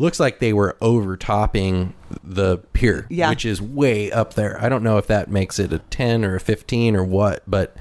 Looks 0.00 0.20
like 0.20 0.38
they 0.38 0.52
were 0.52 0.76
overtopping 0.80 1.94
the 2.22 2.58
pier, 2.72 3.06
Yeah. 3.10 3.30
which 3.30 3.44
is 3.44 3.60
way 3.60 4.10
up 4.12 4.34
there. 4.34 4.60
I 4.62 4.68
don't 4.68 4.82
know 4.82 4.98
if 4.98 5.06
that 5.08 5.30
makes 5.30 5.58
it 5.58 5.72
a 5.72 5.78
10 5.80 6.24
or 6.24 6.36
a 6.36 6.40
15 6.40 6.94
or 6.96 7.02
what, 7.04 7.42
but 7.46 7.76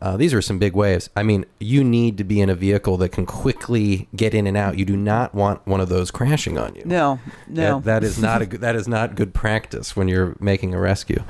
Uh, 0.00 0.16
these 0.16 0.32
are 0.32 0.40
some 0.40 0.58
big 0.58 0.74
waves. 0.74 1.10
I 1.16 1.22
mean, 1.22 1.44
you 1.58 1.82
need 1.82 2.18
to 2.18 2.24
be 2.24 2.40
in 2.40 2.48
a 2.48 2.54
vehicle 2.54 2.96
that 2.98 3.10
can 3.10 3.26
quickly 3.26 4.08
get 4.14 4.34
in 4.34 4.46
and 4.46 4.56
out. 4.56 4.78
You 4.78 4.84
do 4.84 4.96
not 4.96 5.34
want 5.34 5.66
one 5.66 5.80
of 5.80 5.88
those 5.88 6.10
crashing 6.10 6.56
on 6.58 6.74
you. 6.74 6.82
No, 6.84 7.18
no. 7.48 7.80
That, 7.80 8.02
that 8.02 8.04
is 8.04 8.18
not 8.18 8.42
a 8.42 8.46
good, 8.46 8.60
that 8.60 8.76
is 8.76 8.86
not 8.86 9.14
good 9.14 9.34
practice 9.34 9.96
when 9.96 10.08
you're 10.08 10.36
making 10.40 10.74
a 10.74 10.78
rescue. 10.80 11.22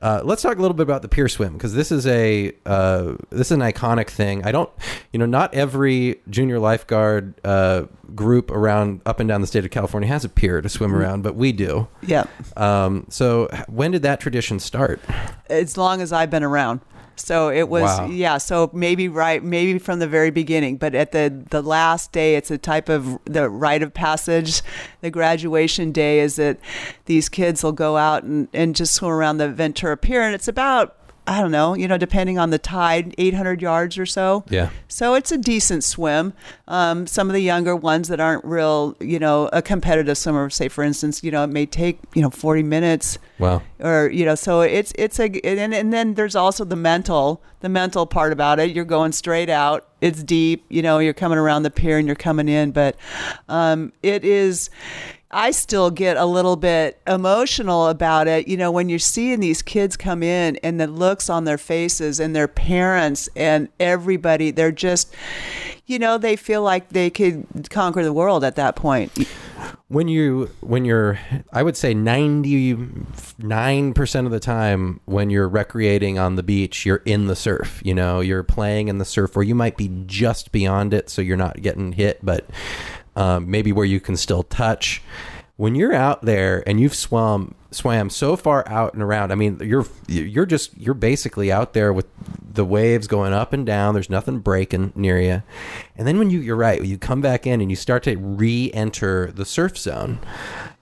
Uh, 0.00 0.20
let's 0.24 0.42
talk 0.42 0.58
a 0.58 0.60
little 0.60 0.76
bit 0.76 0.82
about 0.84 1.02
the 1.02 1.08
pier 1.08 1.28
swim 1.28 1.54
because 1.54 1.74
this 1.74 1.90
is 1.90 2.06
a 2.06 2.52
uh, 2.66 3.14
this 3.30 3.48
is 3.48 3.52
an 3.52 3.60
iconic 3.60 4.08
thing. 4.08 4.44
I 4.44 4.52
don't, 4.52 4.70
you 5.12 5.18
know, 5.18 5.26
not 5.26 5.52
every 5.54 6.20
junior 6.30 6.58
lifeguard 6.58 7.34
uh, 7.44 7.84
group 8.14 8.50
around 8.50 9.00
up 9.06 9.18
and 9.20 9.28
down 9.28 9.40
the 9.40 9.46
state 9.46 9.64
of 9.64 9.70
California 9.70 10.08
has 10.08 10.24
a 10.24 10.28
pier 10.28 10.60
to 10.60 10.68
swim 10.68 10.94
around, 10.94 11.22
but 11.22 11.34
we 11.34 11.52
do. 11.52 11.88
yeah. 12.02 12.24
Um, 12.56 13.06
so 13.10 13.48
when 13.68 13.90
did 13.90 14.02
that 14.02 14.20
tradition 14.20 14.58
start? 14.60 15.00
as 15.50 15.76
long 15.76 16.00
as 16.00 16.12
I've 16.12 16.30
been 16.30 16.42
around. 16.44 16.80
So 17.18 17.50
it 17.50 17.68
was 17.68 17.82
Wow. 17.98 18.06
yeah. 18.06 18.38
So 18.38 18.70
maybe 18.72 19.08
right, 19.08 19.42
maybe 19.42 19.78
from 19.78 19.98
the 19.98 20.08
very 20.08 20.30
beginning, 20.30 20.76
but 20.76 20.94
at 20.94 21.12
the 21.12 21.44
the 21.50 21.62
last 21.62 22.12
day, 22.12 22.36
it's 22.36 22.50
a 22.50 22.58
type 22.58 22.88
of 22.88 23.18
the 23.24 23.48
rite 23.48 23.82
of 23.82 23.92
passage. 23.94 24.62
The 25.00 25.10
graduation 25.10 25.92
day 25.92 26.20
is 26.20 26.36
that 26.36 26.58
these 27.06 27.28
kids 27.28 27.62
will 27.62 27.72
go 27.72 27.96
out 27.96 28.22
and 28.24 28.48
and 28.52 28.74
just 28.74 28.94
swim 28.94 29.10
around 29.10 29.38
the 29.38 29.48
Ventura 29.48 29.96
Pier, 29.96 30.22
and 30.22 30.34
it's 30.34 30.48
about 30.48 30.96
I 31.28 31.42
don't 31.42 31.50
know, 31.50 31.74
you 31.74 31.86
know, 31.86 31.98
depending 31.98 32.38
on 32.38 32.48
the 32.48 32.58
tide, 32.58 33.14
800 33.18 33.60
yards 33.60 33.98
or 33.98 34.06
so. 34.06 34.44
Yeah. 34.48 34.70
So 34.88 35.12
it's 35.14 35.30
a 35.30 35.36
decent 35.36 35.84
swim. 35.84 36.32
Um, 36.66 37.06
some 37.06 37.28
of 37.28 37.34
the 37.34 37.40
younger 37.42 37.76
ones 37.76 38.08
that 38.08 38.18
aren't 38.18 38.44
real, 38.46 38.96
you 38.98 39.18
know, 39.18 39.50
a 39.52 39.60
competitive 39.60 40.16
swimmer, 40.16 40.48
say 40.48 40.68
for 40.68 40.82
instance, 40.82 41.22
you 41.22 41.30
know, 41.30 41.44
it 41.44 41.48
may 41.48 41.66
take 41.66 41.98
you 42.14 42.22
know 42.22 42.30
40 42.30 42.62
minutes 42.62 43.18
Wow. 43.38 43.62
or 43.78 44.10
you 44.12 44.24
know 44.24 44.34
so 44.34 44.62
it's 44.62 44.92
it's 44.98 45.20
a 45.20 45.26
and, 45.46 45.72
and 45.72 45.92
then 45.92 46.14
there's 46.14 46.34
also 46.34 46.64
the 46.64 46.74
mental 46.74 47.40
the 47.60 47.68
mental 47.68 48.04
part 48.04 48.32
about 48.32 48.58
it 48.58 48.70
you're 48.74 48.84
going 48.84 49.12
straight 49.12 49.48
out 49.48 49.86
it's 50.00 50.24
deep 50.24 50.64
you 50.68 50.82
know 50.82 50.98
you're 50.98 51.14
coming 51.14 51.38
around 51.38 51.62
the 51.62 51.70
pier 51.70 51.98
and 51.98 52.08
you're 52.08 52.16
coming 52.16 52.48
in 52.48 52.72
but 52.72 52.96
um, 53.48 53.92
it 54.02 54.24
is 54.24 54.70
I 55.30 55.50
still 55.50 55.90
get 55.90 56.16
a 56.16 56.24
little 56.24 56.56
bit 56.56 57.00
emotional 57.06 57.88
about 57.88 58.28
it. 58.28 58.48
You 58.48 58.56
know, 58.56 58.70
when 58.70 58.88
you're 58.88 58.98
seeing 58.98 59.40
these 59.40 59.60
kids 59.60 59.96
come 59.96 60.22
in 60.22 60.56
and 60.62 60.80
the 60.80 60.86
looks 60.86 61.28
on 61.28 61.44
their 61.44 61.58
faces 61.58 62.18
and 62.18 62.34
their 62.34 62.48
parents 62.48 63.28
and 63.36 63.68
everybody, 63.78 64.50
they're 64.50 64.72
just, 64.72 65.14
you 65.86 65.98
know, 65.98 66.16
they 66.16 66.34
feel 66.34 66.62
like 66.62 66.90
they 66.90 67.10
could 67.10 67.68
conquer 67.68 68.02
the 68.02 68.12
world 68.12 68.42
at 68.42 68.56
that 68.56 68.74
point. 68.74 69.12
when 69.88 70.06
you 70.06 70.48
when 70.60 70.84
you're 70.84 71.18
i 71.52 71.60
would 71.62 71.76
say 71.76 71.94
99% 71.94 74.26
of 74.26 74.30
the 74.30 74.38
time 74.38 75.00
when 75.06 75.30
you're 75.30 75.48
recreating 75.48 76.18
on 76.18 76.36
the 76.36 76.42
beach 76.42 76.84
you're 76.86 77.02
in 77.04 77.26
the 77.26 77.34
surf 77.34 77.82
you 77.84 77.94
know 77.94 78.20
you're 78.20 78.42
playing 78.42 78.88
in 78.88 78.98
the 78.98 79.04
surf 79.04 79.36
or 79.36 79.42
you 79.42 79.54
might 79.54 79.76
be 79.76 79.90
just 80.06 80.52
beyond 80.52 80.94
it 80.94 81.10
so 81.10 81.22
you're 81.22 81.36
not 81.36 81.60
getting 81.62 81.92
hit 81.92 82.18
but 82.22 82.46
um, 83.18 83.50
maybe 83.50 83.72
where 83.72 83.84
you 83.84 84.00
can 84.00 84.16
still 84.16 84.44
touch. 84.44 85.02
When 85.56 85.74
you're 85.74 85.92
out 85.92 86.22
there 86.22 86.62
and 86.68 86.78
you've 86.80 86.94
swum 86.94 87.54
swam 87.70 88.08
so 88.08 88.34
far 88.34 88.66
out 88.66 88.94
and 88.94 89.02
around 89.02 89.30
i 89.30 89.34
mean 89.34 89.60
you're 89.62 89.84
you're 90.06 90.46
just 90.46 90.74
you're 90.78 90.94
basically 90.94 91.52
out 91.52 91.74
there 91.74 91.92
with 91.92 92.06
the 92.50 92.64
waves 92.64 93.06
going 93.06 93.32
up 93.32 93.52
and 93.52 93.66
down. 93.66 93.94
There's 93.94 94.10
nothing 94.10 94.40
breaking 94.40 94.92
near 94.96 95.20
you. 95.20 95.42
And 95.96 96.08
then 96.08 96.18
when 96.18 96.30
you 96.30 96.40
you're 96.40 96.56
right 96.56 96.82
you 96.82 96.96
come 96.96 97.20
back 97.20 97.46
in 97.46 97.60
and 97.60 97.70
you 97.70 97.76
start 97.76 98.04
to 98.04 98.16
re-enter 98.16 99.30
the 99.32 99.44
surf 99.44 99.76
zone 99.76 100.18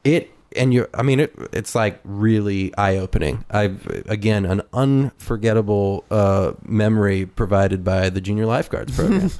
it 0.04 0.30
and 0.56 0.72
you 0.74 0.86
i 0.94 1.02
mean 1.02 1.20
it, 1.20 1.34
it's 1.52 1.74
like 1.74 2.00
really 2.04 2.74
eye-opening. 2.76 3.44
I've 3.50 3.86
again 4.06 4.44
an 4.44 4.62
unforgettable 4.72 6.04
uh, 6.10 6.52
memory 6.64 7.26
provided 7.26 7.84
by 7.84 8.10
the 8.10 8.20
junior 8.20 8.46
lifeguards 8.46 8.94
program. 8.96 9.30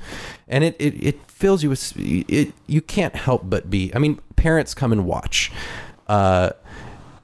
And 0.49 0.64
it, 0.64 0.77
it 0.79 0.95
it 1.03 1.31
fills 1.31 1.62
you 1.62 1.71
with 1.71 1.93
it 1.97 2.53
you 2.67 2.81
can't 2.81 3.14
help 3.17 3.43
but 3.45 3.69
be 3.71 3.93
i 3.95 3.99
mean 3.99 4.21
parents 4.37 4.75
come 4.75 4.93
and 4.93 5.05
watch. 5.07 5.51
Uh 6.09 6.51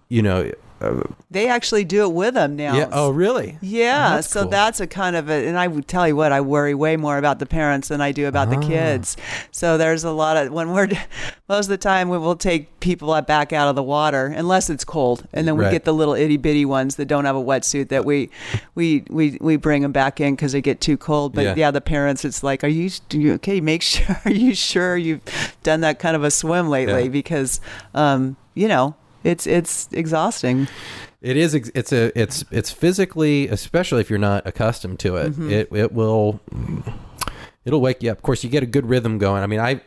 you 0.09 0.23
know 0.23 0.51
uh, 0.83 1.03
They 1.31 1.49
actually 1.49 1.85
do 1.85 2.03
it 2.05 2.13
with 2.13 2.35
them 2.35 2.57
now. 2.57 2.75
yeah 2.77 2.89
oh 2.93 3.11
really 3.11 3.59
Yeah, 3.61 4.17
That's 4.17 4.29
so 4.29 4.43
cool. 4.43 4.51
that's 4.51 4.81
a 4.81 4.87
kind 4.87 5.17
of 5.17 5.31
a, 5.31 5.47
and 5.49 5.57
I 5.59 5.67
would 5.69 5.87
tell 5.89 6.07
you 6.09 6.17
what, 6.17 6.33
I 6.33 6.41
worry 6.41 6.75
way 6.75 6.97
more 6.97 7.19
about 7.19 7.39
the 7.39 7.47
parents 7.47 7.89
than 7.89 8.01
I 8.01 8.13
do 8.13 8.27
about 8.29 8.49
Ah. 8.49 8.57
the 8.61 8.67
kids. 8.67 9.17
So 9.51 9.79
there's 9.79 10.05
a 10.05 10.11
lot 10.13 10.37
of, 10.37 10.53
when 10.53 10.73
we're, 10.73 10.89
most 11.49 11.67
of 11.67 11.71
the 11.71 11.79
time 11.79 12.09
we 12.09 12.19
will 12.19 12.37
take 12.37 12.81
people 12.81 13.19
back 13.23 13.53
out 13.53 13.69
of 13.69 13.77
the 13.77 13.83
water 13.83 14.27
unless 14.27 14.69
it's 14.71 14.85
cold. 14.85 15.27
And 15.33 15.47
then 15.47 15.57
we 15.57 15.65
Right. 15.65 15.71
get 15.73 15.85
the 15.85 15.95
little 15.95 16.15
itty 16.15 16.37
bitty 16.37 16.65
ones 16.65 16.97
that 16.97 17.07
don't 17.07 17.25
have 17.25 17.37
a 17.37 17.43
wetsuit 17.43 17.89
that 17.91 18.05
we, 18.05 18.31
we, 18.75 19.05
we, 19.11 19.39
we 19.41 19.57
bring 19.57 19.83
them 19.83 19.93
back 19.93 20.21
in 20.21 20.35
because 20.35 20.53
they 20.53 20.61
get 20.61 20.81
too 20.81 20.97
cold. 20.97 21.35
But 21.35 21.45
Yeah. 21.45 21.55
yeah. 21.57 21.71
the 21.71 21.81
parents, 21.81 22.25
it's 22.25 22.43
like, 22.43 22.65
are 22.65 22.69
you, 22.69 22.91
do 23.09 23.21
you 23.21 23.33
okay? 23.35 23.61
Make 23.61 23.83
sure, 23.93 24.21
are 24.25 24.31
you 24.33 24.55
sure 24.55 24.97
you've 24.97 25.21
done 25.63 25.81
that 25.83 25.99
kind 25.99 26.17
of 26.17 26.25
a 26.25 26.31
swim 26.31 26.69
lately? 26.69 27.05
Yeah. 27.05 27.09
Because, 27.09 27.61
um, 27.95 28.37
you 28.55 28.69
know, 28.69 28.95
it's, 29.25 29.47
it's 29.47 29.89
exhausting. 29.93 30.69
It 31.23 31.37
is. 31.37 31.55
It's 31.55 31.93
a. 31.93 32.19
It's. 32.21 32.45
It's 32.51 32.73
physically, 32.73 33.47
especially 33.47 34.01
if 34.01 34.11
you're 34.11 34.19
not 34.19 34.45
accustomed 34.45 34.99
to 35.01 35.17
it. 35.19 35.31
Mm-hmm. 35.33 35.51
It. 35.51 35.69
It 35.73 35.93
will. 35.93 36.41
It'll 37.65 37.81
wake 37.81 38.03
you 38.03 38.11
up. 38.11 38.19
Of 38.19 38.23
course, 38.23 38.43
you 38.43 38.51
get 38.51 38.63
a 38.65 38.67
good 38.67 38.87
rhythm 38.89 39.19
going. 39.19 39.43
I 39.43 39.47
mean, 39.47 39.61
I. 39.61 39.81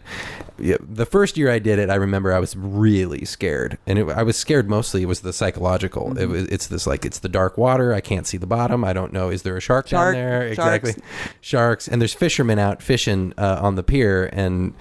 yeah, 0.57 0.77
The 0.79 1.05
first 1.05 1.35
year 1.35 1.51
I 1.51 1.59
did 1.59 1.77
it, 1.77 1.89
I 1.89 1.95
remember 1.95 2.31
I 2.33 2.39
was 2.39 2.55
really 2.55 3.25
scared, 3.25 3.77
and 3.85 3.99
it, 3.99 4.07
I 4.09 4.23
was 4.23 4.37
scared 4.37 4.69
mostly. 4.69 5.01
It 5.01 5.07
was 5.07 5.19
the 5.19 5.33
psychological. 5.33 6.07
Mm-hmm. 6.11 6.17
It 6.17 6.29
was. 6.29 6.43
It's 6.47 6.67
this 6.67 6.87
like 6.87 7.03
it's 7.03 7.19
the 7.19 7.27
dark 7.27 7.57
water. 7.57 7.93
I 7.93 7.99
can't 7.99 8.25
see 8.25 8.37
the 8.37 8.47
bottom. 8.47 8.85
I 8.85 8.93
don't 8.93 9.11
know. 9.11 9.29
Is 9.29 9.41
there 9.41 9.57
a 9.57 9.59
shark, 9.59 9.87
Shark- 9.89 10.15
down 10.15 10.23
there? 10.23 10.55
sharks. 10.55 10.87
Exactly. 10.89 11.03
Sharks, 11.41 11.87
and 11.89 12.01
there's 12.01 12.13
fishermen 12.13 12.59
out 12.59 12.81
fishing 12.81 13.33
uh, 13.37 13.59
on 13.61 13.75
the 13.75 13.83
pier, 13.83 14.29
and 14.31 14.73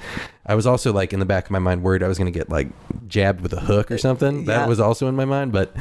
I 0.46 0.54
was 0.54 0.64
also 0.64 0.92
like 0.92 1.12
in 1.12 1.18
the 1.18 1.26
back 1.26 1.46
of 1.46 1.50
my 1.50 1.58
mind 1.58 1.82
worried 1.82 2.04
I 2.04 2.08
was 2.08 2.16
going 2.18 2.32
to 2.32 2.38
get 2.38 2.48
like 2.48 2.68
jabbed 3.08 3.40
with 3.40 3.52
a 3.54 3.60
hook 3.60 3.90
or 3.90 3.98
something. 3.98 4.44
That 4.44 4.68
was 4.68 4.78
also 4.78 5.08
in 5.08 5.16
my 5.16 5.24
mind. 5.24 5.50
But 5.50 5.74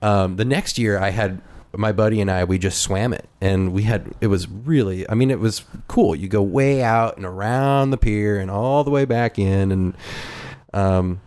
um, 0.00 0.36
the 0.36 0.44
next 0.44 0.78
year, 0.78 0.96
I 0.98 1.10
had 1.10 1.42
my 1.74 1.92
buddy 1.92 2.20
and 2.20 2.30
I. 2.30 2.44
We 2.44 2.58
just 2.58 2.82
swam 2.82 3.12
it, 3.12 3.28
and 3.40 3.72
we 3.72 3.82
had 3.82 4.14
it 4.20 4.26
was 4.26 4.48
really. 4.48 5.08
I 5.08 5.14
mean, 5.14 5.30
it 5.30 5.40
was 5.40 5.64
cool. 5.88 6.14
You 6.14 6.28
go 6.28 6.42
way 6.42 6.82
out 6.82 7.16
and 7.16 7.24
around 7.26 7.90
the 7.90 7.96
pier 7.96 8.38
and 8.38 8.50
all 8.50 8.84
the 8.84 8.90
way 8.90 9.04
back 9.04 9.38
in, 9.38 9.72
and 9.72 9.94
um, 10.74 11.20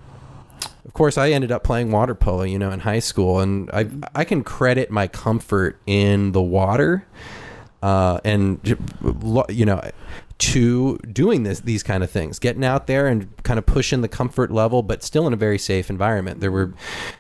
of 0.86 0.94
course, 0.94 1.18
I 1.18 1.32
ended 1.32 1.52
up 1.52 1.64
playing 1.64 1.92
water 1.92 2.16
polo, 2.16 2.44
you 2.44 2.60
know, 2.60 2.72
in 2.72 2.82
high 2.82 3.00
school, 3.00 3.40
and 3.40 3.70
I 3.72 3.90
I 4.14 4.24
can 4.24 4.44
credit 4.44 4.92
my 4.92 5.08
comfort 5.08 5.80
in 5.86 6.32
the 6.32 6.42
water, 6.42 7.06
uh, 7.82 8.20
and 8.24 8.60
you 9.50 9.66
know, 9.66 9.82
to 10.38 10.98
doing 11.00 11.44
this 11.44 11.62
these 11.62 11.82
kind 11.82 12.04
of 12.04 12.12
things, 12.12 12.40
getting 12.40 12.64
out 12.64 12.88
there 12.88 13.08
and 13.08 13.36
kind 13.44 13.58
of 13.58 13.66
pushing 13.66 14.02
the 14.02 14.08
comfort 14.08 14.52
level, 14.52 14.84
but 14.84 15.02
still 15.02 15.26
in 15.28 15.34
a 15.34 15.38
very 15.38 15.58
safe 15.58 15.90
environment. 15.90 16.40
There 16.40 16.52
were, 16.52 16.74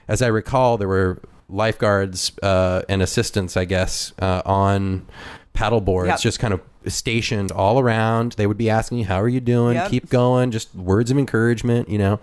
as 0.07 0.21
I 0.21 0.27
recall, 0.27 0.77
there 0.77 0.87
were 0.87 1.21
lifeguards 1.49 2.31
uh, 2.43 2.81
and 2.89 3.01
assistants, 3.01 3.55
I 3.57 3.65
guess, 3.65 4.13
uh, 4.19 4.41
on 4.45 5.05
paddle 5.53 5.81
boards, 5.81 6.09
Yep. 6.09 6.19
just 6.19 6.39
kind 6.39 6.53
of 6.53 6.61
stationed 6.87 7.51
all 7.51 7.79
around. 7.79 8.33
They 8.33 8.45
would 8.45 8.57
be 8.57 8.69
asking 8.69 8.99
you, 8.99 9.05
"How 9.05 9.21
are 9.21 9.27
you 9.29 9.39
doing? 9.39 9.75
Yep. 9.75 9.89
Keep 9.89 10.09
going." 10.09 10.51
Just 10.51 10.75
words 10.75 11.09
of 11.11 11.17
encouragement, 11.17 11.89
you 11.89 11.97
know. 11.97 12.19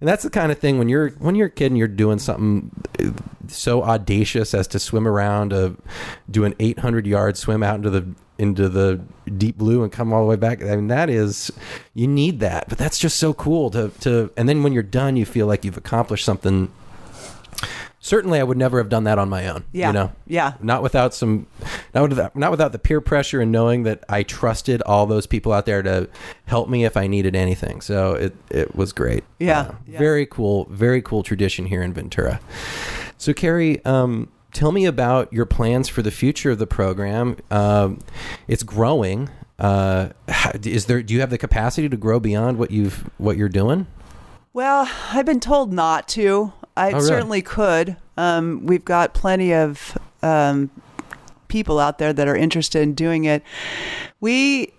And 0.00 0.08
that's 0.08 0.22
the 0.24 0.30
kind 0.30 0.50
of 0.50 0.58
thing 0.58 0.78
when 0.78 0.88
you're 0.88 1.10
when 1.18 1.34
you're 1.34 1.46
a 1.48 1.50
kid 1.50 1.66
and 1.66 1.78
you're 1.78 1.86
doing 1.88 2.18
something 2.18 2.70
uh, 2.98 3.10
so 3.48 3.82
audacious 3.84 4.54
as 4.54 4.66
to 4.68 4.78
swim 4.78 5.06
around 5.06 5.52
a 5.52 5.74
do 6.30 6.44
an 6.44 6.54
800 6.58 7.06
yard 7.06 7.36
swim 7.36 7.62
out 7.62 7.76
into 7.76 7.90
the 7.90 8.06
into 8.38 8.68
the 8.70 8.98
deep 9.36 9.58
blue 9.58 9.82
and 9.82 9.92
come 9.92 10.12
all 10.14 10.22
the 10.22 10.26
way 10.26 10.36
back. 10.36 10.62
I 10.62 10.74
mean, 10.74 10.88
that 10.88 11.10
is 11.10 11.52
you 11.94 12.06
need 12.08 12.40
that, 12.40 12.68
but 12.68 12.78
that's 12.78 12.98
just 12.98 13.18
so 13.18 13.34
cool 13.34 13.70
to 13.70 13.90
to. 14.00 14.30
And 14.36 14.48
then 14.48 14.62
when 14.62 14.72
you're 14.72 14.82
done, 14.82 15.16
you 15.16 15.26
feel 15.26 15.46
like 15.46 15.64
you've 15.64 15.76
accomplished 15.76 16.24
something. 16.24 16.70
Certainly, 18.02 18.40
I 18.40 18.42
would 18.42 18.56
never 18.56 18.78
have 18.78 18.88
done 18.88 19.04
that 19.04 19.18
on 19.18 19.28
my 19.28 19.46
own. 19.46 19.64
Yeah. 19.72 19.88
You 19.88 19.92
know, 19.92 20.12
Yeah. 20.26 20.54
not 20.62 20.82
without 20.82 21.12
some, 21.12 21.46
not 21.94 22.08
without, 22.08 22.34
not 22.34 22.50
without 22.50 22.72
the 22.72 22.78
peer 22.78 23.00
pressure 23.02 23.42
and 23.42 23.52
knowing 23.52 23.82
that 23.82 24.02
I 24.08 24.22
trusted 24.22 24.80
all 24.82 25.04
those 25.06 25.26
people 25.26 25.52
out 25.52 25.66
there 25.66 25.82
to 25.82 26.08
help 26.46 26.70
me 26.70 26.86
if 26.86 26.96
I 26.96 27.06
needed 27.06 27.36
anything. 27.36 27.82
So 27.82 28.14
it 28.14 28.34
it 28.50 28.74
was 28.74 28.92
great. 28.94 29.24
Yeah. 29.38 29.60
Uh, 29.60 29.72
Yeah. 29.86 29.98
very 29.98 30.24
cool, 30.26 30.66
very 30.70 31.02
cool 31.02 31.22
tradition 31.22 31.66
here 31.66 31.82
in 31.82 31.92
Ventura. 31.92 32.40
So 33.18 33.34
Carrie, 33.34 33.84
um, 33.84 34.28
tell 34.52 34.72
me 34.72 34.86
about 34.86 35.30
your 35.30 35.44
plans 35.44 35.90
for 35.90 36.00
the 36.00 36.10
future 36.10 36.50
of 36.52 36.58
the 36.58 36.66
program. 36.66 37.36
Um, 37.50 37.98
it's 38.48 38.62
growing. 38.62 39.28
Uh, 39.58 40.08
is 40.64 40.86
there? 40.86 41.02
Do 41.02 41.12
you 41.12 41.20
have 41.20 41.28
the 41.28 41.36
capacity 41.36 41.86
to 41.90 41.96
grow 41.98 42.18
beyond 42.18 42.56
what 42.56 42.70
you've 42.70 43.10
what 43.18 43.36
you're 43.36 43.50
doing? 43.50 43.86
Well, 44.54 44.90
I've 45.12 45.26
been 45.26 45.38
told 45.38 45.70
not 45.72 46.08
to. 46.08 46.54
I 46.76 46.88
Oh, 46.90 46.94
really? 46.94 47.06
certainly 47.06 47.42
could. 47.42 47.96
Um, 48.16 48.66
we've 48.66 48.84
got 48.84 49.14
plenty 49.14 49.52
of 49.54 49.96
um, 50.22 50.70
people 51.48 51.78
out 51.78 51.98
there 51.98 52.12
that 52.12 52.28
are 52.28 52.36
interested 52.36 52.82
in 52.82 52.94
doing 52.94 53.24
it. 53.24 53.42
We, 54.20 54.72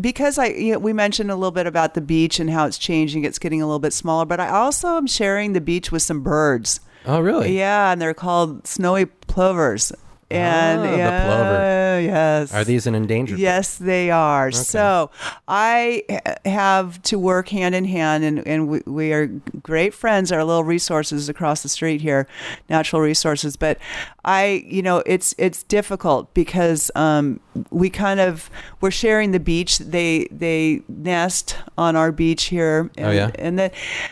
because 0.00 0.38
I, 0.38 0.46
you 0.46 0.72
know, 0.72 0.78
we 0.78 0.92
mentioned 0.92 1.30
a 1.30 1.34
little 1.36 1.50
bit 1.50 1.66
about 1.66 1.94
the 1.94 2.00
beach 2.00 2.38
and 2.38 2.50
how 2.50 2.66
it's 2.66 2.78
changing. 2.78 3.24
It's 3.24 3.38
getting 3.38 3.62
a 3.62 3.66
little 3.66 3.78
bit 3.78 3.92
smaller, 3.92 4.24
but 4.26 4.40
I 4.40 4.48
also 4.48 4.96
am 4.96 5.06
sharing 5.06 5.52
the 5.54 5.60
beach 5.60 5.90
with 5.90 6.02
some 6.02 6.20
birds. 6.22 6.80
Oh, 7.06 7.20
really? 7.20 7.56
Yeah, 7.58 7.92
and 7.92 8.00
they're 8.00 8.14
called 8.14 8.66
snowy 8.66 9.06
plovers. 9.06 9.92
And 10.34 10.80
Ah, 10.80 10.82
the 10.84 11.24
plover. 11.26 12.00
yes, 12.02 12.52
Are 12.54 12.64
these 12.64 12.86
an 12.86 12.94
endangered? 12.94 13.36
bird? 13.36 13.40
Yes, 13.42 13.76
they 13.76 14.10
are. 14.10 14.50
So 14.52 15.10
I 15.48 16.02
have 16.44 17.00
to 17.02 17.18
work 17.18 17.48
hand 17.48 17.74
in 17.74 17.84
hand, 17.84 18.24
and, 18.24 18.46
and 18.46 18.68
we, 18.68 18.80
we 18.86 19.12
are 19.12 19.26
great 19.62 19.94
friends. 19.94 20.32
Our 20.32 20.44
little 20.44 20.64
resources 20.64 21.28
across 21.28 21.62
the 21.62 21.68
street 21.68 22.00
here, 22.00 22.26
natural 22.68 23.00
resources. 23.02 23.56
But 23.56 23.78
I, 24.24 24.64
you 24.66 24.82
know, 24.82 25.02
it's 25.06 25.34
it's 25.38 25.62
difficult 25.62 26.32
because 26.34 26.90
um, 26.94 27.40
we 27.70 27.90
kind 27.90 28.20
of 28.20 28.50
we're 28.80 28.90
sharing 28.90 29.30
the 29.32 29.40
beach. 29.40 29.78
They 29.78 30.26
they 30.30 30.82
nest 30.88 31.56
on 31.78 31.96
our 31.96 32.10
beach 32.12 32.44
here. 32.44 32.90
And, 32.96 33.06
Oh, 33.06 33.10
yeah? 33.10 33.30
and 33.36 33.58
then 33.58 33.70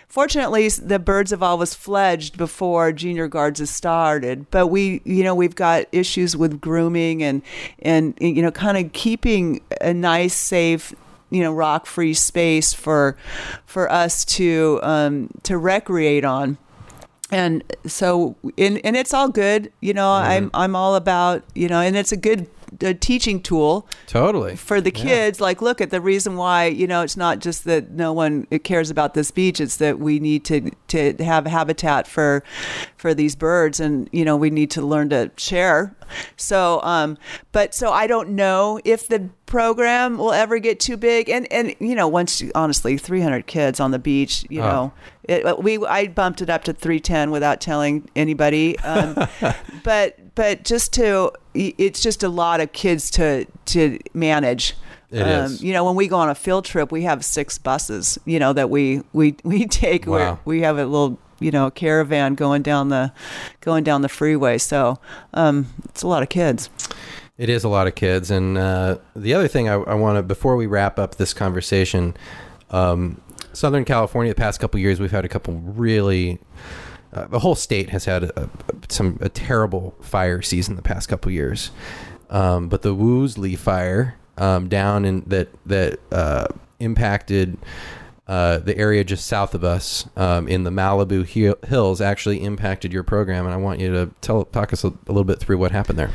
fortunately 0.08 0.68
the 0.68 0.98
birds 0.98 1.30
have 1.30 1.42
always 1.42 1.74
fledged 1.74 2.36
before 2.36 2.92
junior 2.92 3.26
guards 3.28 3.58
has 3.60 3.70
started 3.70 4.50
but 4.50 4.66
we 4.66 5.00
you 5.04 5.22
know 5.24 5.34
we've 5.34 5.54
got 5.54 5.84
issues 5.92 6.11
with 6.16 6.60
grooming 6.60 7.22
and 7.22 7.42
and 7.80 8.14
you 8.20 8.42
know 8.42 8.50
kind 8.50 8.78
of 8.78 8.92
keeping 8.92 9.60
a 9.80 9.92
nice 9.92 10.34
safe 10.34 10.94
you 11.30 11.42
know 11.42 11.52
rock 11.52 11.86
free 11.86 12.14
space 12.14 12.72
for 12.72 13.16
for 13.66 13.90
us 13.90 14.24
to 14.24 14.78
um 14.82 15.28
to 15.42 15.58
recreate 15.58 16.24
on. 16.24 16.58
And 17.30 17.64
so 17.86 18.36
and, 18.58 18.78
and 18.84 18.94
it's 18.94 19.14
all 19.14 19.30
good 19.30 19.72
you 19.80 19.94
know 19.94 20.12
i'm 20.12 20.50
i'm 20.52 20.76
all 20.76 20.96
about 20.96 21.42
you 21.54 21.66
know 21.66 21.80
and 21.80 21.96
it's 21.96 22.12
a 22.12 22.16
good 22.16 22.46
uh, 22.84 22.94
teaching 23.00 23.40
tool 23.42 23.86
Totally. 24.06 24.56
for 24.56 24.80
the 24.80 24.92
Yeah. 24.94 25.02
kids 25.04 25.40
like 25.40 25.60
look 25.60 25.80
at 25.80 25.90
the 25.90 26.00
reason 26.00 26.36
why 26.36 26.66
you 26.66 26.86
know 26.86 27.02
it's 27.02 27.16
not 27.16 27.38
just 27.40 27.64
that 27.64 27.90
no 27.90 28.12
one 28.12 28.46
cares 28.64 28.90
about 28.90 29.14
this 29.14 29.30
beach 29.30 29.60
it's 29.60 29.76
that 29.76 29.98
we 29.98 30.18
need 30.18 30.44
to 30.46 30.70
to 30.88 31.12
have 31.24 31.46
habitat 31.46 32.06
for 32.06 32.42
for 32.96 33.14
these 33.14 33.34
birds 33.36 33.78
and 33.80 34.08
you 34.12 34.24
know 34.24 34.36
we 34.36 34.48
need 34.50 34.70
to 34.70 34.80
learn 34.82 35.08
to 35.10 35.30
share 35.36 35.94
so 36.36 36.80
um 36.82 37.18
but 37.52 37.74
so 37.74 37.90
i 37.92 38.06
don't 38.06 38.28
know 38.28 38.80
if 38.84 39.08
the 39.08 39.28
program 39.46 40.16
will 40.16 40.32
ever 40.32 40.58
get 40.58 40.80
too 40.80 40.96
big 40.96 41.28
and 41.28 41.50
and 41.52 41.74
you 41.78 41.94
know 41.94 42.08
once 42.08 42.40
you- 42.40 42.52
honestly 42.54 42.96
300 42.96 43.46
kids 43.46 43.80
on 43.80 43.90
the 43.90 43.98
beach 43.98 44.44
you 44.48 44.60
Oh. 44.62 44.64
know 44.66 44.92
it, 45.24 45.58
we 45.62 45.78
I 45.86 46.08
bumped 46.08 46.42
it 46.42 46.50
up 46.50 46.64
to 46.64 46.72
310 46.72 47.30
without 47.30 47.60
telling 47.60 48.08
anybody 48.16 48.76
um, 48.80 49.28
but 49.84 50.18
but 50.34 50.64
just 50.64 50.92
to 50.94 51.30
it's 51.54 52.00
just 52.00 52.22
a 52.22 52.28
lot 52.28 52.60
of 52.60 52.72
kids 52.72 53.10
to 53.10 53.44
to 53.66 53.98
manage 54.14 54.74
It 55.10 55.22
um, 55.22 55.28
is. 55.52 55.62
you 55.62 55.72
know 55.72 55.84
when 55.84 55.94
we 55.94 56.08
go 56.08 56.16
on 56.16 56.28
a 56.30 56.34
field 56.34 56.64
trip 56.64 56.90
we 56.92 57.02
have 57.02 57.24
six 57.24 57.58
buses 57.58 58.18
you 58.24 58.38
know 58.38 58.52
that 58.52 58.70
we 58.70 59.02
we 59.12 59.36
we 59.44 59.66
take 59.66 60.06
Wow. 60.06 60.38
we 60.44 60.62
have 60.62 60.78
a 60.78 60.84
little 60.86 61.18
you 61.40 61.50
know 61.50 61.70
caravan 61.70 62.34
going 62.34 62.62
down 62.62 62.88
the 62.88 63.12
going 63.60 63.84
down 63.84 64.02
the 64.02 64.08
freeway 64.08 64.58
so 64.58 64.98
um, 65.34 65.66
it's 65.86 66.02
a 66.02 66.08
lot 66.08 66.22
of 66.22 66.28
kids 66.28 66.70
It 67.38 67.48
is 67.48 67.64
a 67.64 67.68
lot 67.68 67.86
of 67.88 67.94
kids. 67.96 68.30
And 68.30 68.56
uh, 68.58 68.98
the 69.16 69.34
other 69.34 69.48
thing 69.48 69.68
I, 69.68 69.72
I 69.74 69.94
want 69.94 70.16
to, 70.18 70.22
before 70.22 70.54
we 70.54 70.66
wrap 70.66 70.98
up 70.98 71.16
this 71.16 71.32
conversation, 71.34 72.14
um, 72.70 73.20
Southern 73.52 73.84
California, 73.84 74.32
the 74.32 74.38
past 74.40 74.60
couple 74.60 74.78
years, 74.78 75.00
we've 75.00 75.10
had 75.10 75.24
a 75.24 75.28
couple 75.28 75.54
really, 75.54 76.38
uh, 77.12 77.26
the 77.26 77.38
whole 77.38 77.54
state 77.54 77.90
has 77.90 78.04
had 78.04 78.24
a, 78.24 78.42
a, 78.42 78.48
some 78.88 79.18
a 79.20 79.28
terrible 79.28 79.94
fire 80.00 80.42
season 80.42 80.76
the 80.76 80.82
past 80.82 81.08
couple 81.08 81.30
years. 81.30 81.70
Um, 82.30 82.68
but 82.68 82.82
the 82.82 82.94
Woolsey 82.94 83.56
fire 83.56 84.16
um, 84.38 84.68
down 84.68 85.04
in 85.04 85.22
that 85.26 85.48
that 85.66 86.00
uh, 86.10 86.46
impacted 86.80 87.58
uh, 88.26 88.58
the 88.58 88.76
area 88.78 89.04
just 89.04 89.26
south 89.26 89.54
of 89.54 89.64
us 89.64 90.08
um, 90.16 90.48
in 90.48 90.64
the 90.64 90.70
Malibu 90.70 91.26
Hill- 91.26 91.58
Hills 91.66 92.00
actually 92.00 92.42
impacted 92.42 92.92
your 92.92 93.02
program, 93.02 93.44
and 93.44 93.52
I 93.54 93.58
want 93.58 93.80
you 93.80 93.92
to 93.92 94.10
tell 94.20 94.44
talk 94.44 94.72
us 94.72 94.84
a, 94.84 94.88
a 94.88 95.08
little 95.08 95.24
bit 95.24 95.38
through 95.38 95.58
what 95.58 95.72
happened 95.72 95.98
there. 95.98 96.10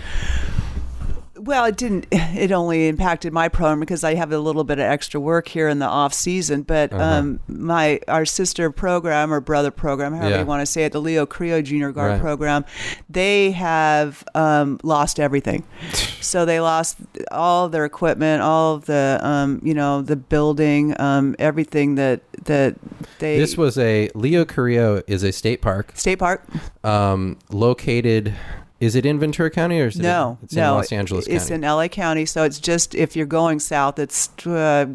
Well, 1.48 1.66
it 1.66 1.78
didn't. 1.78 2.06
It 2.38 2.52
only 2.52 2.88
impacted 2.88 3.34
my 3.34 3.48
program 3.50 3.80
because 3.80 4.04
I 4.04 4.14
have 4.14 4.32
a 4.32 4.38
little 4.38 4.64
bit 4.64 4.78
of 4.80 4.86
extra 4.86 5.20
work 5.20 5.48
here 5.48 5.70
in 5.70 5.80
the 5.80 5.88
off 5.88 6.14
season. 6.14 6.62
But 6.62 6.94
Uh-huh. 6.94 7.04
um, 7.04 7.40
my 7.48 8.00
our 8.08 8.26
sister 8.26 8.70
program 8.70 9.34
or 9.34 9.40
brother 9.40 9.72
program, 9.72 10.14
however 10.14 10.30
Yeah. 10.30 10.40
you 10.42 10.46
want 10.46 10.62
to 10.62 10.66
say 10.68 10.84
it, 10.86 10.92
the 10.92 11.02
Leo 11.02 11.26
Carrillo 11.26 11.62
Junior 11.64 11.92
Guard 11.92 12.12
Right. 12.12 12.22
program, 12.22 12.64
they 13.10 13.52
have 13.52 14.24
um, 14.36 14.80
lost 14.84 15.20
everything. 15.20 15.64
so 16.22 16.46
they 16.46 16.60
lost 16.60 16.98
all 17.32 17.70
their 17.70 17.86
equipment, 17.86 18.42
all 18.44 18.76
of 18.76 18.86
the 18.86 19.20
um, 19.24 19.60
you 19.64 19.74
know 19.74 20.02
the 20.04 20.16
building, 20.18 20.94
um, 21.02 21.34
everything 21.40 21.96
that 21.96 22.22
that 22.44 22.76
they. 23.20 23.40
This 23.40 23.58
was 23.58 23.78
a 23.80 24.10
Leo 24.14 24.46
Carrillo 24.46 25.02
is 25.08 25.24
a 25.24 25.32
state 25.32 25.62
park 25.62 25.92
state 25.96 26.20
park. 26.20 26.44
um, 26.84 27.38
located. 27.50 28.36
Is 28.80 28.96
it 28.96 29.06
in 29.06 29.20
Ventura 29.20 29.50
County 29.50 29.80
or 29.82 29.88
is 29.88 30.00
it 30.00 30.04
No, 30.04 30.38
in, 30.40 30.46
it's 30.46 30.56
no, 30.56 30.72
in 30.72 30.76
Los 30.78 30.92
Angeles 30.92 31.28
It's 31.28 31.50
County? 31.50 31.56
in 31.56 31.62
LA 31.72 31.88
County, 31.88 32.26
so 32.26 32.44
it's 32.44 32.60
just 32.60 32.94
if 32.94 33.16
you're 33.16 33.26
going 33.26 33.60
south, 33.60 33.98
it's 33.98 34.30
uh, 34.46 34.86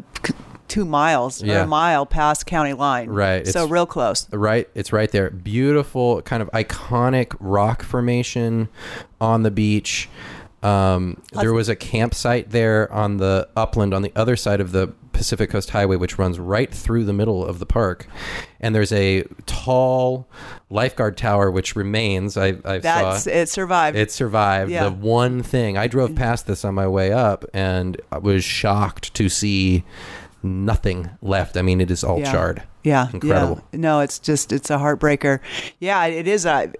two 0.69 0.85
miles 0.85 1.43
or 1.43 1.57
a 1.59 1.67
mile 1.67 2.05
past 2.05 2.45
county 2.45 2.73
line. 2.73 3.09
Right, 3.09 3.45
So 3.45 3.59
it's- 3.59 3.69
real 3.71 3.85
close. 3.85 4.27
right, 4.31 4.69
it's 4.73 4.93
right 4.93 5.11
there. 5.11 5.29
Beautiful, 5.29 6.21
kind 6.21 6.41
of 6.41 6.49
iconic 6.51 7.35
rock 7.39 7.83
formation 7.83 8.69
on 9.19 9.43
the 9.43 9.51
beach. 9.51 10.09
Um, 10.63 11.21
there 11.33 11.51
was 11.53 11.67
a 11.67 11.75
campsite 11.75 12.51
there 12.51 12.91
on 12.91 13.17
the 13.17 13.49
upland 13.57 13.93
on 13.93 14.01
the 14.01 14.13
other 14.15 14.37
side 14.37 14.61
of 14.61 14.71
the 14.71 14.93
Pacific 15.13 15.49
Coast 15.49 15.69
Highway, 15.69 15.95
which 15.95 16.17
runs 16.17 16.39
right 16.39 16.73
through 16.73 17.05
the 17.05 17.13
middle 17.13 17.45
of 17.45 17.59
the 17.59 17.65
park. 17.65 18.07
And 18.59 18.75
there's 18.75 18.91
a 18.91 19.23
tall 19.45 20.27
lifeguard 20.69 21.15
tower 21.17 21.49
which 21.49 21.75
remains. 21.75 22.35
I, 22.35 22.55
I 22.65 22.79
That's 22.79 23.23
saw. 23.23 23.29
it 23.29 23.47
survived. 23.49 23.97
It 23.97 24.11
survived. 24.11 24.71
Yeah. 24.71 24.85
The 24.85 24.91
one 24.91 25.41
thing 25.43 25.77
I 25.77 25.87
drove 25.87 26.15
past 26.15 26.47
this 26.47 26.65
on 26.65 26.73
my 26.75 26.87
way 26.87 27.11
up, 27.13 27.45
and 27.53 27.99
I 28.11 28.17
was 28.17 28.43
shocked 28.43 29.13
to 29.13 29.29
see 29.29 29.83
nothing 30.41 31.09
left. 31.21 31.55
I 31.55 31.61
mean, 31.61 31.79
it 31.79 31.89
is 31.91 32.03
all 32.03 32.19
Yeah. 32.19 32.31
charred. 32.31 32.63
yeah, 32.83 33.07
incredible. 33.13 33.61
Yeah. 33.71 33.79
No, 33.79 33.99
it's 34.01 34.19
just 34.19 34.51
it's 34.51 34.69
a 34.69 34.77
heartbreaker. 34.77 35.39
Yeah, 35.79 36.05
it 36.05 36.27
is 36.27 36.45
a. 36.45 36.71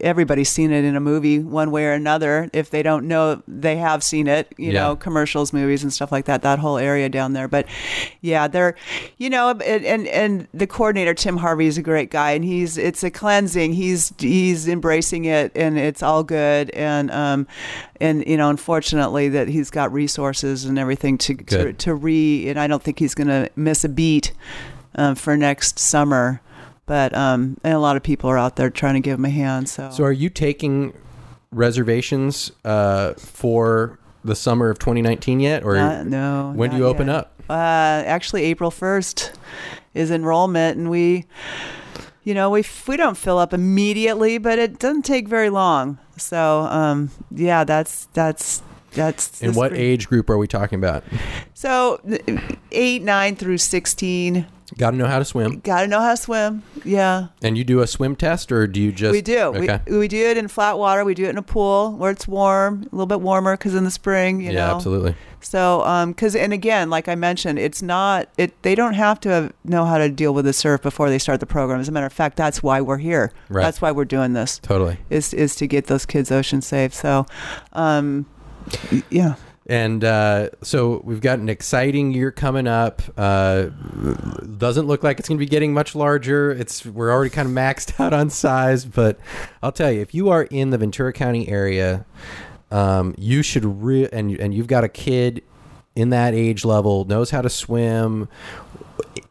Everybody's 0.00 0.48
seen 0.50 0.70
it 0.72 0.84
in 0.84 0.94
a 0.94 1.00
movie 1.00 1.38
one 1.38 1.70
way 1.70 1.86
or 1.86 1.92
another. 1.92 2.50
If 2.52 2.70
they 2.70 2.82
don't 2.82 3.08
know, 3.08 3.42
they 3.48 3.76
have 3.76 4.02
seen 4.02 4.26
it. 4.26 4.52
You 4.58 4.72
Yeah. 4.72 4.80
know, 4.88 4.96
commercials, 4.96 5.52
movies, 5.52 5.82
and 5.82 5.92
stuff 5.92 6.12
like 6.12 6.26
that. 6.26 6.42
That 6.42 6.58
whole 6.58 6.76
area 6.78 7.08
down 7.08 7.32
there. 7.32 7.48
But 7.48 7.66
yeah, 8.20 8.46
they're, 8.46 8.74
you 9.16 9.30
know, 9.30 9.50
and 9.50 9.84
and, 9.84 10.06
and 10.08 10.48
the 10.52 10.66
coordinator 10.66 11.14
Tim 11.14 11.38
Harvey 11.38 11.66
is 11.66 11.78
a 11.78 11.82
great 11.82 12.10
guy, 12.10 12.32
and 12.32 12.44
he's 12.44 12.76
it's 12.76 13.02
a 13.02 13.10
cleansing. 13.10 13.72
He's 13.72 14.12
he's 14.18 14.68
embracing 14.68 15.24
it, 15.24 15.52
and 15.54 15.78
it's 15.78 16.02
all 16.02 16.22
good. 16.22 16.70
And 16.70 17.10
um, 17.10 17.46
and 18.00 18.26
you 18.26 18.36
know, 18.36 18.50
unfortunately, 18.50 19.28
that 19.30 19.48
he's 19.48 19.70
got 19.70 19.92
resources 19.92 20.64
and 20.66 20.78
everything 20.78 21.16
to 21.18 21.34
to, 21.34 21.72
to 21.72 21.94
re. 21.94 22.48
And 22.48 22.58
I 22.60 22.66
don't 22.66 22.82
think 22.82 22.98
he's 22.98 23.14
going 23.14 23.28
to 23.28 23.48
miss 23.56 23.82
a 23.84 23.88
beat 23.88 24.32
um, 24.96 25.14
for 25.14 25.36
next 25.36 25.78
summer. 25.78 26.40
But 26.86 27.14
um, 27.16 27.56
and 27.64 27.74
a 27.74 27.78
lot 27.80 27.96
of 27.96 28.02
people 28.02 28.30
are 28.30 28.38
out 28.38 28.56
there 28.56 28.70
trying 28.70 28.94
to 28.94 29.00
give 29.00 29.18
them 29.18 29.24
a 29.24 29.30
hand. 29.30 29.68
So, 29.68 29.90
So, 29.90 30.04
are 30.04 30.12
you 30.12 30.30
taking 30.30 30.92
reservations 31.50 32.52
uh, 32.64 33.14
for 33.14 33.98
the 34.24 34.34
summer 34.36 34.70
of 34.70 34.78
2019 34.78 35.40
yet, 35.40 35.62
or 35.64 35.76
Uh, 35.76 36.02
no. 36.04 36.52
when 36.54 36.70
do 36.70 36.76
you 36.76 36.86
open 36.86 37.06
yet. 37.08 37.16
up? 37.16 37.32
Uh, 37.48 37.52
actually, 38.06 38.42
April 38.44 38.70
first 38.70 39.32
is 39.94 40.10
enrollment, 40.10 40.76
and 40.76 40.90
we, 40.90 41.26
you 42.24 42.34
know, 42.34 42.50
we 42.50 42.64
we 42.88 42.96
don't 42.96 43.16
fill 43.16 43.38
up 43.38 43.52
immediately, 43.54 44.38
but 44.38 44.58
it 44.58 44.78
doesn't 44.78 45.02
take 45.04 45.28
very 45.28 45.50
long. 45.50 45.98
So, 46.16 46.60
um, 46.70 47.10
yeah, 47.30 47.64
that's 47.64 48.06
that's 48.14 48.62
that's. 48.92 49.42
In 49.42 49.54
what 49.54 49.72
age 49.74 50.08
group 50.08 50.28
are 50.30 50.38
we 50.38 50.46
talking 50.48 50.78
about? 50.78 51.04
So, 51.54 52.00
eight, 52.72 53.02
nine 53.02 53.36
through 53.36 53.58
sixteen. 53.58 54.46
Got 54.76 54.90
to 54.90 54.96
know 54.96 55.06
how 55.06 55.18
to 55.18 55.24
swim, 55.24 55.60
Got 55.60 55.82
to 55.82 55.86
know 55.86 56.00
how 56.00 56.10
to 56.10 56.16
swim. 56.16 56.62
Yeah. 56.84 57.28
and 57.42 57.56
you 57.56 57.64
do 57.64 57.80
a 57.80 57.86
swim 57.86 58.16
test, 58.16 58.50
or 58.50 58.66
do 58.66 58.80
you 58.80 58.90
just? 58.90 59.12
we 59.12 59.22
do. 59.22 59.38
Okay. 59.38 59.80
We, 59.86 59.98
we 59.98 60.08
do 60.08 60.18
it 60.18 60.36
in 60.36 60.48
flat 60.48 60.78
water. 60.78 61.04
We 61.04 61.14
do 61.14 61.24
it 61.24 61.30
in 61.30 61.38
a 61.38 61.42
pool 61.42 61.92
where 61.92 62.10
it's 62.10 62.26
warm, 62.26 62.82
a 62.82 62.94
little 62.94 63.06
bit 63.06 63.20
warmer 63.20 63.56
because 63.56 63.74
in 63.74 63.84
the 63.84 63.90
spring, 63.90 64.40
you 64.40 64.48
know. 64.48 64.54
yeah, 64.54 64.66
know. 64.66 64.74
absolutely. 64.76 65.14
So, 65.40 65.84
um, 65.84 66.10
because 66.10 66.34
and 66.34 66.52
again, 66.52 66.90
like 66.90 67.08
I 67.08 67.14
mentioned, 67.14 67.60
it's 67.60 67.80
not 67.80 68.28
it. 68.36 68.60
They 68.62 68.74
don't 68.74 68.94
have 68.94 69.20
to 69.20 69.28
have, 69.28 69.52
know 69.64 69.84
how 69.84 69.98
to 69.98 70.08
deal 70.08 70.34
with 70.34 70.44
the 70.44 70.52
surf 70.52 70.82
before 70.82 71.08
they 71.08 71.18
start 71.18 71.38
the 71.38 71.46
program. 71.46 71.78
As 71.78 71.88
a 71.88 71.92
matter 71.92 72.06
of 72.06 72.12
fact, 72.12 72.36
that's 72.36 72.62
why 72.62 72.80
we're 72.80 72.98
here. 72.98 73.32
Right. 73.48 73.62
That's 73.62 73.80
why 73.80 73.92
we're 73.92 74.06
doing 74.06 74.32
this. 74.32 74.58
Totally. 74.58 74.98
Is 75.08 75.32
is 75.32 75.54
to 75.56 75.68
get 75.68 75.86
those 75.86 76.04
kids 76.04 76.32
ocean 76.32 76.62
safe. 76.62 76.92
So, 76.92 77.26
um, 77.74 78.26
yeah. 79.10 79.36
And 79.68 80.04
uh, 80.04 80.50
so 80.62 81.00
we've 81.04 81.20
got 81.20 81.40
an 81.40 81.48
exciting 81.48 82.12
year 82.12 82.30
coming 82.30 82.68
up. 82.68 83.02
Uh, 83.16 83.64
doesn't 84.58 84.86
look 84.86 85.02
like 85.02 85.18
it's 85.18 85.28
going 85.28 85.38
to 85.38 85.44
be 85.44 85.48
getting 85.48 85.74
much 85.74 85.96
larger. 85.96 86.52
It's 86.52 86.86
we're 86.86 87.10
already 87.10 87.30
kind 87.30 87.48
of 87.48 87.54
maxed 87.54 87.98
out 88.04 88.12
on 88.12 88.30
size, 88.30 88.84
but 88.84 89.18
I'll 89.62 89.72
tell 89.72 89.90
you, 89.90 90.00
if 90.00 90.14
you 90.14 90.28
are 90.28 90.44
in 90.44 90.70
the 90.70 90.78
Ventura 90.78 91.12
County 91.12 91.48
area, 91.48 92.06
um, 92.70 93.14
you 93.18 93.42
should 93.42 93.64
re- 93.64 94.08
and 94.12 94.38
and 94.38 94.54
you've 94.54 94.68
got 94.68 94.84
a 94.84 94.88
kid 94.88 95.42
in 95.96 96.10
that 96.10 96.34
age 96.34 96.64
level 96.64 97.04
knows 97.06 97.30
how 97.30 97.42
to 97.42 97.50
swim, 97.50 98.28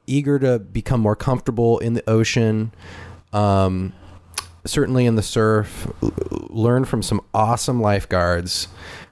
eager 0.07 0.37
to 0.39 0.59
become 0.59 0.99
more 0.99 1.15
comfortable 1.15 1.79
in 1.79 1.93
the 1.93 2.09
ocean. 2.09 2.73
Um, 3.31 3.93
certainly 4.65 5.05
in 5.05 5.15
the 5.15 5.21
surf. 5.21 5.87
Learn 6.49 6.85
from 6.85 7.03
some 7.03 7.21
awesome 7.33 7.81
lifeguards. 7.81 8.67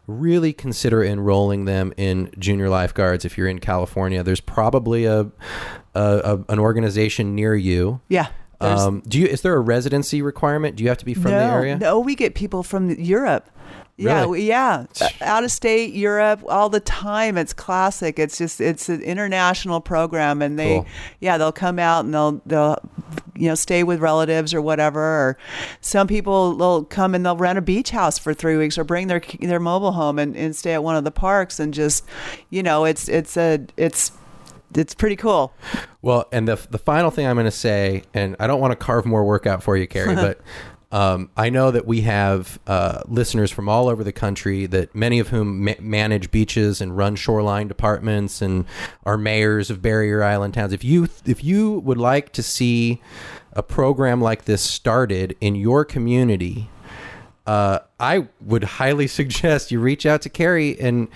Really 0.05 0.51
consider 0.53 1.03
enrolling 1.03 1.65
them 1.65 1.93
in 1.95 2.31
junior 2.37 2.69
lifeguards 2.69 3.23
if 3.23 3.37
you're 3.37 3.47
in 3.47 3.59
California. 3.59 4.23
There's 4.23 4.41
probably 4.41 5.05
a, 5.05 5.21
a, 5.21 5.31
a 5.95 6.45
an 6.49 6.59
organization 6.59 7.35
near 7.35 7.55
you. 7.55 8.01
Yeah. 8.09 8.27
Um, 8.59 9.01
do 9.07 9.19
you? 9.19 9.27
Is 9.27 9.41
there 9.41 9.55
a 9.55 9.59
residency 9.59 10.21
requirement? 10.21 10.75
Do 10.75 10.83
you 10.83 10.89
have 10.89 10.97
to 10.99 11.05
be 11.05 11.13
from 11.13 11.31
no, 11.31 11.39
the 11.39 11.53
area? 11.53 11.77
No, 11.77 11.99
we 11.99 12.15
get 12.15 12.35
people 12.35 12.63
from 12.63 12.91
Europe. 12.91 13.49
Yeah, 13.95 14.21
Really? 14.21 14.45
yeah, 14.45 14.85
out 15.21 15.43
of 15.43 15.51
state, 15.51 15.93
Europe, 15.93 16.41
all 16.49 16.67
the 16.67 16.79
time. 16.79 17.37
It's 17.37 17.53
classic. 17.53 18.17
It's 18.17 18.39
just 18.39 18.59
it's 18.59 18.89
an 18.89 19.01
international 19.01 19.81
program, 19.81 20.41
and 20.41 20.57
they, 20.57 20.77
Cool. 20.77 20.85
yeah, 21.19 21.37
they'll 21.37 21.51
come 21.51 21.77
out 21.77 22.03
and 22.03 22.11
they'll 22.11 22.41
they'll, 22.47 22.77
you 23.35 23.47
know, 23.49 23.55
stay 23.55 23.83
with 23.83 23.99
relatives 23.99 24.51
or 24.51 24.63
whatever. 24.63 24.99
Or 24.99 25.37
some 25.79 26.07
people 26.07 26.55
they'll 26.55 26.85
come 26.85 27.13
and 27.13 27.23
they'll 27.23 27.37
rent 27.37 27.59
a 27.59 27.61
beach 27.61 27.91
house 27.91 28.17
for 28.17 28.33
three 28.33 28.57
weeks 28.57 28.79
or 28.79 28.83
bring 28.83 29.07
their 29.07 29.21
their 29.39 29.59
mobile 29.59 29.91
home 29.91 30.17
and, 30.17 30.35
and 30.35 30.55
stay 30.55 30.73
at 30.73 30.83
one 30.83 30.95
of 30.95 31.03
the 31.03 31.11
parks 31.11 31.59
and 31.59 31.71
just, 31.71 32.03
you 32.49 32.63
know, 32.63 32.85
it's 32.85 33.07
it's 33.07 33.37
a 33.37 33.59
it's 33.77 34.11
it's 34.75 34.95
pretty 34.95 35.15
cool. 35.15 35.53
Well, 36.01 36.25
and 36.31 36.47
the 36.47 36.55
the 36.71 36.79
final 36.79 37.11
thing 37.11 37.27
I'm 37.27 37.35
going 37.35 37.45
to 37.45 37.51
say, 37.51 38.01
and 38.15 38.35
I 38.39 38.47
don't 38.47 38.59
want 38.59 38.71
to 38.71 38.75
carve 38.75 39.05
more 39.05 39.23
work 39.23 39.45
out 39.45 39.61
for 39.61 39.77
you, 39.77 39.85
Carrie, 39.87 40.15
but 40.27 40.41
um, 40.93 41.31
I 41.35 41.49
know 41.49 41.71
that 41.71 41.87
we 41.87 42.01
have 42.01 42.59
uh, 42.67 43.01
listeners 43.07 43.49
from 43.49 43.67
all 43.67 43.89
over 43.89 44.03
the 44.03 44.11
country 44.11 44.67
that 44.67 44.93
many 44.93 45.17
of 45.17 45.29
whom 45.29 45.65
ma- 45.65 45.73
manage 45.79 46.29
beaches 46.29 46.81
and 46.81 46.95
run 46.95 47.15
shoreline 47.15 47.67
departments 47.67 48.43
and 48.43 48.65
are 49.03 49.17
mayors 49.17 49.71
of 49.71 49.81
barrier 49.81 50.23
island 50.23 50.53
towns. 50.53 50.71
If 50.71 50.83
you 50.83 51.09
if 51.25 51.43
you 51.43 51.79
would 51.79 51.97
like 51.97 52.31
to 52.33 52.43
see 52.43 53.01
a 53.53 53.63
program 53.63 54.21
like 54.21 54.45
this 54.45 54.61
started 54.61 55.35
in 55.41 55.55
your 55.55 55.83
community, 55.83 56.69
uh, 57.47 57.79
I 57.99 58.27
would 58.41 58.63
highly 58.63 59.07
suggest 59.19 59.71
you 59.71 59.79
reach 59.79 60.05
out 60.05 60.21
to 60.21 60.29
Carrie, 60.29 60.79
and 60.79 61.07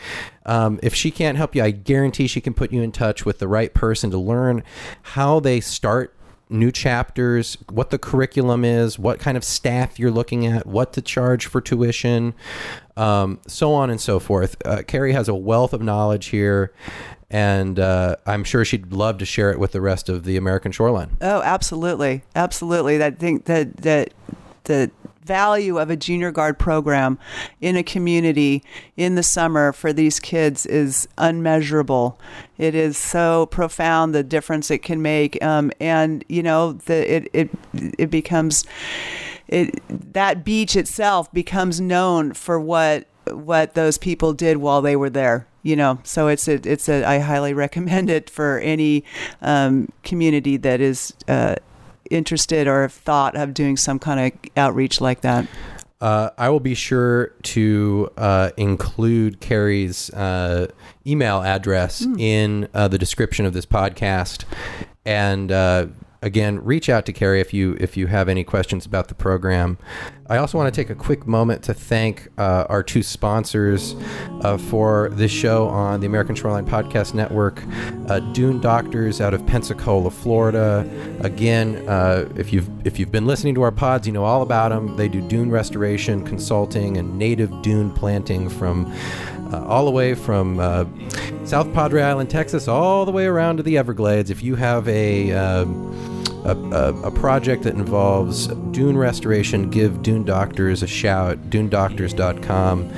um, 0.48 0.80
if 0.82 0.96
she 0.96 1.12
can't 1.12 1.38
help 1.38 1.54
you, 1.54 1.62
I 1.62 1.70
guarantee 1.70 2.26
she 2.26 2.42
can 2.42 2.56
put 2.56 2.72
you 2.72 2.82
in 2.82 2.92
touch 2.92 3.26
with 3.26 3.38
the 3.38 3.48
right 3.48 3.72
person 3.72 4.10
to 4.10 4.18
learn 4.18 4.64
how 5.04 5.40
they 5.40 5.60
start 5.60 6.17
new 6.50 6.72
chapters, 6.72 7.58
what 7.70 7.90
the 7.90 7.98
curriculum 7.98 8.64
is, 8.64 8.98
what 8.98 9.20
kind 9.20 9.38
of 9.38 9.44
staff 9.44 10.00
you're 10.00 10.12
looking 10.12 10.46
at, 10.46 10.66
what 10.66 10.94
to 10.94 11.02
charge 11.02 11.46
for 11.46 11.62
tuition, 11.62 12.34
um, 12.96 13.40
so 13.48 13.74
on 13.74 13.90
and 13.90 14.00
so 14.00 14.20
forth. 14.20 14.56
Uh, 14.66 14.82
Carrie 14.88 15.14
has 15.14 15.28
a 15.28 15.36
wealth 15.36 15.74
of 15.74 15.82
knowledge 15.82 16.28
here. 16.28 16.74
And 17.30 17.78
uh, 17.78 18.16
I'm 18.26 18.46
sure 18.46 18.64
she'd 18.64 18.94
love 18.94 19.18
to 19.18 19.26
share 19.26 19.52
it 19.52 19.60
with 19.60 19.74
the 19.74 19.82
rest 19.82 20.08
of 20.08 20.24
the 20.24 20.38
American 20.38 20.72
shoreline. 20.72 21.18
Oh, 21.20 21.42
absolutely, 21.42 22.24
absolutely. 22.36 23.04
I 23.04 23.12
think 23.12 23.46
that 23.46 23.76
that 23.78 24.14
the 24.64 24.92
value 25.28 25.78
of 25.78 25.90
a 25.90 25.96
junior 25.96 26.32
guard 26.32 26.58
program 26.58 27.20
in 27.62 27.76
a 27.76 27.84
community 27.84 28.64
in 28.96 29.16
the 29.16 29.24
summer 29.24 29.74
for 29.74 29.94
these 29.94 30.20
kids 30.20 30.66
is 30.66 31.08
unmeasurable. 31.18 32.20
It 32.58 32.74
is 32.74 32.98
so 32.98 33.46
profound 33.48 34.16
the 34.16 34.24
difference 34.24 34.72
it 34.72 34.82
can 34.82 35.02
make, 35.02 35.44
um, 35.44 35.72
and 35.80 36.24
you 36.28 36.42
know 36.42 36.74
the 36.74 37.16
it 37.16 37.30
it 37.34 37.50
it 38.00 38.10
becomes 38.10 38.66
it 39.48 39.82
that 40.14 40.44
beach 40.44 40.76
itself 40.76 41.32
becomes 41.32 41.80
known 41.80 42.34
for 42.34 42.60
what 42.60 43.08
what 43.32 43.74
those 43.74 43.98
people 43.98 44.34
did 44.34 44.58
while 44.58 44.82
they 44.82 44.96
were 44.96 45.10
there 45.10 45.48
you 45.64 45.76
know 45.76 46.00
so 46.04 46.28
it's 46.28 46.48
a 46.48 46.54
it's 46.70 46.88
a 46.88 47.04
i 47.04 47.20
highly 47.20 47.54
recommend 47.66 48.10
it 48.10 48.30
for 48.30 48.60
any 48.60 49.04
um, 49.42 49.90
community 50.04 50.58
that 50.58 50.80
is 50.80 51.14
uh, 51.28 51.56
interested 52.12 52.68
or 52.68 52.82
have 52.84 52.94
thought 52.94 53.36
of 53.36 53.54
doing 53.54 53.78
some 53.78 54.00
kind 54.00 54.34
of 54.34 54.52
outreach 54.56 55.02
like 55.02 55.22
that? 55.22 55.48
Uh, 56.00 56.30
I 56.38 56.50
will 56.50 56.60
be 56.60 56.76
sure 56.76 57.34
to 57.44 58.12
uh, 58.18 58.52
include 58.56 59.40
Carrie's 59.40 60.12
uh, 60.12 60.68
email 61.08 61.42
address 61.42 62.06
in 62.20 62.68
uh, 62.74 62.88
the 62.88 63.00
description 63.00 63.48
of 63.48 63.54
this 63.54 63.66
podcast, 63.66 64.46
and 65.06 65.52
uh, 65.52 65.88
again, 66.22 66.64
reach 66.64 66.90
out 66.90 67.06
to 67.06 67.14
Carrie 67.14 67.42
if 67.42 67.54
you 67.54 67.78
if 67.80 67.98
you 67.98 68.08
have 68.08 68.30
any 68.30 68.44
questions 68.44 68.86
about 68.86 69.08
the 69.08 69.16
program. 69.16 69.78
I 70.30 70.38
also 70.38 70.58
want 70.58 70.74
to 70.74 70.82
take 70.82 70.90
a 70.90 70.96
quick 70.96 71.26
moment 71.26 71.64
to 71.64 71.74
thank 71.74 72.28
uh, 72.38 72.66
our 72.68 72.84
two 72.84 73.02
sponsors 73.02 73.96
uh, 74.42 74.58
for 74.58 75.10
this 75.14 75.32
show 75.32 75.68
on 75.70 76.02
the 76.02 76.06
American 76.06 76.36
Shoreline 76.36 76.66
Podcast 76.66 77.14
Network, 77.14 77.64
uh, 78.10 78.20
Dune 78.34 78.60
Doctors 78.60 79.22
out 79.22 79.34
of 79.34 79.46
Pensacola, 79.46 80.12
Florida. 80.12 80.90
Again, 81.22 81.88
uh, 81.88 82.30
if 82.36 82.52
you've 82.52 82.70
if 82.86 83.00
you've 83.00 83.12
been 83.12 83.26
listening 83.26 83.56
to 83.56 83.62
our 83.62 83.72
pods, 83.72 84.06
you 84.06 84.14
know 84.14 84.26
all 84.26 84.42
about 84.42 84.70
them. 84.70 84.98
They 84.98 85.08
do 85.08 85.22
dune 85.22 85.50
restoration, 85.50 86.26
consulting, 86.26 86.98
and 86.98 87.18
native 87.18 87.62
dune 87.62 87.92
planting 87.92 88.50
from 88.50 88.94
uh, 89.54 89.64
all 89.66 89.86
the 89.86 89.92
way 89.92 90.14
from 90.14 90.60
uh, 90.60 90.86
South 91.46 91.72
Padre 91.74 92.02
Island, 92.02 92.30
Texas, 92.30 92.68
all 92.68 93.06
the 93.06 93.12
way 93.12 93.26
around 93.26 93.58
to 93.58 93.64
the 93.64 93.78
Everglades. 93.78 94.30
If 94.30 94.44
you 94.44 94.56
have 94.56 94.88
a 94.88 95.32
um, 95.32 95.94
a, 96.46 96.56
a, 96.56 97.02
a 97.04 97.12
project 97.12 97.64
that 97.64 97.76
involves 97.76 98.48
dune 98.72 98.98
restoration, 98.98 99.70
give 99.70 100.02
Dune 100.02 100.24
Doctors 100.24 100.82
a 100.84 100.88
shout, 100.88 101.38
dunedoctors.com. 101.50 102.94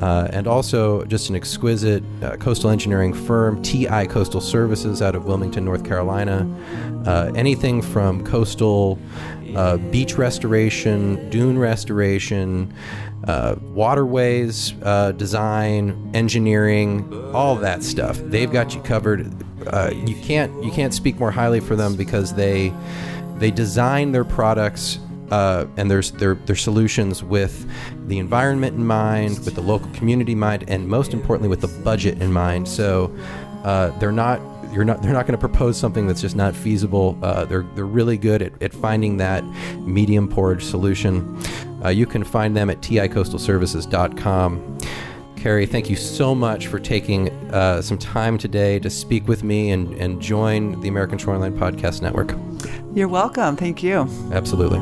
Uh, 0.00 0.28
and 0.30 0.46
also 0.46 1.04
just 1.06 1.30
an 1.30 1.36
exquisite 1.36 2.04
uh, 2.22 2.36
coastal 2.36 2.68
engineering 2.68 3.14
firm, 3.14 3.62
TI 3.62 4.06
Coastal 4.06 4.42
Services, 4.42 5.00
out 5.00 5.14
of 5.14 5.24
Wilmington, 5.24 5.64
North 5.64 5.84
Carolina. 5.84 6.46
Uh, 7.06 7.32
anything 7.34 7.80
from 7.80 8.22
coastal 8.22 8.98
uh, 9.56 9.78
beach 9.78 10.18
restoration, 10.18 11.30
dune 11.30 11.58
restoration, 11.58 12.72
uh, 13.26 13.56
waterways 13.72 14.74
uh, 14.82 15.12
design, 15.12 16.10
engineering, 16.14 17.10
all 17.34 17.56
that 17.56 17.82
stuff. 17.82 18.18
They've 18.18 18.52
got 18.52 18.74
you 18.74 18.82
covered. 18.82 19.32
Uh, 19.66 19.90
you 19.94 20.14
can't 20.16 20.52
you 20.62 20.70
can't 20.70 20.92
speak 20.92 21.18
more 21.18 21.30
highly 21.30 21.60
for 21.60 21.74
them 21.74 21.96
because 21.96 22.34
they 22.34 22.72
they 23.38 23.50
design 23.50 24.12
their 24.12 24.24
products 24.24 24.98
uh, 25.30 25.66
and 25.78 25.90
their, 25.90 26.02
their 26.02 26.34
their 26.34 26.56
solutions 26.56 27.22
with 27.24 27.66
the 28.08 28.18
environment 28.18 28.76
in 28.76 28.86
mind, 28.86 29.38
with 29.40 29.54
the 29.54 29.62
local 29.62 29.88
community 29.92 30.32
in 30.32 30.38
mind, 30.38 30.64
and 30.68 30.86
most 30.86 31.14
importantly 31.14 31.48
with 31.48 31.62
the 31.62 31.82
budget 31.82 32.20
in 32.20 32.30
mind. 32.30 32.68
So 32.68 33.10
uh, 33.64 33.88
they're 33.98 34.12
not 34.12 34.38
you're 34.72 34.84
not 34.84 35.02
they're 35.02 35.12
not 35.12 35.26
going 35.26 35.38
to 35.38 35.48
propose 35.48 35.76
something 35.78 36.06
that's 36.06 36.20
just 36.20 36.36
not 36.36 36.54
feasible. 36.54 37.18
Uh, 37.22 37.44
they're 37.44 37.64
they're 37.74 37.86
really 37.86 38.16
good 38.18 38.42
at, 38.42 38.62
at 38.62 38.72
finding 38.72 39.16
that 39.18 39.44
medium 39.80 40.28
porridge 40.28 40.64
solution. 40.64 41.38
Uh, 41.84 41.88
you 41.88 42.06
can 42.06 42.24
find 42.24 42.56
them 42.56 42.70
at 42.70 42.80
ticoastalservices.com. 42.80 44.78
Carrie, 45.36 45.66
thank 45.66 45.88
you 45.90 45.96
so 45.96 46.34
much 46.34 46.66
for 46.66 46.80
taking 46.80 47.28
uh, 47.52 47.80
some 47.80 47.98
time 47.98 48.36
today 48.38 48.78
to 48.80 48.90
speak 48.90 49.28
with 49.28 49.44
me 49.44 49.70
and, 49.70 49.94
and 49.94 50.20
join 50.20 50.80
the 50.80 50.88
American 50.88 51.18
Shoreline 51.18 51.56
Podcast 51.56 52.02
Network. 52.02 52.34
you're 52.94 53.06
welcome 53.06 53.54
thank 53.56 53.82
you 53.82 54.08
Absolutely. 54.32 54.78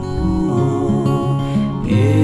Yeah. 1.91 2.24